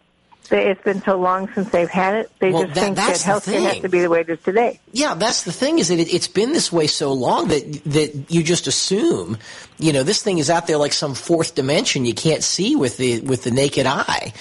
They, 0.50 0.70
it's 0.70 0.82
been 0.84 1.02
so 1.04 1.18
long 1.18 1.50
since 1.54 1.70
they've 1.70 1.90
had 1.90 2.16
it. 2.16 2.32
They 2.40 2.52
Well, 2.52 2.64
just 2.64 2.76
that- 2.76 2.82
think 2.82 2.96
that 2.98 3.16
healthcare 3.18 3.62
has 3.62 3.80
to 3.82 3.90
be 3.90 4.02
the 4.02 4.10
way 4.10 4.22
it 4.22 4.30
is 4.30 4.40
today. 4.44 4.80
Yeah, 4.92 5.14
that's 5.14 5.44
the 5.44 5.52
thing 5.54 5.80
is 5.80 5.88
that 5.88 6.00
it, 6.00 6.14
it's 6.14 6.28
been 6.28 6.52
this 6.52 6.72
way 6.72 6.88
so 6.88 7.14
long 7.14 7.48
that 7.48 7.84
that 7.86 8.26
you 8.30 8.44
just 8.44 8.68
assume, 8.68 9.38
you 9.80 9.94
know, 9.94 10.04
this 10.04 10.22
thing 10.22 10.40
is 10.40 10.50
out 10.50 10.68
there 10.68 10.78
like 10.78 10.94
some 10.94 11.14
fourth 11.16 11.56
dimension 11.56 12.06
you 12.06 12.14
can't 12.14 12.44
see 12.44 12.76
with 12.76 12.98
the 12.98 13.22
with 13.22 13.44
the 13.44 13.52
naked 13.52 13.86
eye, 13.86 14.34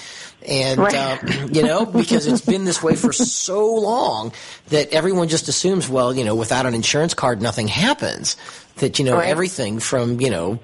And, 0.47 0.79
right. 0.79 0.95
uh, 0.95 1.47
you 1.51 1.63
know, 1.63 1.85
because 1.85 2.27
it's 2.27 2.41
been 2.41 2.65
this 2.65 2.81
way 2.81 2.95
for 2.95 3.13
so 3.13 3.73
long 3.73 4.33
that 4.69 4.91
everyone 4.91 5.27
just 5.27 5.47
assumes, 5.47 5.87
well, 5.87 6.13
you 6.13 6.23
know, 6.23 6.35
without 6.35 6.65
an 6.65 6.73
insurance 6.73 7.13
card, 7.13 7.41
nothing 7.41 7.67
happens. 7.67 8.37
That, 8.77 8.99
you 8.99 9.05
know, 9.05 9.17
right. 9.17 9.27
everything 9.27 9.79
from, 9.79 10.21
you 10.21 10.29
know, 10.29 10.59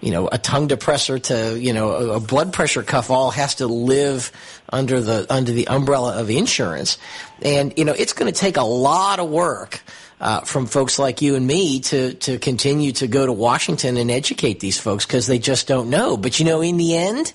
you 0.00 0.10
know, 0.10 0.28
a 0.32 0.38
tongue 0.38 0.66
depressor 0.66 1.22
to, 1.24 1.60
you 1.60 1.72
know, 1.72 1.90
a, 1.90 2.16
a 2.16 2.20
blood 2.20 2.52
pressure 2.52 2.82
cuff 2.82 3.10
all 3.10 3.30
has 3.30 3.56
to 3.56 3.66
live 3.66 4.32
under 4.72 5.00
the, 5.00 5.26
under 5.28 5.52
the 5.52 5.68
umbrella 5.68 6.18
of 6.20 6.30
insurance. 6.30 6.98
And, 7.42 7.74
you 7.76 7.84
know, 7.84 7.92
it's 7.92 8.14
going 8.14 8.32
to 8.32 8.38
take 8.38 8.56
a 8.56 8.64
lot 8.64 9.20
of 9.20 9.28
work 9.28 9.82
uh, 10.20 10.40
from 10.40 10.66
folks 10.66 10.98
like 10.98 11.22
you 11.22 11.34
and 11.34 11.46
me 11.46 11.80
to 11.80 12.14
to 12.14 12.38
continue 12.38 12.92
to 12.92 13.06
go 13.06 13.24
to 13.24 13.32
Washington 13.32 13.96
and 13.96 14.10
educate 14.10 14.60
these 14.60 14.78
folks 14.78 15.06
because 15.06 15.26
they 15.26 15.38
just 15.38 15.66
don't 15.66 15.88
know. 15.88 16.16
But 16.16 16.38
you 16.38 16.44
know, 16.44 16.60
in 16.60 16.76
the 16.76 16.96
end, 16.96 17.32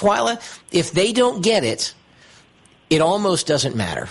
Twila, 0.00 0.40
if 0.72 0.92
they 0.92 1.12
don't 1.12 1.42
get 1.42 1.64
it, 1.64 1.94
it 2.88 3.00
almost 3.00 3.46
doesn't 3.46 3.76
matter. 3.76 4.08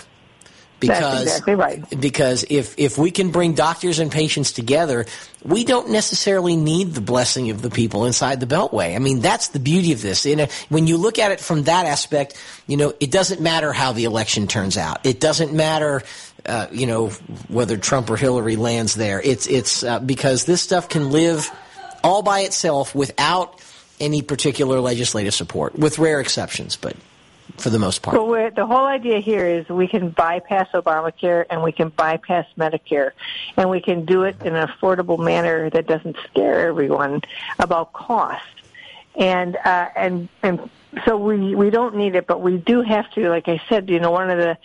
Because, 0.78 1.24
exactly 1.24 1.54
right. 1.54 2.00
Because 2.00 2.46
if, 2.48 2.74
if 2.78 2.96
we 2.96 3.10
can 3.10 3.32
bring 3.32 3.52
doctors 3.52 3.98
and 3.98 4.10
patients 4.10 4.52
together, 4.52 5.04
we 5.44 5.66
don't 5.66 5.90
necessarily 5.90 6.56
need 6.56 6.94
the 6.94 7.02
blessing 7.02 7.50
of 7.50 7.60
the 7.60 7.68
people 7.68 8.06
inside 8.06 8.40
the 8.40 8.46
Beltway. 8.46 8.96
I 8.96 8.98
mean, 8.98 9.20
that's 9.20 9.48
the 9.48 9.58
beauty 9.58 9.92
of 9.92 10.00
this. 10.00 10.24
You 10.24 10.36
know, 10.36 10.46
when 10.70 10.86
you 10.86 10.96
look 10.96 11.18
at 11.18 11.32
it 11.32 11.40
from 11.40 11.64
that 11.64 11.84
aspect, 11.84 12.42
you 12.66 12.78
know, 12.78 12.94
it 12.98 13.10
doesn't 13.10 13.42
matter 13.42 13.74
how 13.74 13.92
the 13.92 14.04
election 14.04 14.46
turns 14.46 14.78
out. 14.78 15.04
It 15.04 15.20
doesn't 15.20 15.52
matter 15.52 16.02
uh, 16.46 16.68
you 16.72 16.86
know, 16.86 17.08
whether 17.48 17.76
Trump 17.76 18.10
or 18.10 18.16
Hillary 18.16 18.56
lands 18.56 18.94
there. 18.94 19.20
It's 19.20 19.46
it's 19.46 19.84
uh, 19.84 20.00
because 20.00 20.44
this 20.44 20.62
stuff 20.62 20.88
can 20.88 21.10
live 21.10 21.50
all 22.02 22.22
by 22.22 22.40
itself 22.40 22.94
without 22.94 23.60
any 24.00 24.22
particular 24.22 24.80
legislative 24.80 25.34
support, 25.34 25.78
with 25.78 25.98
rare 25.98 26.20
exceptions, 26.20 26.76
but 26.76 26.96
for 27.56 27.70
the 27.70 27.78
most 27.78 28.02
part. 28.02 28.16
Well, 28.16 28.50
the 28.50 28.66
whole 28.66 28.86
idea 28.86 29.20
here 29.20 29.46
is 29.46 29.68
we 29.68 29.86
can 29.86 30.10
bypass 30.10 30.68
Obamacare 30.72 31.44
and 31.50 31.62
we 31.62 31.72
can 31.72 31.90
bypass 31.90 32.46
Medicare, 32.58 33.12
and 33.56 33.70
we 33.70 33.80
can 33.80 34.04
do 34.04 34.24
it 34.24 34.36
in 34.42 34.56
an 34.56 34.66
affordable 34.68 35.18
manner 35.18 35.70
that 35.70 35.86
doesn't 35.86 36.16
scare 36.30 36.68
everyone 36.68 37.20
about 37.58 37.92
cost. 37.92 38.44
And 39.16 39.56
uh, 39.56 39.88
and 39.96 40.28
and 40.42 40.70
so 41.04 41.16
we 41.16 41.54
we 41.54 41.70
don't 41.70 41.96
need 41.96 42.14
it, 42.14 42.26
but 42.26 42.40
we 42.40 42.56
do 42.56 42.82
have 42.82 43.10
to. 43.12 43.28
Like 43.28 43.48
I 43.48 43.60
said, 43.68 43.90
you 43.90 44.00
know, 44.00 44.10
one 44.10 44.30
of 44.30 44.38
the 44.38 44.56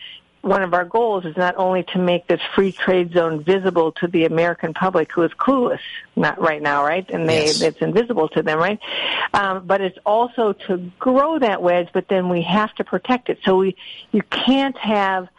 one 0.46 0.62
of 0.62 0.76
our 0.76 0.86
goals 0.86 1.26
is 1.26 1.36
not 1.36 1.56
only 1.58 1.82
to 1.82 1.98
make 1.98 2.28
this 2.28 2.40
free 2.54 2.72
trade 2.72 3.12
zone 3.14 3.44
visible 3.44 3.92
to 3.94 4.08
the 4.08 4.26
American 4.26 4.76
public 4.76 5.12
who 5.12 5.24
is 5.24 5.32
clueless 5.32 5.80
not 6.16 6.40
right 6.40 6.62
now, 6.62 6.86
right? 6.86 7.10
And 7.10 7.28
they 7.28 7.46
yes. 7.46 7.62
it's 7.62 7.82
invisible 7.82 8.30
to 8.30 8.44
them, 8.44 8.60
right? 8.60 8.80
Um, 9.34 9.66
but 9.66 9.82
it's 9.82 9.98
also 10.06 10.54
to 10.68 10.92
grow 11.00 11.40
that 11.40 11.64
wedge, 11.64 11.90
but 11.94 12.08
then 12.10 12.30
we 12.30 12.44
have 12.44 12.74
to 12.76 12.84
protect 12.84 13.30
it. 13.30 13.40
So 13.44 13.58
we 13.58 13.76
you 14.12 14.22
can't 14.30 14.78
have 14.78 15.30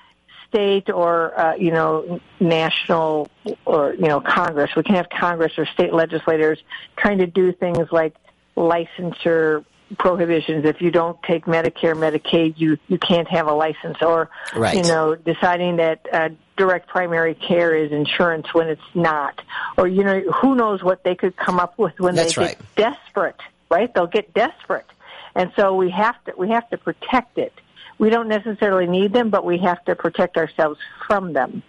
state 0.48 0.90
or 0.90 1.38
uh, 1.38 1.54
you 1.54 1.70
know 1.70 2.20
national 2.40 3.30
or 3.64 3.94
you 3.94 4.09
know 4.09 4.20
Congress. 4.20 4.74
We 4.74 4.82
can't 4.82 4.96
have 4.96 5.09
Congress 5.09 5.52
or 5.57 5.66
state 5.66 5.94
legislators 5.94 6.59
trying 6.96 7.18
to 7.18 7.28
do 7.28 7.52
things 7.52 7.92
like 7.92 8.16
licensure 8.57 9.64
prohibitions. 9.99 10.64
If 10.64 10.80
you 10.80 10.91
don't 10.91 11.20
take 11.22 11.45
Medicare, 11.45 11.95
Medicaid, 11.95 12.55
you 12.57 12.78
you 12.89 12.99
can't 12.99 13.28
have 13.28 13.47
a 13.47 13.53
license, 13.53 13.99
or 14.01 14.30
right. 14.55 14.76
you 14.76 14.82
know, 14.82 15.14
deciding 15.14 15.76
that 15.76 16.07
uh, 16.12 16.28
direct 16.57 16.89
primary 16.89 17.34
care 17.34 17.74
is 17.74 17.93
insurance 17.93 18.53
when 18.53 18.68
it's 18.68 18.80
not, 18.95 19.41
or 19.76 19.87
you 19.87 20.05
know, 20.05 20.20
who 20.43 20.55
knows 20.55 20.82
what 20.82 21.05
they 21.05 21.14
could 21.14 21.37
come 21.37 21.61
up 21.61 21.78
with 21.78 21.99
when 21.99 22.14
That's 22.14 22.34
they 22.34 22.43
right. 22.43 22.59
get 22.76 22.93
desperate. 22.93 23.41
Right? 23.68 23.93
They'll 23.93 24.07
get 24.07 24.32
desperate, 24.32 24.87
and 25.34 25.53
so 25.57 25.74
we 25.74 25.91
have 25.91 26.22
to 26.24 26.34
we 26.37 26.51
have 26.51 26.68
to 26.70 26.78
protect 26.78 27.39
it. 27.39 27.53
We 27.99 28.11
don't 28.11 28.28
necessarily 28.28 28.87
need 28.87 29.12
them, 29.12 29.30
but 29.30 29.45
we 29.45 29.59
have 29.59 29.84
to 29.87 29.97
protect 29.97 30.37
ourselves 30.37 30.78
from 31.07 31.32
them. 31.32 31.62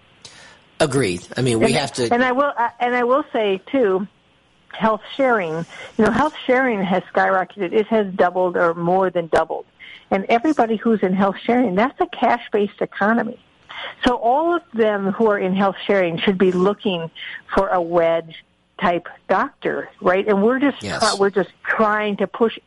Agreed. 0.79 1.25
I 1.35 1.41
mean, 1.41 1.59
we 1.59 1.67
and, 1.67 1.75
have 1.75 1.93
to. 1.93 2.13
And 2.13 2.23
I 2.23 2.33
will. 2.33 2.53
Uh, 2.55 2.69
and 2.79 2.95
I 2.95 3.03
will 3.03 3.23
say 3.33 3.61
too 3.71 4.07
health 4.71 5.01
sharing, 5.15 5.53
you 5.97 6.05
know, 6.05 6.11
health 6.11 6.33
sharing 6.45 6.81
has 6.83 7.03
skyrocketed. 7.13 7.73
It 7.73 7.87
has 7.87 8.07
doubled 8.13 8.57
or 8.57 8.73
more 8.73 9.09
than 9.09 9.27
doubled. 9.27 9.65
And 10.11 10.25
everybody 10.29 10.77
who's 10.77 11.01
in 11.01 11.13
health 11.13 11.37
sharing, 11.43 11.75
that's 11.75 11.99
a 11.99 12.07
cash-based 12.07 12.81
economy. 12.81 13.39
So 14.05 14.15
all 14.15 14.55
of 14.55 14.63
them 14.73 15.11
who 15.11 15.29
are 15.29 15.37
in 15.37 15.53
health 15.55 15.75
sharing 15.85 16.17
should 16.17 16.37
be 16.37 16.51
looking 16.51 17.11
for 17.53 17.67
a 17.69 17.81
wedge 17.81 18.43
type 18.79 19.07
doctor, 19.27 19.89
right? 20.01 20.27
And 20.27 20.43
we're 20.43 20.59
just 20.59 20.81
yes. 20.81 21.17
we're 21.19 21.29
just 21.29 21.49
trying 21.63 22.17
to 22.17 22.27
push. 22.27 22.57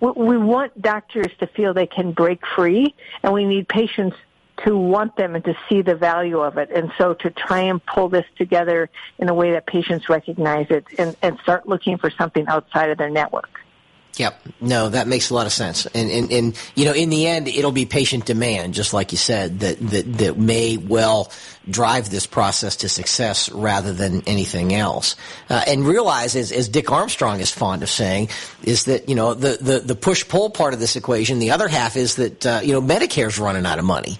We 0.00 0.36
want 0.36 0.80
doctors 0.80 1.32
to 1.40 1.46
feel 1.46 1.72
they 1.72 1.86
can 1.86 2.12
break 2.12 2.40
free, 2.54 2.94
and 3.22 3.32
we 3.32 3.44
need 3.44 3.68
patients 3.68 4.16
to 4.64 4.76
want 4.76 5.16
them 5.16 5.34
and 5.34 5.44
to 5.44 5.56
see 5.68 5.82
the 5.82 5.94
value 5.94 6.40
of 6.40 6.58
it. 6.58 6.70
And 6.70 6.92
so 6.96 7.14
to 7.14 7.30
try 7.30 7.60
and 7.60 7.84
pull 7.84 8.08
this 8.08 8.26
together 8.36 8.88
in 9.18 9.28
a 9.28 9.34
way 9.34 9.52
that 9.52 9.66
patients 9.66 10.08
recognize 10.08 10.66
it 10.70 10.84
and, 10.98 11.16
and 11.22 11.38
start 11.40 11.68
looking 11.68 11.98
for 11.98 12.10
something 12.10 12.46
outside 12.46 12.90
of 12.90 12.98
their 12.98 13.10
network. 13.10 13.60
Yep. 14.16 14.40
No, 14.60 14.88
that 14.90 15.08
makes 15.08 15.30
a 15.30 15.34
lot 15.34 15.46
of 15.46 15.52
sense. 15.52 15.86
And, 15.86 16.10
and, 16.10 16.32
and, 16.32 16.58
you 16.76 16.84
know, 16.84 16.92
in 16.92 17.10
the 17.10 17.26
end, 17.26 17.48
it'll 17.48 17.72
be 17.72 17.84
patient 17.84 18.26
demand, 18.26 18.74
just 18.74 18.92
like 18.92 19.10
you 19.10 19.18
said, 19.18 19.60
that, 19.60 19.78
that, 19.80 20.18
that 20.18 20.38
may 20.38 20.76
well 20.76 21.32
drive 21.68 22.10
this 22.10 22.26
process 22.26 22.76
to 22.76 22.88
success 22.88 23.50
rather 23.50 23.92
than 23.92 24.22
anything 24.26 24.72
else. 24.72 25.16
Uh, 25.50 25.64
and 25.66 25.84
realize, 25.84 26.36
as, 26.36 26.52
as 26.52 26.68
Dick 26.68 26.92
Armstrong 26.92 27.40
is 27.40 27.50
fond 27.50 27.82
of 27.82 27.90
saying, 27.90 28.28
is 28.62 28.84
that, 28.84 29.08
you 29.08 29.16
know, 29.16 29.34
the, 29.34 29.58
the, 29.60 29.80
the 29.80 29.96
push-pull 29.96 30.50
part 30.50 30.74
of 30.74 30.80
this 30.80 30.94
equation, 30.94 31.40
the 31.40 31.50
other 31.50 31.66
half 31.66 31.96
is 31.96 32.14
that, 32.16 32.46
uh, 32.46 32.60
you 32.62 32.72
know, 32.72 32.82
Medicare's 32.82 33.38
running 33.38 33.66
out 33.66 33.78
of 33.78 33.84
money. 33.84 34.18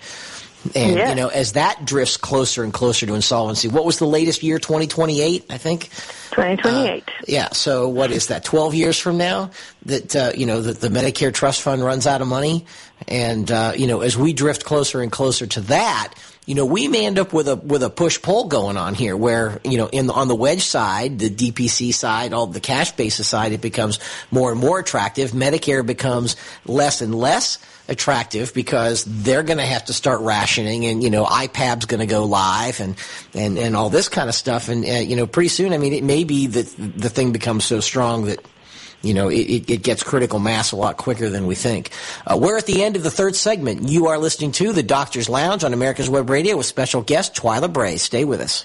And, 0.74 0.96
yes. 0.96 1.10
you 1.10 1.14
know, 1.14 1.28
as 1.28 1.52
that 1.52 1.84
drifts 1.84 2.16
closer 2.16 2.64
and 2.64 2.72
closer 2.72 3.06
to 3.06 3.14
insolvency, 3.14 3.68
what 3.68 3.84
was 3.84 3.98
the 3.98 4.06
latest 4.06 4.42
year? 4.42 4.58
2028, 4.58 5.44
I 5.50 5.58
think? 5.58 5.90
2028. 6.30 7.04
Uh, 7.06 7.12
yeah. 7.28 7.48
So 7.50 7.88
what 7.88 8.10
is 8.10 8.28
that? 8.28 8.44
12 8.44 8.74
years 8.74 8.98
from 8.98 9.18
now 9.18 9.50
that, 9.84 10.16
uh, 10.16 10.32
you 10.34 10.46
know, 10.46 10.62
that 10.62 10.80
the 10.80 10.88
Medicare 10.88 11.32
trust 11.32 11.60
fund 11.60 11.84
runs 11.84 12.06
out 12.06 12.22
of 12.22 12.28
money. 12.28 12.66
And, 13.06 13.50
uh, 13.50 13.72
you 13.76 13.86
know, 13.86 14.00
as 14.00 14.16
we 14.16 14.32
drift 14.32 14.64
closer 14.64 15.02
and 15.02 15.12
closer 15.12 15.46
to 15.46 15.60
that, 15.62 16.14
you 16.46 16.54
know, 16.54 16.66
we 16.66 16.88
may 16.88 17.06
end 17.06 17.18
up 17.18 17.32
with 17.32 17.48
a 17.48 17.56
with 17.56 17.82
a 17.82 17.88
push 17.88 18.20
pull 18.20 18.48
going 18.48 18.76
on 18.76 18.94
here, 18.94 19.16
where 19.16 19.60
you 19.64 19.78
know, 19.78 19.86
in 19.86 20.08
the, 20.08 20.12
on 20.12 20.28
the 20.28 20.34
wedge 20.34 20.62
side, 20.62 21.18
the 21.18 21.30
DPC 21.30 21.94
side, 21.94 22.34
all 22.34 22.46
the 22.46 22.60
cash 22.60 22.92
basis 22.92 23.26
side, 23.26 23.52
it 23.52 23.62
becomes 23.62 23.98
more 24.30 24.52
and 24.52 24.60
more 24.60 24.78
attractive. 24.78 25.30
Medicare 25.30 25.84
becomes 25.84 26.36
less 26.66 27.00
and 27.00 27.14
less 27.14 27.58
attractive 27.88 28.54
because 28.54 29.04
they're 29.04 29.42
going 29.42 29.58
to 29.58 29.66
have 29.66 29.84
to 29.86 29.92
start 29.92 30.20
rationing, 30.20 30.86
and 30.86 31.02
you 31.02 31.10
know, 31.10 31.24
IPAB's 31.24 31.86
going 31.86 32.00
to 32.00 32.06
go 32.06 32.24
live, 32.24 32.80
and 32.80 32.96
and 33.34 33.58
and 33.58 33.76
all 33.76 33.90
this 33.90 34.08
kind 34.08 34.28
of 34.28 34.34
stuff, 34.34 34.68
and 34.68 34.84
uh, 34.84 34.88
you 34.88 35.16
know, 35.16 35.26
pretty 35.26 35.48
soon, 35.48 35.72
I 35.72 35.78
mean, 35.78 35.92
it 35.92 36.04
may 36.04 36.24
be 36.24 36.46
that 36.46 36.66
the 36.76 37.08
thing 37.08 37.32
becomes 37.32 37.64
so 37.64 37.80
strong 37.80 38.26
that 38.26 38.44
you 39.02 39.12
know, 39.12 39.28
it, 39.28 39.70
it, 39.70 39.82
gets 39.82 40.02
critical 40.02 40.38
mass 40.38 40.72
a 40.72 40.76
lot 40.76 40.96
quicker 40.96 41.28
than 41.28 41.46
we 41.46 41.54
think. 41.54 41.90
Uh, 42.26 42.38
we're 42.40 42.56
at 42.56 42.64
the 42.64 42.82
end 42.82 42.96
of 42.96 43.02
the 43.02 43.10
third 43.10 43.36
segment. 43.36 43.86
You 43.88 44.06
are 44.06 44.16
listening 44.16 44.52
to 44.52 44.72
The 44.72 44.82
Doctor's 44.82 45.28
Lounge 45.28 45.62
on 45.62 45.74
America's 45.74 46.08
Web 46.08 46.30
Radio 46.30 46.56
with 46.56 46.64
special 46.64 47.02
guest 47.02 47.34
Twila 47.34 47.70
Brase. 47.70 48.00
Stay 48.00 48.24
with 48.24 48.40
us. 48.40 48.64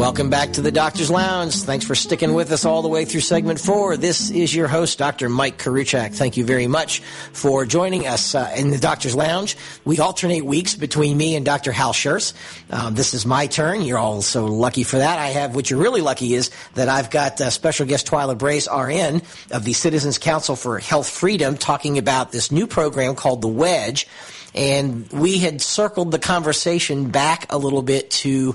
Welcome 0.00 0.30
back 0.30 0.54
to 0.54 0.62
the 0.62 0.72
Doctor's 0.72 1.10
Lounge. 1.10 1.54
Thanks 1.56 1.84
for 1.84 1.94
sticking 1.94 2.32
with 2.32 2.50
us 2.52 2.64
all 2.64 2.80
the 2.80 2.88
way 2.88 3.04
through 3.04 3.20
segment 3.20 3.60
four. 3.60 3.98
This 3.98 4.30
is 4.30 4.52
your 4.52 4.66
host, 4.66 4.96
Dr. 4.96 5.28
Mike 5.28 5.58
Koriwchak. 5.58 6.14
Thank 6.14 6.38
you 6.38 6.44
very 6.46 6.66
much 6.66 7.00
for 7.34 7.66
joining 7.66 8.06
us 8.06 8.34
uh, 8.34 8.50
in 8.56 8.70
the 8.70 8.78
Doctor's 8.78 9.14
Lounge. 9.14 9.58
We 9.84 9.98
alternate 9.98 10.42
weeks 10.42 10.74
between 10.74 11.18
me 11.18 11.36
and 11.36 11.44
Dr. 11.44 11.70
Hal 11.70 11.92
Scherz. 11.92 12.32
Um, 12.70 12.94
this 12.94 13.12
is 13.12 13.26
my 13.26 13.46
turn. 13.46 13.82
You're 13.82 13.98
all 13.98 14.22
so 14.22 14.46
lucky 14.46 14.84
for 14.84 14.96
that. 14.96 15.18
I 15.18 15.26
have, 15.26 15.54
what 15.54 15.68
you're 15.68 15.78
really 15.78 16.00
lucky 16.00 16.32
is 16.32 16.50
that 16.76 16.88
I've 16.88 17.10
got 17.10 17.38
uh, 17.38 17.50
special 17.50 17.84
guest 17.84 18.06
Twila 18.06 18.38
Brase, 18.38 18.68
RN, 18.68 19.20
of 19.54 19.64
the 19.66 19.74
Citizens 19.74 20.16
Council 20.16 20.56
for 20.56 20.78
Health 20.78 21.10
Freedom, 21.10 21.58
talking 21.58 21.98
about 21.98 22.32
this 22.32 22.50
new 22.50 22.66
program 22.66 23.16
called 23.16 23.42
The 23.42 23.48
Wedge 23.48 24.08
and 24.54 25.08
we 25.12 25.38
had 25.38 25.60
circled 25.60 26.10
the 26.10 26.18
conversation 26.18 27.10
back 27.10 27.52
a 27.52 27.58
little 27.58 27.82
bit 27.82 28.10
to 28.10 28.54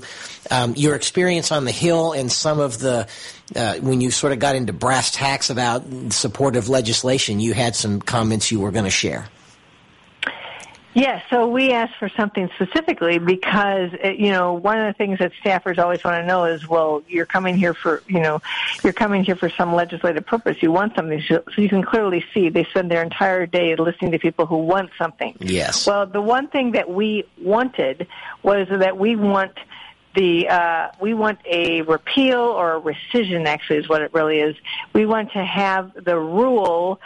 um, 0.50 0.74
your 0.76 0.94
experience 0.94 1.52
on 1.52 1.64
the 1.64 1.72
Hill 1.72 2.12
and 2.12 2.30
some 2.30 2.60
of 2.60 2.78
the 2.78 3.08
uh, 3.54 3.76
when 3.76 4.00
you 4.00 4.10
sort 4.10 4.32
of 4.32 4.38
got 4.38 4.56
into 4.56 4.72
brass 4.72 5.10
tacks 5.10 5.50
about 5.50 5.84
supportive 6.10 6.68
legislation. 6.68 7.40
You 7.40 7.54
had 7.54 7.76
some 7.76 8.00
comments 8.00 8.50
you 8.50 8.60
were 8.60 8.70
going 8.70 8.84
to 8.84 8.90
share. 8.90 9.28
Yes, 10.96 11.22
so 11.28 11.46
we 11.46 11.72
asked 11.72 11.96
for 11.98 12.08
something 12.08 12.48
specifically 12.54 13.18
because, 13.18 13.90
uh, 14.02 14.08
you 14.08 14.30
know, 14.30 14.54
one 14.54 14.78
of 14.80 14.86
the 14.86 14.96
things 14.96 15.18
that 15.18 15.30
staffers 15.44 15.76
always 15.76 16.02
want 16.02 16.22
to 16.22 16.26
know 16.26 16.46
is, 16.46 16.66
well, 16.66 17.02
you're 17.06 17.26
coming 17.26 17.54
here 17.54 17.74
for, 17.74 18.02
you 18.08 18.20
know, 18.20 18.40
you're 18.82 18.94
coming 18.94 19.22
here 19.22 19.36
for 19.36 19.50
some 19.50 19.74
legislative 19.74 20.24
purpose. 20.24 20.62
You 20.62 20.72
want 20.72 20.96
something. 20.96 21.22
So 21.28 21.42
you 21.58 21.68
can 21.68 21.82
clearly 21.82 22.24
see 22.32 22.48
they 22.48 22.64
spend 22.64 22.90
their 22.90 23.02
entire 23.02 23.44
day 23.44 23.76
listening 23.76 24.12
to 24.12 24.18
people 24.18 24.46
who 24.46 24.56
want 24.56 24.88
something. 24.96 25.36
Yes. 25.38 25.86
Well, 25.86 26.06
the 26.06 26.22
one 26.22 26.48
thing 26.48 26.72
that 26.72 26.88
we 26.88 27.24
wanted 27.42 28.06
was 28.42 28.66
that 28.70 28.96
we 28.96 29.16
want 29.16 29.52
the 30.14 30.48
uh, 30.48 30.92
we 30.98 31.12
want 31.12 31.40
a 31.44 31.82
repeal 31.82 32.40
or 32.40 32.76
a 32.76 32.80
rescission. 32.80 33.44
Actually, 33.44 33.80
is 33.80 33.88
what 33.90 34.00
it 34.00 34.14
really 34.14 34.40
is. 34.40 34.56
We 34.94 35.04
want 35.04 35.32
to 35.32 35.44
have 35.44 35.92
the 35.92 36.18
rule. 36.18 37.00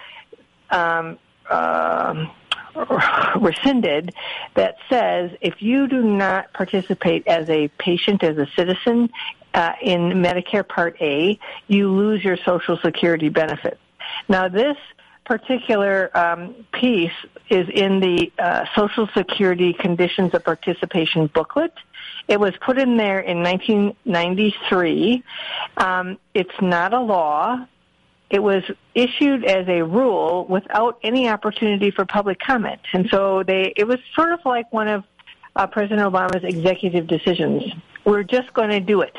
Um, 0.70 1.18
um, 1.51 2.30
rescinded 3.41 4.14
that 4.55 4.77
says 4.89 5.31
if 5.41 5.61
you 5.61 5.89
do 5.89 6.03
not 6.03 6.53
participate 6.53 7.27
as 7.27 7.49
a 7.49 7.68
patient, 7.79 8.23
as 8.23 8.37
a 8.39 8.47
citizen 8.57 9.11
uh, 9.55 9.73
in 9.83 10.01
Medicare 10.23 10.66
Part 10.66 10.97
A, 11.01 11.39
you 11.66 11.91
lose 11.91 12.23
your 12.23 12.37
Social 12.45 12.79
Security 12.79 13.29
benefit. 13.29 13.79
Now, 14.29 14.49
this 14.49 14.77
particular 15.25 16.11
um, 16.16 16.55
piece 16.73 17.12
is 17.49 17.68
in 17.68 18.01
the 18.01 18.33
uh, 18.39 18.64
Social 18.75 19.09
Security 19.16 19.73
Conditions 19.73 20.35
of 20.35 20.45
Participation 20.45 21.29
booklet. 21.29 21.73
It 22.27 22.41
was 22.41 22.53
put 22.61 22.79
in 22.79 22.97
there 22.97 23.21
in 23.21 23.43
1993. 23.43 25.23
Um, 25.77 26.18
it's 26.35 26.51
not 26.61 26.93
a 26.95 27.01
law 27.01 27.64
it 28.31 28.43
was 28.43 28.62
issued 28.95 29.45
as 29.45 29.68
a 29.68 29.83
rule 29.83 30.47
without 30.49 30.99
any 31.03 31.28
opportunity 31.28 31.91
for 31.91 32.05
public 32.05 32.39
comment. 32.39 32.81
And 32.93 33.09
so 33.11 33.43
they, 33.43 33.72
it 33.76 33.87
was 33.87 33.99
sort 34.14 34.33
of 34.33 34.41
like 34.45 34.72
one 34.72 34.87
of 34.87 35.05
uh, 35.57 35.66
President 35.66 36.01
Obama's 36.01 36.45
executive 36.45 37.09
decisions. 37.09 37.64
We're 38.05 38.22
just 38.22 38.55
going 38.55 38.70
to 38.70 38.81
do 38.81 39.01
it. 39.01 39.16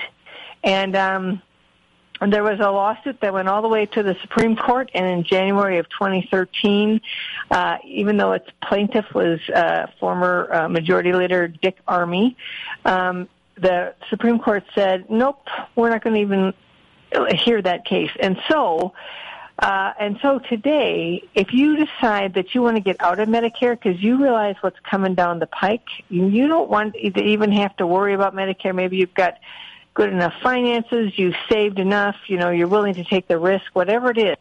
And, 0.64 0.96
um, 0.96 1.42
and 2.22 2.32
there 2.32 2.44
was 2.44 2.60
a 2.60 2.72
lawsuit 2.72 3.20
that 3.22 3.34
went 3.34 3.50
all 3.50 3.62
the 3.62 3.68
way 3.68 3.86
to 3.88 4.04
the 4.04 4.16
Supreme 4.22 4.56
Court, 4.56 4.92
and 4.94 5.06
in 5.08 5.24
January 5.24 5.80
of 5.80 5.90
2013, 5.90 7.02
uh, 7.50 7.78
even 7.84 8.16
though 8.16 8.34
its 8.34 8.48
plaintiff 8.64 9.06
was 9.14 9.40
uh, 9.50 9.88
former 10.00 10.48
uh, 10.54 10.70
Majority 10.70 11.14
Leader 11.14 11.48
Dick 11.48 11.80
Armey, 11.88 12.36
um, 12.86 13.28
the 13.56 13.96
Supreme 14.10 14.38
Court 14.38 14.64
said, 14.76 15.10
"Nope, 15.10 15.48
we're 15.76 15.90
not 15.90 16.04
going 16.04 16.16
to 16.16 16.22
even 16.22 16.54
hear 17.36 17.62
that 17.62 17.86
case. 17.86 18.12
And 18.20 18.38
so, 18.50 18.94
uh, 19.60 19.94
and 20.00 20.18
so 20.22 20.40
today, 20.40 21.24
if 21.36 21.54
you 21.54 21.86
decide 21.86 22.34
that 22.34 22.56
you 22.56 22.62
want 22.62 22.78
to 22.78 22.82
get 22.82 22.98
out 23.00 23.20
of 23.20 23.28
Medicare 23.28 23.80
because 23.80 24.02
you 24.02 24.22
realize 24.22 24.56
what's 24.62 24.80
coming 24.80 25.14
down 25.14 25.40
the 25.40 25.48
pike, 25.48 25.88
you 26.10 26.48
don't 26.48 26.70
want 26.70 26.94
to 26.94 27.22
even 27.22 27.52
have 27.52 27.76
to 27.78 27.86
worry 27.86 28.14
about 28.14 28.36
Medicare. 28.36 28.74
Maybe 28.74 28.98
you've 28.98 29.14
got 29.14 29.38
good 29.94 30.10
enough 30.10 30.34
finances, 30.42 31.18
you've 31.18 31.36
saved 31.50 31.78
enough, 31.78 32.16
you 32.28 32.38
know, 32.38 32.50
you're 32.50 32.68
willing 32.68 32.94
to 32.96 33.04
take 33.04 33.28
the 33.28 33.38
risk, 33.38 33.66
whatever 33.74 34.10
it 34.12 34.18
is 34.18 34.38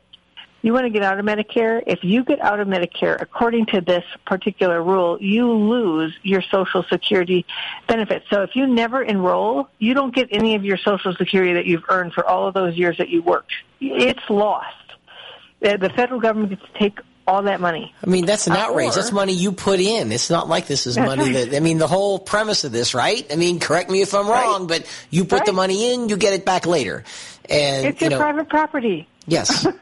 you 0.62 0.72
want 0.72 0.84
to 0.84 0.90
get 0.90 1.02
out 1.02 1.18
of 1.18 1.24
Medicare, 1.24 1.82
if 1.86 2.04
you 2.04 2.24
get 2.24 2.40
out 2.40 2.60
of 2.60 2.68
Medicare, 2.68 3.20
according 3.20 3.66
to 3.66 3.80
this 3.80 4.04
particular 4.26 4.82
rule, 4.82 5.20
you 5.20 5.50
lose 5.50 6.14
your 6.22 6.42
Social 6.42 6.82
Security 6.84 7.46
benefits. 7.86 8.26
So 8.30 8.42
if 8.42 8.54
you 8.54 8.66
never 8.66 9.02
enroll, 9.02 9.68
you 9.78 9.94
don't 9.94 10.14
get 10.14 10.28
any 10.30 10.54
of 10.54 10.64
your 10.64 10.76
Social 10.76 11.14
Security 11.14 11.54
that 11.54 11.66
you've 11.66 11.84
earned 11.88 12.12
for 12.12 12.26
all 12.26 12.46
of 12.46 12.54
those 12.54 12.76
years 12.76 12.98
that 12.98 13.08
you 13.08 13.22
worked. 13.22 13.52
It's 13.80 14.28
lost. 14.28 14.66
The 15.60 15.90
federal 15.94 16.20
government 16.20 16.50
gets 16.50 16.62
to 16.72 16.78
take 16.78 16.98
all 17.26 17.42
that 17.42 17.60
money. 17.60 17.94
I 18.04 18.10
mean, 18.10 18.26
that's 18.26 18.46
an 18.46 18.54
uh, 18.54 18.56
outrage. 18.56 18.90
Or, 18.90 18.94
that's 18.96 19.12
money 19.12 19.32
you 19.32 19.52
put 19.52 19.78
in. 19.78 20.10
It's 20.10 20.30
not 20.30 20.48
like 20.48 20.66
this 20.66 20.86
is 20.86 20.96
money 20.98 21.34
right. 21.34 21.50
that, 21.50 21.56
I 21.56 21.60
mean, 21.60 21.78
the 21.78 21.86
whole 21.86 22.18
premise 22.18 22.64
of 22.64 22.72
this, 22.72 22.94
right? 22.94 23.24
I 23.30 23.36
mean, 23.36 23.60
correct 23.60 23.90
me 23.90 24.02
if 24.02 24.14
I'm 24.14 24.26
wrong, 24.26 24.66
right. 24.66 24.80
but 24.80 25.04
you 25.10 25.24
put 25.24 25.40
right. 25.40 25.46
the 25.46 25.52
money 25.52 25.92
in, 25.92 26.08
you 26.08 26.16
get 26.16 26.32
it 26.32 26.44
back 26.44 26.66
later. 26.66 27.04
And, 27.48 27.86
it's 27.86 28.00
your 28.00 28.10
know, 28.10 28.18
private 28.18 28.48
property. 28.48 29.08
Yes. 29.26 29.66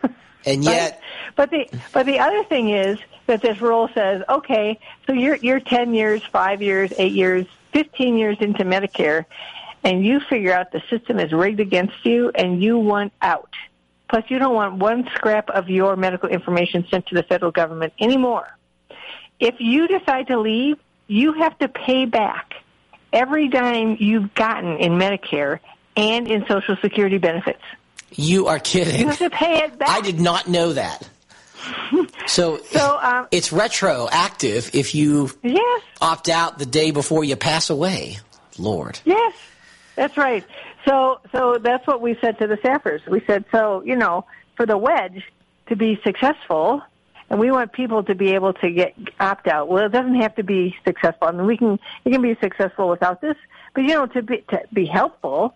And 0.48 0.64
yet, 0.64 1.00
but, 1.36 1.50
but 1.50 1.70
the 1.70 1.78
but 1.92 2.06
the 2.06 2.18
other 2.18 2.42
thing 2.44 2.70
is 2.70 2.98
that 3.26 3.42
this 3.42 3.60
rule 3.60 3.88
says, 3.94 4.22
okay, 4.28 4.78
so 5.06 5.12
you're 5.12 5.36
you're 5.36 5.60
ten 5.60 5.94
years, 5.94 6.22
five 6.24 6.62
years, 6.62 6.92
eight 6.98 7.12
years, 7.12 7.46
fifteen 7.72 8.16
years 8.16 8.38
into 8.40 8.64
Medicare, 8.64 9.26
and 9.84 10.04
you 10.04 10.20
figure 10.20 10.52
out 10.52 10.72
the 10.72 10.82
system 10.88 11.18
is 11.18 11.32
rigged 11.32 11.60
against 11.60 12.04
you, 12.04 12.30
and 12.34 12.62
you 12.62 12.78
want 12.78 13.12
out. 13.20 13.52
Plus, 14.08 14.24
you 14.28 14.38
don't 14.38 14.54
want 14.54 14.76
one 14.76 15.06
scrap 15.14 15.50
of 15.50 15.68
your 15.68 15.94
medical 15.94 16.30
information 16.30 16.86
sent 16.90 17.06
to 17.08 17.14
the 17.14 17.22
federal 17.22 17.52
government 17.52 17.92
anymore. 18.00 18.48
If 19.38 19.56
you 19.58 19.86
decide 19.86 20.28
to 20.28 20.38
leave, 20.40 20.78
you 21.06 21.34
have 21.34 21.58
to 21.58 21.68
pay 21.68 22.06
back 22.06 22.54
every 23.12 23.48
dime 23.48 23.96
you've 24.00 24.34
gotten 24.34 24.78
in 24.78 24.92
Medicare 24.92 25.60
and 25.96 26.26
in 26.28 26.46
Social 26.46 26.76
Security 26.76 27.18
benefits. 27.18 27.62
You 28.12 28.46
are 28.48 28.58
kidding. 28.58 29.00
You 29.00 29.06
have 29.08 29.18
to 29.18 29.30
pay 29.30 29.64
it 29.64 29.78
back. 29.78 29.88
I 29.88 30.00
did 30.00 30.20
not 30.20 30.48
know 30.48 30.72
that. 30.72 31.08
So, 32.26 32.58
so 32.58 32.98
um, 33.00 33.26
it's 33.30 33.54
retroactive 33.54 34.74
if 34.74 34.94
you 34.94 35.30
yes. 35.42 35.82
opt 36.02 36.28
out 36.28 36.58
the 36.58 36.66
day 36.66 36.90
before 36.90 37.24
you 37.24 37.36
pass 37.36 37.70
away. 37.70 38.18
Lord. 38.58 39.00
Yes, 39.04 39.34
that's 39.96 40.16
right. 40.16 40.44
So, 40.86 41.20
so 41.32 41.58
that's 41.58 41.86
what 41.86 42.00
we 42.00 42.18
said 42.20 42.38
to 42.38 42.46
the 42.46 42.56
staffers. 42.56 43.06
We 43.08 43.22
said, 43.26 43.44
so 43.50 43.82
you 43.82 43.96
know, 43.96 44.26
for 44.56 44.66
the 44.66 44.76
wedge 44.76 45.22
to 45.68 45.76
be 45.76 46.00
successful, 46.04 46.82
and 47.30 47.38
we 47.38 47.50
want 47.50 47.72
people 47.72 48.02
to 48.04 48.14
be 48.14 48.34
able 48.34 48.54
to 48.54 48.70
get 48.70 48.94
opt 49.20 49.48
out. 49.48 49.68
Well, 49.68 49.86
it 49.86 49.92
doesn't 49.92 50.20
have 50.20 50.34
to 50.36 50.42
be 50.42 50.76
successful. 50.84 51.28
I 51.28 51.32
mean, 51.32 51.46
we 51.46 51.56
can 51.56 51.78
it 52.04 52.10
can 52.10 52.22
be 52.22 52.36
successful 52.40 52.88
without 52.88 53.20
this, 53.20 53.36
but 53.74 53.82
you 53.82 53.94
know, 53.94 54.06
to 54.06 54.22
be 54.22 54.44
to 54.50 54.62
be 54.72 54.86
helpful 54.86 55.54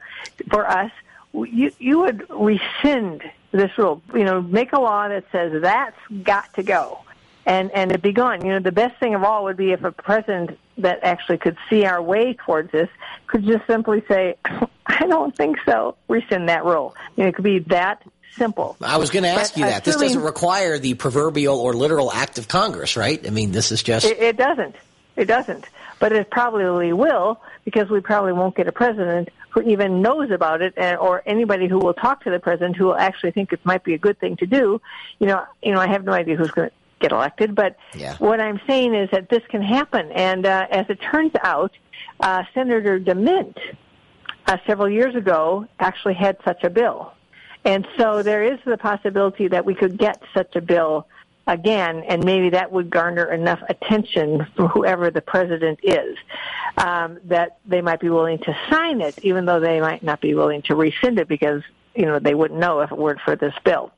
for 0.50 0.66
us, 0.66 0.90
you 1.32 1.72
you 1.78 2.00
would 2.00 2.28
rescind 2.30 3.22
this 3.52 3.70
rule. 3.78 4.02
You 4.14 4.24
know, 4.24 4.42
make 4.42 4.72
a 4.72 4.80
law 4.80 5.08
that 5.08 5.24
says 5.32 5.60
that's 5.62 5.96
got 6.22 6.52
to 6.54 6.62
go, 6.62 7.00
and 7.46 7.70
and 7.72 7.92
it 7.92 8.02
be 8.02 8.12
gone. 8.12 8.44
You 8.44 8.52
know, 8.52 8.60
the 8.60 8.72
best 8.72 8.98
thing 8.98 9.14
of 9.14 9.24
all 9.24 9.44
would 9.44 9.56
be 9.56 9.72
if 9.72 9.84
a 9.84 9.92
president 9.92 10.58
that 10.78 11.00
actually 11.02 11.38
could 11.38 11.56
see 11.68 11.84
our 11.84 12.02
way 12.02 12.34
towards 12.34 12.72
this 12.72 12.88
could 13.26 13.44
just 13.44 13.66
simply 13.66 14.02
say, 14.08 14.36
"I 14.86 15.06
don't 15.06 15.36
think 15.36 15.56
so." 15.64 15.96
Rescind 16.08 16.48
that 16.48 16.64
rule. 16.64 16.94
You 17.16 17.24
know, 17.24 17.28
it 17.28 17.34
could 17.34 17.44
be 17.44 17.60
that 17.60 18.02
simple. 18.36 18.76
I 18.80 18.96
was 18.96 19.10
going 19.10 19.24
to 19.24 19.28
ask 19.28 19.54
but 19.54 19.60
you 19.60 19.66
that. 19.66 19.84
This 19.84 19.96
doesn't 19.96 20.22
require 20.22 20.78
the 20.78 20.94
proverbial 20.94 21.58
or 21.58 21.74
literal 21.74 22.12
act 22.12 22.38
of 22.38 22.48
Congress, 22.48 22.96
right? 22.96 23.24
I 23.26 23.30
mean, 23.30 23.52
this 23.52 23.72
is 23.72 23.82
just. 23.82 24.06
It, 24.06 24.18
it 24.18 24.36
doesn't. 24.36 24.76
It 25.16 25.26
doesn't. 25.26 25.66
But 26.02 26.10
it 26.10 26.32
probably 26.32 26.92
will 26.92 27.40
because 27.64 27.88
we 27.88 28.00
probably 28.00 28.32
won't 28.32 28.56
get 28.56 28.66
a 28.66 28.72
president 28.72 29.28
who 29.50 29.62
even 29.62 30.02
knows 30.02 30.32
about 30.32 30.60
it, 30.60 30.74
and, 30.76 30.98
or 30.98 31.22
anybody 31.26 31.68
who 31.68 31.78
will 31.78 31.94
talk 31.94 32.24
to 32.24 32.30
the 32.30 32.40
president 32.40 32.74
who 32.76 32.86
will 32.86 32.96
actually 32.96 33.30
think 33.30 33.52
it 33.52 33.60
might 33.64 33.84
be 33.84 33.94
a 33.94 33.98
good 33.98 34.18
thing 34.18 34.34
to 34.38 34.46
do. 34.46 34.80
You 35.20 35.28
know, 35.28 35.44
you 35.62 35.72
know, 35.72 35.78
I 35.78 35.86
have 35.86 36.04
no 36.04 36.12
idea 36.12 36.34
who's 36.34 36.50
going 36.50 36.70
to 36.70 36.74
get 36.98 37.12
elected, 37.12 37.54
but 37.54 37.76
yeah. 37.94 38.16
what 38.18 38.40
I'm 38.40 38.60
saying 38.66 38.96
is 38.96 39.10
that 39.12 39.28
this 39.28 39.44
can 39.48 39.62
happen. 39.62 40.10
And 40.10 40.44
uh, 40.44 40.66
as 40.72 40.86
it 40.88 40.98
turns 41.00 41.32
out, 41.44 41.72
uh, 42.18 42.42
Senator 42.52 42.98
DeMint 42.98 43.56
uh, 44.48 44.56
several 44.66 44.90
years 44.90 45.14
ago 45.14 45.68
actually 45.78 46.14
had 46.14 46.36
such 46.44 46.64
a 46.64 46.70
bill. 46.70 47.12
And 47.64 47.86
so 47.96 48.24
there 48.24 48.42
is 48.42 48.58
the 48.64 48.76
possibility 48.76 49.46
that 49.46 49.64
we 49.64 49.76
could 49.76 49.96
get 49.98 50.20
such 50.34 50.56
a 50.56 50.60
bill 50.60 51.06
again, 51.46 52.04
and 52.08 52.24
maybe 52.24 52.50
that 52.50 52.70
would 52.72 52.90
garner 52.90 53.24
enough 53.32 53.60
attention 53.68 54.46
from 54.54 54.68
whoever 54.68 55.10
the 55.10 55.20
president 55.20 55.80
is 55.82 56.16
um, 56.76 57.18
that 57.24 57.58
they 57.66 57.80
might 57.80 58.00
be 58.00 58.10
willing 58.10 58.38
to 58.38 58.56
sign 58.70 59.00
it, 59.00 59.18
even 59.22 59.44
though 59.44 59.60
they 59.60 59.80
might 59.80 60.02
not 60.02 60.20
be 60.20 60.34
willing 60.34 60.62
to 60.62 60.74
rescind 60.74 61.18
it 61.18 61.28
because 61.28 61.62
you 61.94 62.06
know 62.06 62.18
they 62.18 62.34
wouldn't 62.34 62.60
know 62.60 62.80
if 62.80 62.90
it 62.92 62.98
weren't 62.98 63.20
for 63.20 63.36
this 63.36 63.54
bill. 63.64 63.92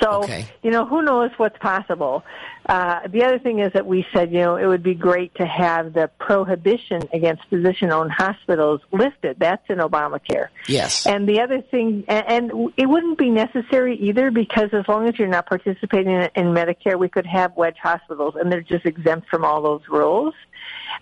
So, 0.00 0.22
Okay. 0.22 0.46
you 0.62 0.70
know, 0.70 0.84
who 0.86 1.02
knows 1.02 1.30
what's 1.36 1.58
possible. 1.58 2.24
Uh, 2.68 3.00
the 3.08 3.24
other 3.24 3.38
thing 3.38 3.58
is 3.58 3.72
that 3.72 3.86
we 3.86 4.06
said, 4.14 4.32
you 4.32 4.38
know, 4.38 4.56
it 4.56 4.66
would 4.66 4.82
be 4.82 4.94
great 4.94 5.34
to 5.34 5.46
have 5.46 5.92
the 5.94 6.08
prohibition 6.18 7.02
against 7.12 7.42
physician-owned 7.50 8.12
hospitals 8.12 8.80
lifted. 8.92 9.38
That's 9.38 9.68
in 9.68 9.78
Obamacare. 9.78 10.48
Yes. 10.68 11.06
And 11.06 11.28
the 11.28 11.40
other 11.40 11.60
thing, 11.60 12.04
and, 12.06 12.24
and 12.28 12.72
it 12.76 12.86
wouldn't 12.86 13.18
be 13.18 13.30
necessary 13.30 13.96
either 13.96 14.30
because 14.30 14.70
as 14.72 14.86
long 14.86 15.08
as 15.08 15.18
you're 15.18 15.28
not 15.28 15.46
participating 15.46 16.12
in, 16.12 16.30
in 16.36 16.46
Medicare, 16.54 16.98
we 16.98 17.08
could 17.08 17.26
have 17.26 17.56
wedge 17.56 17.78
hospitals 17.82 18.34
and 18.36 18.50
they're 18.50 18.60
just 18.60 18.86
exempt 18.86 19.28
from 19.28 19.44
all 19.44 19.60
those 19.60 19.82
rules. 19.88 20.34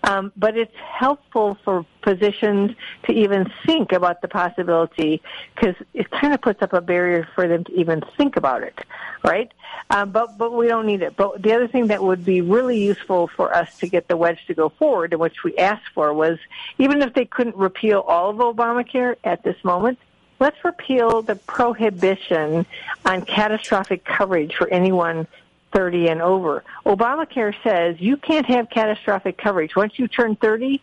Um, 0.03 0.31
but 0.35 0.57
it's 0.57 0.75
helpful 0.75 1.57
for 1.63 1.85
physicians 2.03 2.71
to 3.03 3.13
even 3.13 3.51
think 3.65 3.91
about 3.91 4.21
the 4.21 4.27
possibility 4.27 5.21
because 5.55 5.75
it 5.93 6.09
kind 6.09 6.33
of 6.33 6.41
puts 6.41 6.61
up 6.61 6.73
a 6.73 6.81
barrier 6.81 7.27
for 7.35 7.47
them 7.47 7.63
to 7.65 7.73
even 7.73 8.03
think 8.17 8.35
about 8.37 8.63
it, 8.63 8.79
right? 9.23 9.51
Um, 9.89 10.11
but 10.11 10.37
but 10.37 10.53
we 10.53 10.67
don't 10.67 10.85
need 10.85 11.01
it. 11.01 11.15
But 11.15 11.41
the 11.41 11.53
other 11.53 11.67
thing 11.67 11.87
that 11.87 12.03
would 12.03 12.25
be 12.25 12.41
really 12.41 12.79
useful 12.79 13.27
for 13.27 13.53
us 13.53 13.77
to 13.79 13.87
get 13.87 14.07
the 14.07 14.17
wedge 14.17 14.45
to 14.47 14.53
go 14.53 14.69
forward, 14.69 15.13
and 15.13 15.19
which 15.19 15.43
we 15.43 15.57
asked 15.57 15.89
for, 15.93 16.13
was 16.13 16.39
even 16.77 17.01
if 17.01 17.13
they 17.13 17.25
couldn't 17.25 17.55
repeal 17.55 17.99
all 17.99 18.29
of 18.29 18.37
Obamacare 18.37 19.15
at 19.23 19.43
this 19.43 19.61
moment, 19.63 19.99
let's 20.39 20.57
repeal 20.65 21.21
the 21.21 21.35
prohibition 21.35 22.65
on 23.05 23.21
catastrophic 23.23 24.03
coverage 24.03 24.55
for 24.55 24.67
anyone 24.69 25.27
30 25.73 26.09
and 26.09 26.21
over. 26.21 26.63
Obamacare 26.85 27.53
says 27.63 27.95
you 27.99 28.17
can't 28.17 28.45
have 28.45 28.69
catastrophic 28.69 29.37
coverage. 29.37 29.75
Once 29.75 29.97
you 29.97 30.07
turn 30.07 30.35
30, 30.35 30.81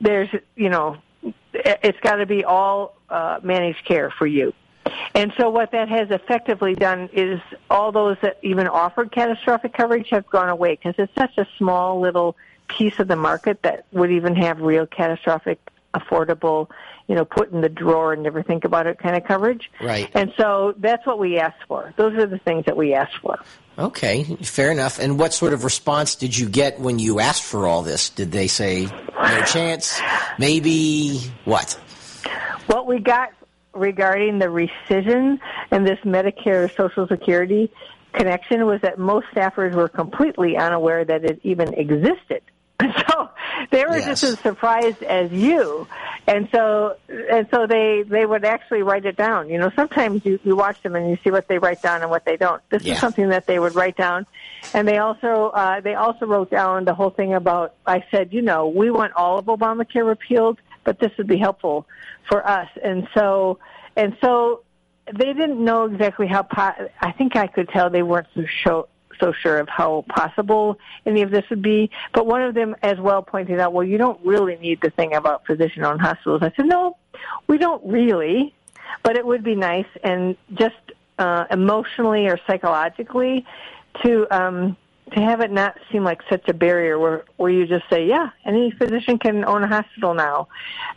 there's, 0.00 0.28
you 0.56 0.68
know, 0.68 0.96
it's 1.52 1.98
got 2.00 2.16
to 2.16 2.26
be 2.26 2.44
all 2.44 2.96
uh, 3.08 3.40
managed 3.42 3.84
care 3.84 4.10
for 4.10 4.26
you. 4.26 4.52
And 5.14 5.32
so 5.36 5.50
what 5.50 5.72
that 5.72 5.88
has 5.88 6.10
effectively 6.10 6.74
done 6.74 7.10
is 7.12 7.40
all 7.70 7.92
those 7.92 8.16
that 8.22 8.38
even 8.42 8.68
offered 8.68 9.12
catastrophic 9.12 9.74
coverage 9.74 10.08
have 10.10 10.26
gone 10.28 10.48
away 10.48 10.76
because 10.76 10.94
it's 10.98 11.14
such 11.14 11.36
a 11.38 11.46
small 11.58 12.00
little 12.00 12.36
piece 12.68 12.98
of 12.98 13.08
the 13.08 13.16
market 13.16 13.62
that 13.62 13.86
would 13.92 14.10
even 14.10 14.34
have 14.36 14.60
real 14.60 14.86
catastrophic 14.86 15.58
affordable, 15.94 16.68
you 17.08 17.14
know, 17.14 17.24
put 17.24 17.50
in 17.50 17.62
the 17.62 17.68
drawer 17.68 18.12
and 18.12 18.22
never 18.22 18.42
think 18.42 18.64
about 18.64 18.86
it 18.86 18.98
kind 18.98 19.16
of 19.16 19.24
coverage. 19.24 19.70
Right. 19.80 20.08
And 20.14 20.32
so 20.36 20.74
that's 20.76 21.06
what 21.06 21.18
we 21.18 21.38
asked 21.38 21.64
for. 21.66 21.92
Those 21.96 22.14
are 22.14 22.26
the 22.26 22.38
things 22.38 22.66
that 22.66 22.76
we 22.76 22.94
asked 22.94 23.16
for. 23.20 23.38
Okay, 23.78 24.24
fair 24.42 24.70
enough. 24.70 24.98
And 24.98 25.18
what 25.18 25.32
sort 25.32 25.52
of 25.52 25.64
response 25.64 26.16
did 26.16 26.36
you 26.36 26.48
get 26.48 26.78
when 26.78 26.98
you 26.98 27.20
asked 27.20 27.44
for 27.44 27.66
all 27.66 27.82
this? 27.82 28.10
Did 28.10 28.30
they 28.30 28.46
say 28.46 28.86
no 28.86 29.42
chance? 29.42 30.00
Maybe 30.38 31.20
what? 31.44 31.72
What 32.66 32.86
we 32.86 32.98
got 32.98 33.32
regarding 33.72 34.38
the 34.38 34.46
rescission 34.46 35.38
and 35.70 35.86
this 35.86 35.98
Medicare 36.00 36.74
Social 36.76 37.06
Security 37.06 37.72
connection 38.12 38.66
was 38.66 38.80
that 38.82 38.98
most 38.98 39.26
staffers 39.32 39.74
were 39.74 39.88
completely 39.88 40.56
unaware 40.56 41.04
that 41.04 41.24
it 41.24 41.40
even 41.42 41.72
existed. 41.74 42.42
So 43.08 43.30
they 43.72 43.84
were 43.84 43.98
Yes. 43.98 44.20
just 44.20 44.24
as 44.24 44.38
surprised 44.40 45.02
as 45.02 45.32
you, 45.32 45.88
and 46.26 46.48
so 46.52 46.96
and 47.08 47.48
so 47.50 47.66
they 47.66 48.04
they 48.06 48.24
would 48.24 48.44
actually 48.44 48.82
write 48.82 49.04
it 49.04 49.16
down. 49.16 49.48
You 49.48 49.58
know, 49.58 49.70
sometimes 49.74 50.24
you 50.24 50.38
you 50.44 50.54
watch 50.54 50.80
them 50.82 50.94
and 50.94 51.10
you 51.10 51.18
see 51.24 51.30
what 51.30 51.48
they 51.48 51.58
write 51.58 51.82
down 51.82 52.02
and 52.02 52.10
what 52.10 52.24
they 52.24 52.36
don't. 52.36 52.62
This 52.70 52.84
Yeah. 52.84 52.94
is 52.94 53.00
something 53.00 53.30
that 53.30 53.46
they 53.46 53.58
would 53.58 53.74
write 53.74 53.96
down, 53.96 54.26
and 54.74 54.86
they 54.86 54.98
also 54.98 55.50
uh, 55.54 55.80
they 55.80 55.94
also 55.94 56.26
wrote 56.26 56.50
down 56.50 56.84
the 56.84 56.94
whole 56.94 57.10
thing 57.10 57.34
about. 57.34 57.74
I 57.86 58.04
said, 58.12 58.32
you 58.32 58.42
know, 58.42 58.68
we 58.68 58.90
want 58.90 59.12
all 59.14 59.38
of 59.38 59.46
Obamacare 59.46 60.06
repealed, 60.06 60.58
but 60.84 61.00
this 61.00 61.10
would 61.18 61.26
be 61.26 61.38
helpful 61.38 61.86
for 62.28 62.46
us, 62.46 62.68
and 62.82 63.08
so 63.14 63.58
and 63.96 64.16
so 64.22 64.62
they 65.12 65.32
didn't 65.32 65.62
know 65.64 65.84
exactly 65.86 66.26
how. 66.28 66.42
Po- 66.42 66.88
I 67.00 67.12
think 67.12 67.34
I 67.34 67.48
could 67.48 67.68
tell 67.70 67.90
they 67.90 68.02
weren't 68.04 68.28
so 68.34 68.44
sure, 68.62 68.86
so 69.20 69.32
sure 69.32 69.58
of 69.58 69.68
how 69.68 70.04
possible 70.08 70.78
any 71.06 71.22
of 71.22 71.30
this 71.30 71.44
would 71.50 71.62
be. 71.62 71.90
But 72.12 72.26
one 72.26 72.42
of 72.42 72.54
them, 72.54 72.76
as 72.82 72.98
well, 72.98 73.22
pointed 73.22 73.60
out, 73.60 73.72
"Well, 73.72 73.84
you 73.84 73.98
don't 73.98 74.20
really 74.24 74.56
need 74.56 74.80
the 74.80 74.90
thing 74.90 75.14
about 75.14 75.46
physician-owned 75.46 76.00
hospitals." 76.00 76.42
I 76.42 76.52
said, 76.56 76.66
"No, 76.66 76.96
we 77.46 77.58
don't 77.58 77.84
really, 77.84 78.54
but 79.02 79.16
it 79.16 79.26
would 79.26 79.44
be 79.44 79.54
nice 79.54 79.86
and 80.02 80.36
just 80.54 80.76
uh, 81.18 81.44
emotionally 81.50 82.26
or 82.26 82.38
psychologically 82.46 83.46
to." 84.02 84.26
Um, 84.30 84.76
to 85.12 85.20
have 85.20 85.40
it 85.40 85.50
not 85.50 85.76
seem 85.90 86.04
like 86.04 86.20
such 86.28 86.48
a 86.48 86.54
barrier 86.54 86.98
where, 86.98 87.24
where 87.36 87.50
you 87.50 87.66
just 87.66 87.88
say, 87.88 88.06
yeah, 88.06 88.30
any 88.44 88.70
physician 88.70 89.18
can 89.18 89.44
own 89.44 89.62
a 89.62 89.66
hospital 89.66 90.14
now. 90.14 90.48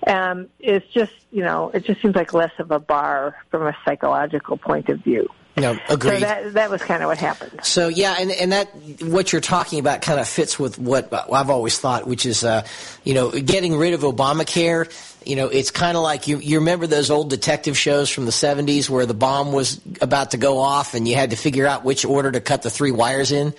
Um, 0.05 0.49
it's 0.59 0.87
just, 0.93 1.13
you 1.31 1.43
know, 1.43 1.71
it 1.73 1.85
just 1.85 2.01
seems 2.01 2.15
like 2.15 2.33
less 2.33 2.51
of 2.59 2.71
a 2.71 2.79
bar 2.79 3.35
from 3.49 3.67
a 3.67 3.75
psychological 3.85 4.57
point 4.57 4.89
of 4.89 4.99
view. 4.99 5.29
No, 5.57 5.75
So 5.75 5.81
agreed. 5.89 6.23
that 6.23 6.53
that 6.53 6.69
was 6.69 6.81
kind 6.81 7.03
of 7.03 7.07
what 7.09 7.17
happened. 7.17 7.59
So 7.63 7.89
yeah, 7.89 8.15
and 8.17 8.31
and 8.31 8.51
that 8.53 8.67
what 9.01 9.31
you're 9.33 9.41
talking 9.41 9.79
about 9.79 10.01
kind 10.01 10.19
of 10.19 10.27
fits 10.27 10.57
with 10.57 10.79
what 10.79 11.13
I've 11.13 11.49
always 11.49 11.77
thought, 11.77 12.07
which 12.07 12.25
is 12.25 12.43
uh, 12.43 12.65
you 13.03 13.13
know 13.13 13.31
getting 13.31 13.75
rid 13.75 13.93
of 13.93 14.01
Obamacare. 14.01 14.89
You 15.25 15.35
know, 15.35 15.47
it's 15.49 15.69
kind 15.69 15.97
of 15.97 16.03
like 16.03 16.27
you 16.27 16.37
you 16.37 16.59
remember 16.59 16.87
those 16.87 17.11
old 17.11 17.29
detective 17.29 17.77
shows 17.77 18.09
from 18.09 18.25
the 18.25 18.31
70s 18.31 18.89
where 18.89 19.05
the 19.05 19.13
bomb 19.13 19.51
was 19.51 19.79
about 20.01 20.31
to 20.31 20.37
go 20.37 20.57
off 20.57 20.93
and 20.93 21.07
you 21.07 21.15
had 21.15 21.31
to 21.31 21.35
figure 21.35 21.67
out 21.67 21.83
which 21.83 22.05
order 22.05 22.31
to 22.31 22.39
cut 22.41 22.61
the 22.61 22.69
three 22.69 22.91
wires 22.91 23.31
in. 23.31 23.53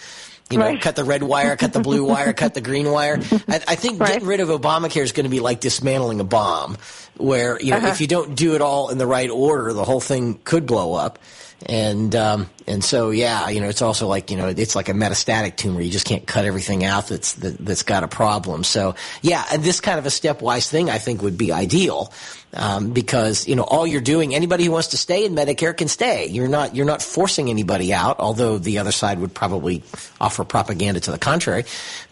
You 0.50 0.58
know, 0.58 0.66
Right. 0.66 0.80
cut 0.80 0.96
the 0.96 1.04
red 1.04 1.22
wire, 1.22 1.56
cut 1.56 1.72
the 1.72 1.80
blue 1.80 2.04
wire, 2.04 2.32
cut 2.34 2.52
the 2.52 2.60
green 2.60 2.90
wire. 2.90 3.18
I, 3.48 3.60
I 3.68 3.74
think 3.74 4.00
Right. 4.00 4.14
getting 4.14 4.28
rid 4.28 4.40
of 4.40 4.48
Obamacare 4.48 5.00
is 5.02 5.12
going 5.12 5.24
to 5.24 5.30
be 5.30 5.40
like 5.40 5.60
dismantling 5.60 6.20
a 6.20 6.24
bomb, 6.24 6.76
where 7.16 7.58
you 7.60 7.70
know 7.70 7.76
Uh-huh. 7.78 7.88
if 7.88 8.00
you 8.00 8.06
don't 8.06 8.34
do 8.34 8.54
it 8.54 8.60
all 8.60 8.88
in 8.90 8.98
the 8.98 9.06
right 9.06 9.30
order, 9.30 9.72
the 9.72 9.84
whole 9.84 10.00
thing 10.00 10.38
could 10.44 10.66
blow 10.66 10.94
up. 10.94 11.18
And 11.66 12.14
um, 12.16 12.50
and 12.66 12.82
so 12.84 13.10
yeah, 13.10 13.48
you 13.48 13.60
know, 13.60 13.68
it's 13.68 13.82
also 13.82 14.06
like 14.06 14.30
you 14.30 14.36
know, 14.36 14.48
it's 14.48 14.74
like 14.76 14.88
a 14.88 14.92
metastatic 14.92 15.56
tumor. 15.56 15.80
You 15.80 15.90
just 15.90 16.06
can't 16.06 16.26
cut 16.26 16.44
everything 16.44 16.84
out 16.84 17.08
that's 17.08 17.34
that, 17.34 17.58
that's 17.58 17.82
got 17.82 18.04
a 18.04 18.08
problem. 18.08 18.64
So 18.64 18.94
yeah, 19.22 19.56
this 19.56 19.80
kind 19.80 19.98
of 19.98 20.06
a 20.06 20.10
stepwise 20.10 20.68
thing, 20.68 20.90
I 20.90 20.98
think, 20.98 21.22
would 21.22 21.38
be 21.38 21.52
ideal 21.52 22.12
um, 22.54 22.92
because 22.92 23.48
you 23.48 23.56
know 23.56 23.64
all 23.64 23.86
you're 23.86 24.00
doing. 24.00 24.34
Anybody 24.34 24.64
who 24.64 24.72
wants 24.72 24.88
to 24.88 24.96
stay 24.96 25.24
in 25.24 25.34
Medicare 25.34 25.76
can 25.76 25.88
stay. 25.88 26.26
You're 26.26 26.48
not 26.48 26.74
you're 26.74 26.86
not 26.86 27.02
forcing 27.02 27.50
anybody 27.50 27.92
out. 27.92 28.20
Although 28.20 28.58
the 28.58 28.78
other 28.78 28.92
side 28.92 29.18
would 29.18 29.34
probably 29.34 29.82
offer 30.20 30.44
propaganda 30.44 31.00
to 31.00 31.10
the 31.10 31.18
contrary. 31.18 31.64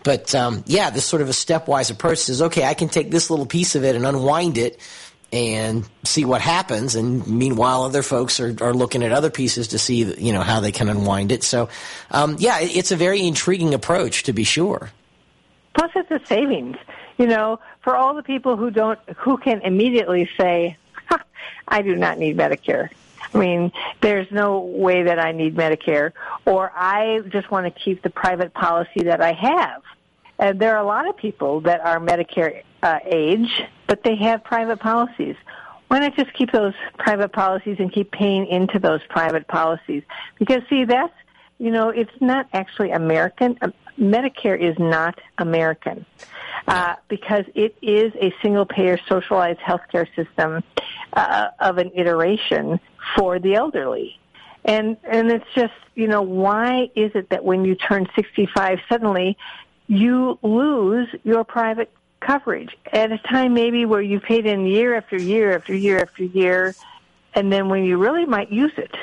But 0.03 0.35
um, 0.35 0.65
yeah, 0.67 0.91
this 0.91 1.05
sort 1.05 1.23
of 1.23 1.29
a 1.29 1.33
stepwise 1.33 1.91
approach 1.91 2.19
says, 2.19 2.43
okay, 2.43 2.65
I 2.65 2.75
can 2.75 2.89
take 2.89 3.11
this 3.11 3.31
little 3.31 3.47
piece 3.47 3.75
of 3.75 3.85
it 3.85 3.97
and 3.97 4.07
unwind 4.07 4.59
it 4.59 4.81
and 5.33 5.89
see 6.05 6.25
what 6.25 6.41
happens. 6.41 6.97
And 6.97 7.27
meanwhile, 7.27 7.85
other 7.85 8.03
folks 8.03 8.41
are, 8.41 8.55
are 8.61 8.75
looking 8.75 9.03
at 9.03 9.13
other 9.13 9.31
pieces 9.31 9.69
to 9.69 9.79
see, 9.79 10.03
you 10.03 10.33
know, 10.33 10.41
how 10.41 10.61
they 10.61 10.73
can 10.73 10.89
unwind 10.89 11.33
it. 11.33 11.45
So, 11.45 11.69
um, 12.11 12.37
yeah, 12.39 12.59
it's 12.61 12.91
a 12.91 12.97
very 12.97 13.27
intriguing 13.27 13.75
approach 13.75 14.25
to 14.25 14.33
be 14.33 14.45
sure. 14.45 14.91
Plus, 15.75 15.91
it's 15.95 16.11
a 16.11 16.27
savings. 16.27 16.77
You 17.17 17.27
know, 17.27 17.61
for 17.83 17.97
all 17.97 18.15
the 18.15 18.23
people 18.23 18.57
who 18.57 18.71
don't, 18.71 18.99
who 19.19 19.37
can 19.37 19.61
immediately 19.61 20.29
say, 20.39 20.77
"I 21.69 21.83
do 21.83 21.95
not 21.95 22.19
need 22.19 22.37
Medicare." 22.37 22.89
I 23.33 23.39
mean, 23.39 23.73
there's 24.01 24.31
no 24.33 24.61
way 24.61 25.05
that 25.05 25.19
I 25.19 25.33
need 25.33 25.55
Medicare, 25.55 26.13
or 26.47 26.73
I 26.75 27.21
just 27.29 27.51
want 27.51 27.73
to 27.73 27.81
keep 27.81 28.03
the 28.03 28.11
private 28.11 28.53
policy 28.55 29.05
that 29.05 29.21
I 29.21 29.33
have. 29.33 29.83
And 30.39 30.59
there 30.59 30.75
are 30.75 30.83
a 30.83 30.87
lot 30.87 31.09
of 31.09 31.17
people 31.17 31.61
that 31.63 31.81
are 31.81 32.01
Medicare 32.01 32.63
uh, 32.83 32.99
age, 33.05 33.63
but 33.87 34.03
they 34.05 34.17
have 34.17 34.45
private 34.45 34.81
policies. 34.81 35.37
Why 35.89 35.99
not 35.99 36.15
just 36.15 36.33
keep 36.35 36.53
those 36.53 36.75
private 36.99 37.33
policies 37.33 37.77
and 37.79 37.93
keep 37.93 38.13
paying 38.13 38.47
into 38.47 38.79
those 38.79 39.01
private 39.09 39.49
policies? 39.49 40.05
Because 40.39 40.63
see, 40.69 40.85
that's 40.85 41.13
you 41.59 41.71
know, 41.71 41.91
it's 41.91 42.11
not 42.21 42.49
actually 42.55 42.91
American. 42.91 43.59
Um, 43.61 43.75
Medicare 43.99 44.59
is 44.59 44.79
not 44.79 45.21
American 45.37 46.07
uh, 46.67 46.95
because 47.09 47.45
it 47.55 47.77
is 47.83 48.13
a 48.15 48.33
single-payer 48.41 48.99
socialized 49.07 49.61
healthcare 49.61 50.07
system 50.17 50.65
uh, 51.13 51.49
of 51.61 51.77
an 51.77 51.91
iteration 51.95 52.81
for 53.15 53.39
the 53.39 53.55
elderly. 53.55 54.19
And 54.65 54.97
and 55.05 55.31
it's 55.31 55.45
just 55.55 55.75
you 55.95 56.09
know 56.09 56.23
why 56.23 56.91
is 56.95 57.13
it 57.15 57.29
that 57.31 57.45
when 57.45 57.65
you 57.65 57.75
turn 57.75 58.07
65 58.15 58.79
suddenly 58.89 59.37
you 59.87 60.39
lose 60.43 61.09
your 61.25 61.45
private 61.45 61.91
coverage 62.21 62.77
at 62.93 63.13
a 63.13 63.19
time 63.19 63.55
maybe 63.55 63.85
where 63.85 64.03
you 64.03 64.21
paid 64.21 64.47
in 64.47 64.67
year 64.67 64.95
after 64.95 65.17
year 65.17 65.57
after 65.57 65.75
year 65.75 66.01
after 66.01 66.25
year, 66.25 66.75
and 67.35 67.53
then 67.53 67.69
when 67.69 67.85
you 67.85 67.97
really 67.99 68.27
might 68.27 68.51
use 68.51 68.73
it, 68.77 68.95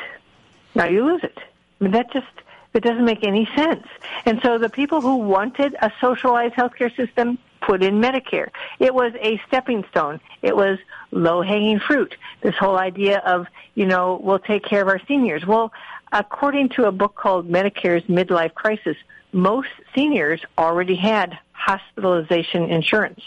now 0.75 0.85
you 0.85 1.05
lose 1.05 1.23
it. 1.23 1.37
I 1.37 1.83
mean 1.83 1.93
that 1.93 2.11
just 2.11 2.27
it 2.73 2.83
doesn't 2.83 3.05
make 3.05 3.23
any 3.23 3.49
sense. 3.55 3.87
And 4.25 4.39
so 4.43 4.57
the 4.59 4.69
people 4.69 5.01
who 5.01 5.15
wanted 5.15 5.75
a 5.81 5.91
socialized 5.99 6.53
healthcare 6.53 6.95
system 6.95 7.39
put 7.61 7.81
in 7.81 7.99
Medicare. 7.99 8.49
It 8.79 8.93
was 8.93 9.13
a 9.19 9.41
stepping 9.47 9.83
stone. 9.89 10.19
It 10.41 10.55
was 10.55 10.77
low 11.11 11.41
hanging 11.41 11.79
fruit. 11.79 12.15
This 12.41 12.55
whole 12.55 12.77
idea 12.77 13.19
of, 13.19 13.47
you 13.73 13.85
know, 13.87 14.19
we'll 14.21 14.39
take 14.39 14.63
care 14.63 14.81
of 14.81 14.87
our 14.87 15.01
seniors. 15.07 15.45
Well, 15.45 15.73
according 16.11 16.69
to 16.69 16.85
a 16.85 16.91
book 16.91 17.15
called 17.15 17.49
Medicare's 17.49 18.03
Midlife 18.03 18.53
Crisis, 18.53 18.95
most 19.31 19.69
seniors 19.95 20.41
already 20.57 20.95
had 20.95 21.37
hospitalization 21.57 22.69
insurance. 22.69 23.21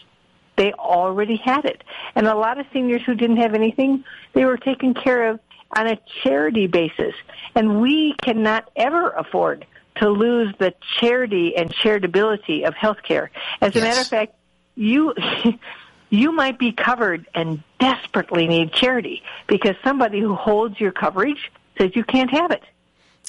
They 0.56 0.72
already 0.72 1.36
had 1.36 1.64
it. 1.64 1.82
And 2.14 2.26
a 2.26 2.34
lot 2.34 2.58
of 2.58 2.66
seniors 2.72 3.02
who 3.04 3.14
didn't 3.14 3.38
have 3.38 3.54
anything, 3.54 4.04
they 4.34 4.44
were 4.44 4.58
taken 4.58 4.94
care 4.94 5.30
of 5.30 5.40
on 5.76 5.86
a 5.86 5.98
charity 6.22 6.66
basis. 6.66 7.14
And 7.54 7.80
we 7.80 8.14
cannot 8.22 8.70
ever 8.76 9.10
afford 9.10 9.66
to 9.96 10.08
lose 10.08 10.54
the 10.58 10.74
charity 10.98 11.56
and 11.56 11.72
charitability 11.72 12.66
of 12.66 12.74
healthcare. 12.74 13.28
As 13.60 13.74
a 13.76 13.80
matter 13.80 14.00
of 14.00 14.06
fact, 14.06 14.34
you 14.74 15.14
you 16.10 16.32
might 16.32 16.58
be 16.58 16.72
covered 16.72 17.26
and 17.34 17.62
desperately 17.78 18.46
need 18.46 18.72
charity 18.72 19.22
because 19.46 19.76
somebody 19.84 20.20
who 20.20 20.34
holds 20.34 20.78
your 20.80 20.92
coverage 20.92 21.50
says 21.78 21.92
you 21.94 22.04
can't 22.04 22.30
have 22.30 22.50
it. 22.50 22.62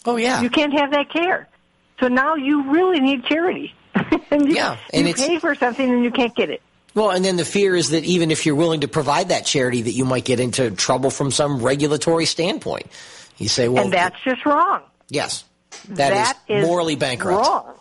Oh 0.05 0.15
yeah. 0.15 0.41
You 0.41 0.49
can't 0.49 0.73
have 0.73 0.91
that 0.91 1.09
care. 1.09 1.47
So 1.99 2.07
now 2.07 2.35
you 2.35 2.71
really 2.71 2.99
need 2.99 3.25
charity. 3.25 3.73
and 4.31 4.47
you, 4.47 4.55
yeah, 4.55 4.77
and 4.93 5.07
you 5.07 5.13
pay 5.13 5.39
for 5.39 5.55
something 5.55 5.89
and 5.89 6.03
you 6.03 6.11
can't 6.11 6.35
get 6.35 6.49
it. 6.49 6.61
Well, 6.93 7.11
and 7.11 7.23
then 7.23 7.37
the 7.37 7.45
fear 7.45 7.75
is 7.75 7.91
that 7.91 8.03
even 8.03 8.31
if 8.31 8.45
you're 8.45 8.55
willing 8.55 8.81
to 8.81 8.87
provide 8.87 9.29
that 9.29 9.45
charity, 9.45 9.81
that 9.83 9.91
you 9.91 10.03
might 10.03 10.25
get 10.25 10.39
into 10.39 10.71
trouble 10.71 11.09
from 11.09 11.31
some 11.31 11.61
regulatory 11.61 12.25
standpoint. 12.25 12.87
You 13.37 13.47
say, 13.47 13.69
well, 13.69 13.85
and 13.85 13.93
that's 13.93 14.19
just 14.23 14.45
wrong. 14.45 14.81
Yes, 15.09 15.45
that, 15.89 15.95
that 15.95 16.37
is, 16.49 16.63
is 16.63 16.67
morally 16.67 16.95
bankrupt. 16.95 17.47
Wrong. 17.47 17.73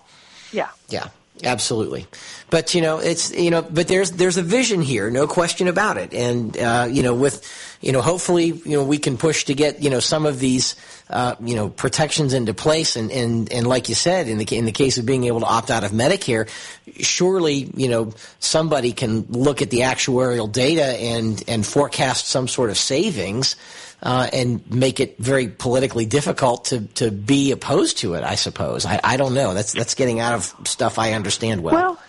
Yeah. 0.53 0.69
Yeah. 0.89 1.09
Absolutely, 1.43 2.07
but 2.51 2.75
you 2.75 2.83
know 2.83 2.99
it's 2.99 3.35
you 3.35 3.51
know 3.51 3.63
but 3.63 3.89
there's 3.89 4.13
there's 4.13 4.37
a 4.37 4.43
vision 4.43 4.83
here, 4.83 5.11
no 5.11 5.27
question 5.27 5.69
about 5.69 5.97
it, 5.97 6.13
and 6.13 6.57
uh, 6.59 6.87
you 6.91 7.03
know 7.03 7.15
with 7.15 7.43
you 7.81 7.93
know 7.93 8.03
hopefully 8.03 8.47
you 8.47 8.77
know 8.77 8.85
we 8.85 8.99
can 8.99 9.17
push 9.17 9.45
to 9.45 9.55
get 9.55 9.83
you 9.83 9.91
know 9.91 10.01
some 10.01 10.27
of 10.27 10.39
these 10.39 10.77
uh, 11.09 11.35
you 11.41 11.57
know 11.57 11.69
protections 11.69 12.35
into 12.35 12.55
place, 12.55 12.97
and, 12.97 13.11
and 13.11 13.53
and 13.53 13.67
like 13.67 13.89
you 13.89 13.95
said 13.95 14.29
in 14.29 14.39
the 14.39 14.57
in 14.57 14.67
the 14.67 14.73
case 14.73 14.99
of 14.99 15.07
being 15.07 15.25
able 15.25 15.41
to 15.41 15.47
opt 15.47 15.71
out 15.71 15.83
of 15.83 15.91
Medicare, 15.91 16.49
surely 17.01 17.71
you 17.75 17.89
know 17.89 18.13
somebody 18.39 18.93
can 18.93 19.23
look 19.31 19.63
at 19.63 19.71
the 19.71 19.81
actuarial 19.81 20.51
data 20.51 20.85
and 20.85 21.43
and 21.49 21.67
forecast 21.67 22.27
some 22.27 22.49
sort 22.49 22.71
of 22.71 22.77
savings 22.77 23.57
uh, 24.03 24.29
and 24.33 24.69
make 24.71 25.01
it 25.01 25.17
very 25.19 25.49
politically 25.49 26.07
difficult 26.07 26.67
to, 26.67 26.81
to 26.95 27.11
be 27.11 27.51
opposed 27.51 27.99
to 27.99 28.15
it. 28.15 28.25
I 28.25 28.35
suppose. 28.35 28.87
I, 28.87 29.01
I 29.03 29.17
don't 29.17 29.35
know. 29.35 29.55
That's 29.55 29.73
that's 29.73 29.95
getting 29.95 30.21
out 30.21 30.35
of 30.35 30.69
stuff 30.69 30.99
I 30.99 31.13
understand 31.13 31.63
well. 31.63 31.75
Well. 31.75 32.03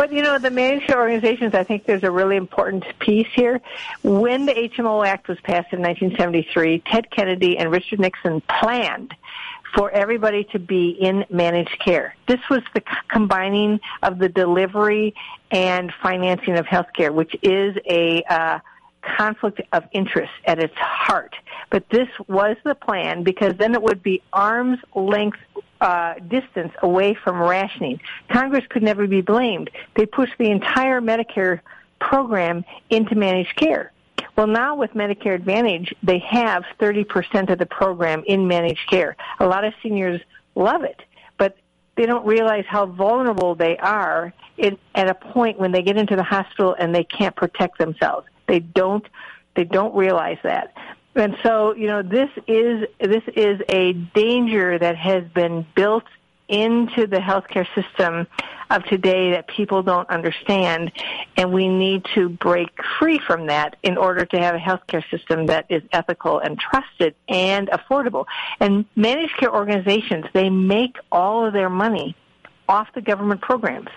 But 0.00 0.14
you 0.14 0.22
know, 0.22 0.38
the 0.38 0.48
managed 0.48 0.86
care 0.86 0.98
organizations, 0.98 1.52
I 1.54 1.62
think 1.62 1.84
there's 1.84 2.04
a 2.04 2.10
really 2.10 2.36
important 2.36 2.86
piece 3.00 3.28
here. 3.34 3.60
When 4.02 4.46
the 4.46 4.54
HMO 4.54 5.06
Act 5.06 5.28
was 5.28 5.38
passed 5.40 5.74
in 5.74 5.82
1973, 5.82 6.84
Ted 6.86 7.10
Kennedy 7.10 7.58
and 7.58 7.70
Richard 7.70 8.00
Nixon 8.00 8.40
planned 8.40 9.12
for 9.74 9.90
everybody 9.90 10.44
to 10.52 10.58
be 10.58 10.88
in 10.88 11.26
managed 11.28 11.78
care. 11.84 12.16
This 12.26 12.40
was 12.48 12.62
the 12.72 12.82
combining 13.08 13.78
of 14.02 14.18
the 14.18 14.30
delivery 14.30 15.14
and 15.50 15.92
financing 16.02 16.56
of 16.56 16.64
healthcare, 16.64 17.12
which 17.12 17.36
is 17.42 17.76
a 17.84 18.22
uh, 18.22 18.60
conflict 19.02 19.60
of 19.74 19.84
interest 19.92 20.32
at 20.46 20.58
its 20.58 20.76
heart. 20.76 21.34
But 21.68 21.90
this 21.90 22.08
was 22.26 22.56
the 22.64 22.74
plan 22.74 23.22
because 23.22 23.54
then 23.58 23.74
it 23.74 23.82
would 23.82 24.02
be 24.02 24.22
arm's 24.32 24.78
length 24.94 25.38
uh, 25.80 26.14
distance 26.28 26.72
away 26.82 27.14
from 27.14 27.40
rationing. 27.40 28.00
Congress 28.30 28.64
could 28.68 28.82
never 28.82 29.06
be 29.06 29.20
blamed. 29.20 29.70
They 29.96 30.06
pushed 30.06 30.34
the 30.38 30.50
entire 30.50 31.00
Medicare 31.00 31.60
program 32.00 32.64
into 32.90 33.14
managed 33.14 33.56
care. 33.56 33.92
Well, 34.36 34.46
now 34.46 34.74
with 34.74 34.92
Medicare 34.92 35.34
Advantage, 35.34 35.92
they 36.02 36.18
have 36.18 36.64
30% 36.78 37.50
of 37.50 37.58
the 37.58 37.66
program 37.66 38.22
in 38.26 38.48
managed 38.48 38.88
care. 38.88 39.16
A 39.38 39.46
lot 39.46 39.64
of 39.64 39.74
seniors 39.82 40.20
love 40.54 40.82
it, 40.82 41.00
but 41.36 41.56
they 41.96 42.06
don't 42.06 42.24
realize 42.24 42.64
how 42.66 42.86
vulnerable 42.86 43.54
they 43.54 43.76
are 43.78 44.32
in, 44.56 44.78
at 44.94 45.10
a 45.10 45.14
point 45.14 45.58
when 45.58 45.72
they 45.72 45.82
get 45.82 45.96
into 45.96 46.16
the 46.16 46.22
hospital 46.22 46.74
and 46.78 46.94
they 46.94 47.04
can't 47.04 47.36
protect 47.36 47.78
themselves. 47.78 48.26
They 48.46 48.60
don't 48.60 49.06
they 49.56 49.64
don't 49.64 49.94
realize 49.94 50.38
that. 50.44 50.74
And 51.14 51.36
so, 51.42 51.74
you 51.74 51.88
know, 51.88 52.02
this 52.02 52.30
is 52.46 52.86
this 53.00 53.24
is 53.34 53.60
a 53.68 53.92
danger 53.92 54.78
that 54.78 54.96
has 54.96 55.24
been 55.34 55.66
built 55.74 56.04
into 56.48 57.06
the 57.06 57.18
healthcare 57.18 57.66
system 57.74 58.26
of 58.70 58.84
today 58.84 59.30
that 59.32 59.46
people 59.46 59.82
don't 59.82 60.08
understand 60.10 60.90
and 61.36 61.52
we 61.52 61.68
need 61.68 62.04
to 62.14 62.28
break 62.28 62.68
free 62.98 63.20
from 63.24 63.46
that 63.46 63.76
in 63.82 63.96
order 63.96 64.24
to 64.24 64.38
have 64.38 64.54
a 64.54 64.58
healthcare 64.58 65.02
system 65.10 65.46
that 65.46 65.64
is 65.68 65.82
ethical 65.92 66.40
and 66.40 66.58
trusted 66.58 67.14
and 67.28 67.68
affordable. 67.68 68.26
And 68.58 68.84
managed 68.96 69.36
care 69.36 69.54
organizations, 69.54 70.26
they 70.32 70.50
make 70.50 70.96
all 71.10 71.46
of 71.46 71.52
their 71.52 71.70
money 71.70 72.16
off 72.68 72.88
the 72.94 73.00
government 73.00 73.40
programs. 73.40 73.88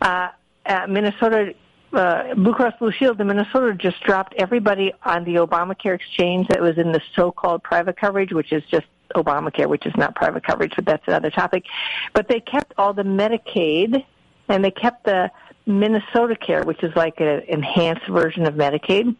Uh, 0.00 0.28
uh, 0.66 0.86
Minnesota 0.88 1.54
uh, 1.92 2.34
Blue 2.34 2.52
Cross 2.52 2.74
Blue 2.78 2.92
Shield 2.92 3.20
in 3.20 3.26
Minnesota 3.26 3.74
just 3.74 4.02
dropped 4.02 4.34
everybody 4.38 4.92
on 5.04 5.24
the 5.24 5.36
Obamacare 5.36 5.94
exchange 5.94 6.48
that 6.48 6.60
was 6.60 6.78
in 6.78 6.92
the 6.92 7.00
so-called 7.14 7.62
private 7.62 7.96
coverage, 7.96 8.32
which 8.32 8.52
is 8.52 8.62
just 8.70 8.86
Obamacare, 9.14 9.68
which 9.68 9.86
is 9.86 9.92
not 9.96 10.14
private 10.14 10.44
coverage, 10.44 10.72
but 10.74 10.84
that's 10.84 11.06
another 11.06 11.30
topic. 11.30 11.64
But 12.12 12.28
they 12.28 12.40
kept 12.40 12.72
all 12.78 12.92
the 12.92 13.02
Medicaid 13.02 14.04
and 14.48 14.64
they 14.64 14.70
kept 14.70 15.04
the 15.04 15.30
Minnesota 15.66 16.36
Care, 16.36 16.64
which 16.64 16.82
is 16.82 16.94
like 16.96 17.20
an 17.20 17.42
enhanced 17.48 18.08
version 18.08 18.46
of 18.46 18.54
Medicaid, 18.54 19.14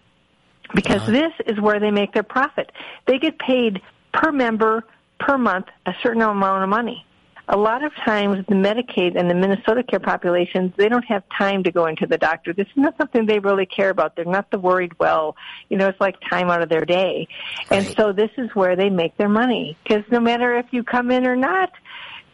because 0.74 1.02
uh-huh. 1.02 1.12
this 1.12 1.32
is 1.46 1.60
where 1.60 1.78
they 1.78 1.90
make 1.90 2.12
their 2.12 2.22
profit. 2.22 2.72
They 3.06 3.18
get 3.18 3.38
paid 3.38 3.80
per 4.12 4.32
member 4.32 4.84
per 5.18 5.38
month 5.38 5.66
a 5.86 5.94
certain 6.02 6.22
amount 6.22 6.64
of 6.64 6.68
money 6.68 7.06
a 7.48 7.56
lot 7.56 7.84
of 7.84 7.92
times 7.96 8.44
the 8.48 8.54
Medicaid 8.54 9.18
and 9.18 9.28
the 9.28 9.34
Minnesota 9.34 9.82
care 9.82 10.00
populations, 10.00 10.72
they 10.76 10.88
don't 10.88 11.04
have 11.04 11.24
time 11.36 11.64
to 11.64 11.72
go 11.72 11.86
into 11.86 12.06
the 12.06 12.16
doctor. 12.16 12.52
This 12.52 12.68
is 12.68 12.76
not 12.76 12.96
something 12.96 13.26
they 13.26 13.40
really 13.40 13.66
care 13.66 13.90
about. 13.90 14.14
They're 14.14 14.24
not 14.24 14.50
the 14.50 14.58
worried 14.58 14.98
well. 14.98 15.36
You 15.68 15.76
know, 15.76 15.88
it's 15.88 16.00
like 16.00 16.16
time 16.28 16.50
out 16.50 16.62
of 16.62 16.68
their 16.68 16.84
day. 16.84 17.28
Right. 17.70 17.84
And 17.84 17.96
so 17.96 18.12
this 18.12 18.30
is 18.38 18.54
where 18.54 18.76
they 18.76 18.90
make 18.90 19.16
their 19.16 19.28
money. 19.28 19.76
Because 19.82 20.04
no 20.10 20.20
matter 20.20 20.56
if 20.56 20.66
you 20.70 20.84
come 20.84 21.10
in 21.10 21.26
or 21.26 21.36
not, 21.36 21.72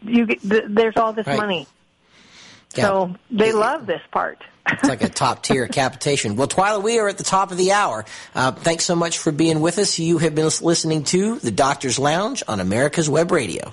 you 0.02 0.26
get, 0.26 0.42
th- 0.42 0.64
there's 0.68 0.96
all 0.96 1.14
this 1.14 1.26
right. 1.26 1.38
money. 1.38 1.66
Yeah. 2.76 2.84
So 2.84 3.14
they 3.30 3.52
love 3.52 3.86
this 3.86 4.02
part. 4.12 4.44
it's 4.70 4.84
like 4.84 5.02
a 5.02 5.08
top 5.08 5.42
tier 5.42 5.66
capitation. 5.72 6.36
Well, 6.36 6.48
Twila, 6.48 6.82
we 6.82 6.98
are 6.98 7.08
at 7.08 7.16
the 7.16 7.24
top 7.24 7.50
of 7.50 7.56
the 7.56 7.72
hour. 7.72 8.04
Uh, 8.34 8.52
thanks 8.52 8.84
so 8.84 8.94
much 8.94 9.16
for 9.16 9.32
being 9.32 9.60
with 9.60 9.78
us. 9.78 9.98
You 9.98 10.18
have 10.18 10.34
been 10.34 10.50
listening 10.60 11.04
to 11.04 11.38
the 11.38 11.50
Doctor's 11.50 11.98
Lounge 11.98 12.42
on 12.46 12.60
America's 12.60 13.08
Web 13.08 13.32
Radio. 13.32 13.72